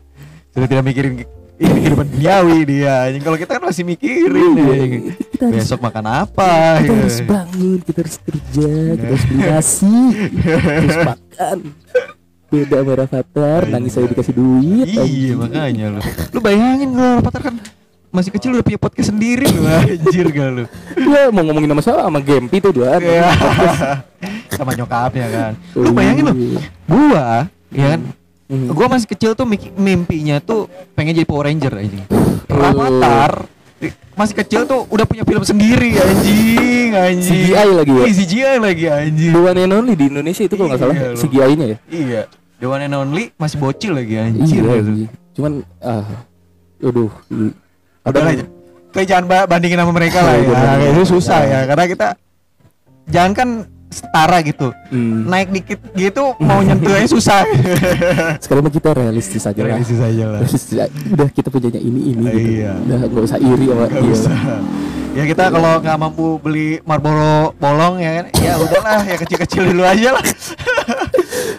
Sudah 0.50 0.68
tidak 0.68 0.84
mikirin 0.84 1.14
ini 1.58 1.80
kehidupan 1.82 2.08
duniawi 2.08 2.58
dia. 2.64 3.10
Kalau 3.18 3.34
kita 3.36 3.52
kan 3.54 3.64
masih 3.64 3.84
mikirin 3.84 4.54
Iya, 4.54 4.74
anjing. 4.76 5.04
kita 5.32 5.44
harus 5.48 5.58
Besok 5.66 5.80
makan 5.82 6.06
apa? 6.06 6.52
kita 6.78 6.82
gitu. 6.84 6.94
harus 6.96 7.18
bangun 7.24 7.78
kita 7.82 7.98
harus 8.00 8.18
kerja 8.20 8.70
kita 8.94 9.06
harus 9.08 9.24
beli 9.26 9.42
nasi 9.44 9.96
harus 10.38 10.98
makan 11.04 11.58
beda 12.48 12.76
sama 12.80 12.94
rafathar 12.96 13.62
nangis 13.68 13.92
saya 13.92 14.08
dikasih 14.08 14.34
duit 14.34 14.88
Iya 14.88 15.34
makanya 15.36 15.86
lu. 15.92 16.00
Lu 16.32 16.40
bayangin 16.40 16.90
kalau 16.92 17.14
Rapatar 17.20 17.42
kan 17.44 17.56
masih 18.08 18.32
kecil 18.32 18.50
udah 18.52 18.64
punya 18.64 18.80
podcast 18.80 19.12
sendiri 19.12 19.46
lu 19.46 19.68
anjir 19.68 20.26
gak 20.32 20.50
lu. 20.54 20.64
ya 20.96 21.28
mau 21.28 21.44
ngomongin 21.44 21.70
sama 21.70 21.82
siapa 21.84 22.02
sama 22.02 22.20
Gempi 22.20 22.58
tuh 22.58 22.72
dua 22.72 22.98
Iya. 22.98 23.30
Sama 24.50 24.72
nyokapnya 24.74 25.28
kan. 25.28 25.52
Lu 25.76 25.92
bayangin 25.92 26.24
lu. 26.24 26.34
Iya. 26.34 26.60
Gua 26.88 27.28
ya 27.68 27.86
kan 27.94 28.00
Hmm. 28.48 28.72
Gua 28.72 28.88
masih 28.88 29.08
kecil 29.08 29.32
tuh 29.34 29.44
mimpinya 29.76 30.40
tuh 30.40 30.66
pengen 30.94 31.12
jadi 31.14 31.24
Power 31.24 31.46
Ranger 31.46 31.74
anjing. 31.74 32.08
Rapatar 32.48 33.44
di- 33.78 33.92
masih 34.14 34.36
kecil 34.38 34.64
tuh 34.64 34.88
udah 34.88 35.04
punya 35.04 35.22
film 35.22 35.44
sendiri 35.44 35.94
anjing 35.96 36.90
anjing. 36.90 37.28
CGI 37.46 37.70
lagi 37.74 37.92
ya? 37.92 38.02
Iya, 38.02 38.14
CGI 38.16 38.56
lagi 38.58 38.86
anjing. 38.88 39.32
The 39.32 39.42
one 39.42 39.60
and 39.60 39.72
only 39.72 39.94
di 39.94 40.06
Indonesia 40.08 40.42
itu 40.42 40.56
kalau 40.56 40.72
nggak 40.72 40.80
salah 40.80 40.96
Iya, 40.96 41.08
lu. 41.08 41.18
CGI-nya 41.18 41.66
ya 41.66 41.78
Iya. 41.88 42.22
The 42.58 42.66
one 42.66 42.82
and 42.82 42.96
only 42.96 43.24
masih 43.36 43.58
bocil 43.58 43.92
lagi 43.94 44.16
anjir. 44.16 44.42
iya 44.42 44.62
gitu. 44.64 44.72
anjing. 44.72 45.10
cuman 45.30 45.54
ah 45.78 46.02
aduh 46.80 47.12
Udah 48.02 48.22
lah, 48.24 48.34
kayak 48.90 49.06
jangan 49.06 49.26
ba- 49.28 49.46
bandingin 49.46 49.78
sama 49.78 49.92
mereka 49.92 50.20
lah 50.20 50.34
Iya, 50.34 50.58
ya. 50.80 50.88
itu 50.90 51.04
susah 51.06 51.40
ya 51.44 51.60
karena 51.68 51.86
kita 51.86 52.08
jangan 53.06 53.32
kan 53.34 53.50
setara 53.90 54.38
gitu. 54.42 54.70
Hmm. 54.88 55.26
Naik 55.26 55.50
dikit 55.50 55.80
gitu 55.94 56.36
mau 56.38 56.60
nyentuh 56.60 56.92
aja 56.92 57.08
susah. 57.08 57.42
sekarang 58.44 58.62
mah 58.62 58.74
kita 58.74 58.92
realistis 58.92 59.44
aja 59.44 59.58
lah 59.58 59.70
Realistis 59.74 60.00
aja 60.00 60.24
lah. 60.26 60.40
realistis 60.40 60.72
aja. 60.74 60.88
udah 60.88 61.28
kita 61.28 61.48
punyanya 61.48 61.80
ini 61.80 62.02
ini 62.12 62.24
gitu 62.26 62.50
Iya. 62.58 62.72
udah 62.78 62.98
nggak 63.02 63.24
usah 63.26 63.40
iri 63.40 63.66
sama 63.66 63.84
Gak 63.84 63.92
dia 63.98 64.12
usah. 64.12 64.38
Ya 65.10 65.24
kita 65.26 65.50
kalau 65.50 65.82
nggak 65.82 65.98
mampu 65.98 66.38
beli 66.38 66.78
Marlboro 66.84 67.50
bolong 67.56 67.98
ya 67.98 68.22
kan, 68.22 68.26
ya 68.38 68.54
udahlah 68.56 69.02
ya 69.02 69.16
kecil-kecil 69.18 69.64
dulu 69.68 69.82
aja 69.82 70.14
lah. 70.14 70.26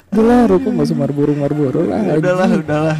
udah 0.08 0.24
lah 0.24 0.40
rokok 0.46 0.70
nggak 0.72 0.86
usah 0.86 0.96
marboro 0.96 1.32
marboro 1.32 1.80
lah 1.84 2.00
udahlah, 2.12 2.46
anjing. 2.46 2.62
udahlah. 2.62 2.96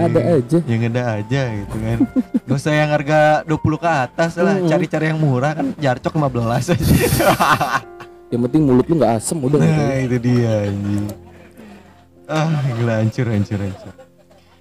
Ada 0.00 0.20
aja. 0.34 0.58
Yang 0.64 0.80
ada 0.88 1.02
aja 1.14 1.40
gitu 1.54 1.76
kan. 1.78 1.98
Gak 2.40 2.56
usah 2.56 2.72
yang 2.72 2.88
harga 2.88 3.20
20 3.44 3.76
ke 3.76 3.88
atas 3.88 4.30
lah, 4.36 4.56
cari-cari 4.64 5.06
yang 5.06 5.20
murah 5.20 5.52
kan 5.52 5.76
jarcok 5.76 6.16
15 6.16 6.72
aja. 6.72 6.84
yang 8.28 8.40
penting 8.44 8.62
mulut 8.62 8.84
lu 8.84 8.94
nggak 8.96 9.12
asem 9.14 9.38
udah 9.38 9.56
Nah 9.56 9.96
itu 9.98 10.16
dia 10.18 10.52
anjing 10.64 11.06
Ah 12.26 12.44
gila 12.70 12.94
hancur 13.00 13.26
hancur 13.26 13.58
hancur 13.58 13.92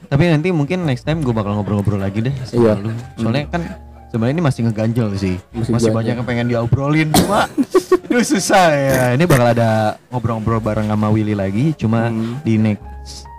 Tapi 0.07 0.23
nanti 0.25 0.47
mungkin 0.49 0.83
next 0.83 1.03
time 1.03 1.19
gue 1.19 1.31
bakal 1.31 1.51
ngobrol-ngobrol 1.53 1.99
lagi 1.99 2.23
deh 2.23 2.31
sama 2.41 2.55
Iya. 2.55 2.73
lu. 2.79 2.89
Soalnya 3.17 3.43
kan 3.49 3.61
sebenarnya 4.07 4.33
ini 4.33 4.43
masih 4.45 4.61
ngeganjel 4.63 5.07
sih 5.13 5.35
Masih 5.51 5.71
Masih, 5.73 5.91
banyak 5.91 6.15
yang 6.15 6.23
pengen 6.23 6.47
diobrolin 6.47 7.11
Cuma 7.11 7.51
Itu 8.07 8.23
susah 8.25 8.71
ya 8.71 8.95
Ini 9.11 9.23
bakal 9.25 9.51
ada 9.51 9.69
ngobrol-ngobrol 10.07 10.59
bareng 10.59 10.87
sama 10.87 11.07
Willy 11.09 11.35
lagi 11.35 11.75
Cuma 11.75 12.07
Hmm. 12.07 12.39
di 12.41 12.55
next 12.55 12.87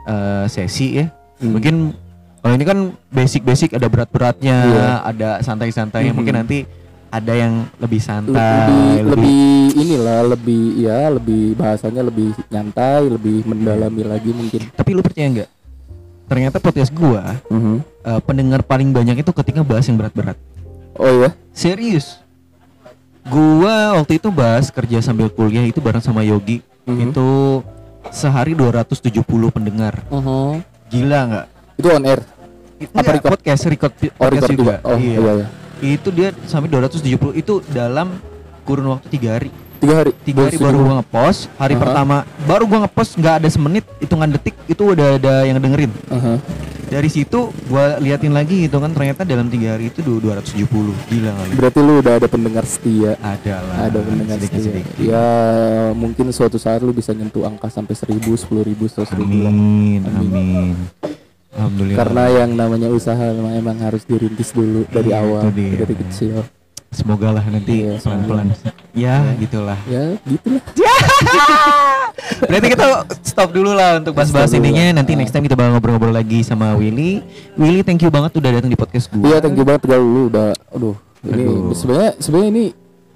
eh, 0.04 0.44
sesi 0.46 0.88
ya 0.94 1.06
Hmm. 1.38 1.54
Mungkin 1.54 1.94
kalau 2.38 2.50
ini 2.52 2.64
kan 2.64 2.78
basic-basic 3.08 3.70
ada 3.72 3.86
berat-beratnya 3.86 4.56
Iya. 4.60 4.88
Ada 5.06 5.28
santai-santainya 5.40 6.10
Mhm. 6.10 6.18
Mungkin 6.18 6.34
nanti 6.36 6.58
ada 7.08 7.32
yang 7.32 7.64
lebih 7.76 7.96
lebih, 7.96 8.04
santai 8.04 9.00
lebih 9.00 9.48
inilah 9.74 10.20
lebih 10.28 10.64
ya 10.76 11.08
lebih 11.08 11.56
bahasanya 11.56 12.04
lebih 12.04 12.32
nyantai 12.48 13.08
lebih 13.08 13.44
mendalami 13.44 14.02
lagi 14.04 14.30
mungkin 14.30 14.68
Tapi 14.72 14.90
lu 14.92 15.00
percaya 15.00 15.28
nggak? 15.28 15.50
Ternyata 16.28 16.56
podcast 16.60 16.92
gua 16.92 17.40
Mhm. 17.48 17.80
eh, 18.04 18.20
pendengar 18.22 18.60
paling 18.60 18.92
banyak 18.92 19.20
itu 19.20 19.32
ketika 19.32 19.64
bahas 19.64 19.88
yang 19.88 19.96
berat-berat. 19.96 20.36
oh 20.94 21.12
ya 21.24 21.30
Serius. 21.52 22.20
Gua 23.24 23.96
waktu 23.96 24.16
itu 24.16 24.28
bahas 24.28 24.68
kerja 24.68 25.00
sambil 25.00 25.28
kuliah 25.28 25.62
itu 25.62 25.80
bareng 25.80 26.00
sama 26.00 26.24
Yogi. 26.24 26.64
Mhm. 26.84 27.12
Itu 27.12 27.60
sehari 28.08 28.56
270 28.56 29.20
pendengar. 29.48 30.00
Mhm. 30.08 30.64
Gila 30.88 31.20
nggak? 31.26 31.46
itu 31.78 31.88
on 31.94 32.02
air 32.04 32.20
Apa 32.90 33.10
record? 33.14 33.30
podcast 33.38 33.62
record 33.70 33.92
oh 33.94 34.10
podcast 34.18 34.50
record 34.50 34.58
juga 34.58 34.74
oh 34.82 34.98
iya. 34.98 35.14
iya 35.14 35.32
iya 35.38 35.46
Itu 35.80 36.08
dia 36.08 36.34
sampai 36.44 36.68
270 36.68 37.04
itu 37.34 37.62
dalam 37.68 38.18
kurun 38.62 38.90
waktu 38.90 39.06
tiga 39.08 39.34
hari. 39.34 39.50
tiga 39.78 39.94
hari? 39.96 40.10
Tiga 40.20 40.42
hari 40.42 40.58
baru 40.58 40.76
gua 40.80 40.94
ngepost 40.98 41.46
hari 41.54 41.72
Aha. 41.72 41.80
pertama 41.80 42.16
baru 42.44 42.66
gua 42.66 42.78
ngepost 42.82 43.14
nggak 43.14 43.34
ada 43.38 43.48
semenit 43.48 43.86
hitungan 43.96 44.26
detik 44.28 44.58
itu 44.66 44.82
udah 44.82 45.14
ada 45.14 45.34
yang 45.42 45.56
dengerin. 45.56 45.92
Aha. 46.08 46.34
dari 46.88 47.04
situ 47.06 47.52
gua 47.68 48.00
liatin 48.00 48.32
lagi 48.32 48.64
gitu 48.64 48.76
kan 48.76 48.88
ternyata 48.88 49.20
dalam 49.22 49.46
tiga 49.46 49.76
hari 49.76 49.86
itu 49.86 50.00
du- 50.00 50.18
270 50.18 50.66
gila 51.06 51.30
kali. 51.30 51.52
Berarti 51.54 51.78
lu 51.78 51.92
udah 52.00 52.12
ada 52.16 52.26
pendengar 52.26 52.64
setia? 52.64 53.12
Ada 53.18 53.56
lah 53.60 53.76
ada 53.86 53.98
pendengar 54.00 54.36
sedikit 54.36 54.56
setia. 54.58 54.72
Sedikit 54.72 54.96
ya 54.98 55.26
mungkin 55.92 56.26
suatu 56.28 56.56
saat 56.56 56.80
lu 56.80 56.90
bisa 56.90 57.12
nyentuh 57.12 57.44
angka 57.44 57.68
sampai 57.68 57.92
seribu 57.92 58.32
sepuluh 58.34 58.64
ribu 58.64 58.88
seratus 58.88 59.12
ribu 59.14 59.36
amin 59.44 60.00
Amin. 60.02 60.32
amin 60.32 60.68
alhamdulillah. 61.58 61.98
Karena 61.98 62.22
yang 62.30 62.50
namanya 62.54 62.88
usaha 62.88 63.24
memang, 63.28 63.52
emang 63.52 63.76
harus 63.78 64.02
dirintis 64.02 64.54
dulu 64.54 64.86
dari 64.88 65.10
Iya, 65.10 65.18
awal 65.18 65.42
dia. 65.50 65.74
dari 65.76 65.94
kecil. 65.98 66.46
Semoga 66.88 67.36
lah 67.36 67.44
nanti 67.44 67.84
Iya, 67.84 68.00
pelan 68.00 68.20
pelan 68.24 68.46
ya 68.96 69.20
gitulah. 69.36 69.76
Ya 69.84 70.16
gitulah 70.24 70.62
Berarti 72.40 72.66
kita 72.72 72.86
stop 73.20 73.52
dulu 73.52 73.70
lah 73.72 74.00
untuk 74.00 74.16
bahas-bahas 74.16 74.50
ininya. 74.52 74.96
Nanti 74.96 75.12
next 75.12 75.30
time 75.30 75.44
kita 75.44 75.52
bakal 75.52 75.76
ngobrol-ngobrol 75.76 76.14
lagi 76.14 76.40
sama 76.40 76.72
Willy. 76.74 77.20
Willy, 77.54 77.82
thank 77.82 78.00
you 78.00 78.08
banget 78.08 78.32
udah 78.34 78.50
datang 78.54 78.70
di 78.70 78.78
podcast 78.78 79.10
gue. 79.10 79.20
iya 79.22 79.36
thank 79.38 79.52
you 79.52 79.66
banget 79.66 79.84
gal 79.84 80.00
lu 80.00 80.32
udah 80.32 80.56
aduh 80.72 80.96
ini 81.20 81.44
sebenarnya 81.74 82.10
sebenarnya 82.16 82.48
ini 82.48 82.64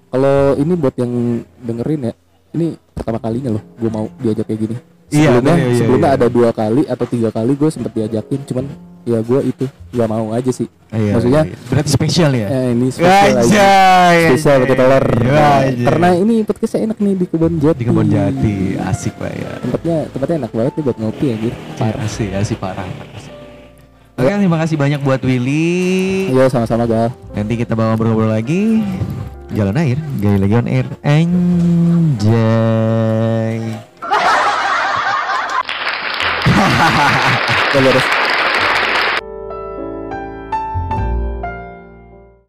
kalau 0.09 0.37
ini 0.55 0.73
buat 0.75 0.95
yang 0.99 1.13
dengerin 1.63 2.01
ya 2.03 2.13
ini 2.53 2.67
pertama 2.93 3.19
kalinya 3.19 3.57
loh 3.57 3.65
gue 3.73 3.89
mau 3.89 4.07
diajak 4.19 4.45
kayak 4.45 4.61
gini 4.61 4.77
sebelumnya 5.15 5.55
iya, 5.55 5.65
iya, 5.65 5.77
sebelumnya 5.77 6.09
iya. 6.09 6.17
ada 6.17 6.27
dua 6.27 6.51
kali 6.51 6.83
atau 6.85 7.05
tiga 7.05 7.29
kali 7.29 7.53
gue 7.53 7.69
sempet 7.69 7.93
diajakin 7.93 8.41
cuman 8.43 8.65
ya 9.03 9.19
gue 9.19 9.41
itu 9.45 9.65
gak 9.91 10.09
mau 10.09 10.31
aja 10.31 10.49
sih 10.49 10.69
Iya, 10.89 11.17
maksudnya 11.17 11.43
iya. 11.43 11.57
berarti 11.67 11.89
spesial 11.89 12.31
ya? 12.33 12.49
eh, 12.49 12.69
ini 12.71 12.87
spesial 12.89 13.33
aja 13.35 13.41
Anjay, 13.41 14.17
spesial 14.29 14.57
pakai 14.61 14.77
telur 14.77 15.05
Iya, 15.17 15.33
Nah, 15.33 15.59
karena 15.83 16.09
ini 16.15 16.35
podcastnya 16.43 16.81
enak 16.87 16.99
nih 16.99 17.15
di 17.17 17.27
kebun 17.27 17.53
jati 17.57 17.77
di 17.77 17.85
kebun 17.85 18.07
jati 18.07 18.55
asik 18.79 19.13
pak 19.17 19.33
ya. 19.33 19.51
tempatnya 19.59 19.97
tempatnya 20.09 20.37
enak 20.45 20.53
banget 20.53 20.73
nih 20.73 20.85
buat 20.85 20.97
ngopi 20.99 21.25
ya 21.25 21.37
gitu 21.39 21.57
Parah 21.75 22.05
sih, 22.07 22.29
asik 22.31 22.57
parah. 22.57 22.85
asik. 23.17 23.33
Oke, 24.13 24.29
terima 24.29 24.61
kasih 24.61 24.77
banyak 24.77 25.01
buat 25.01 25.25
Willy. 25.25 26.29
iya 26.29 26.45
sama-sama 26.47 26.85
gal 26.85 27.09
Nanti 27.33 27.57
kita 27.57 27.73
bakal 27.73 27.97
ngobrol-ngobrol 27.97 28.29
lagi. 28.29 28.85
Jalan 29.51 29.77
air, 29.79 29.97
gaya 30.17 30.37
lagi 30.39 30.55
on 30.55 30.65
air. 30.67 30.85
Anjay. 31.03 32.33
Gal, 37.73 37.83
beres. 37.83 38.22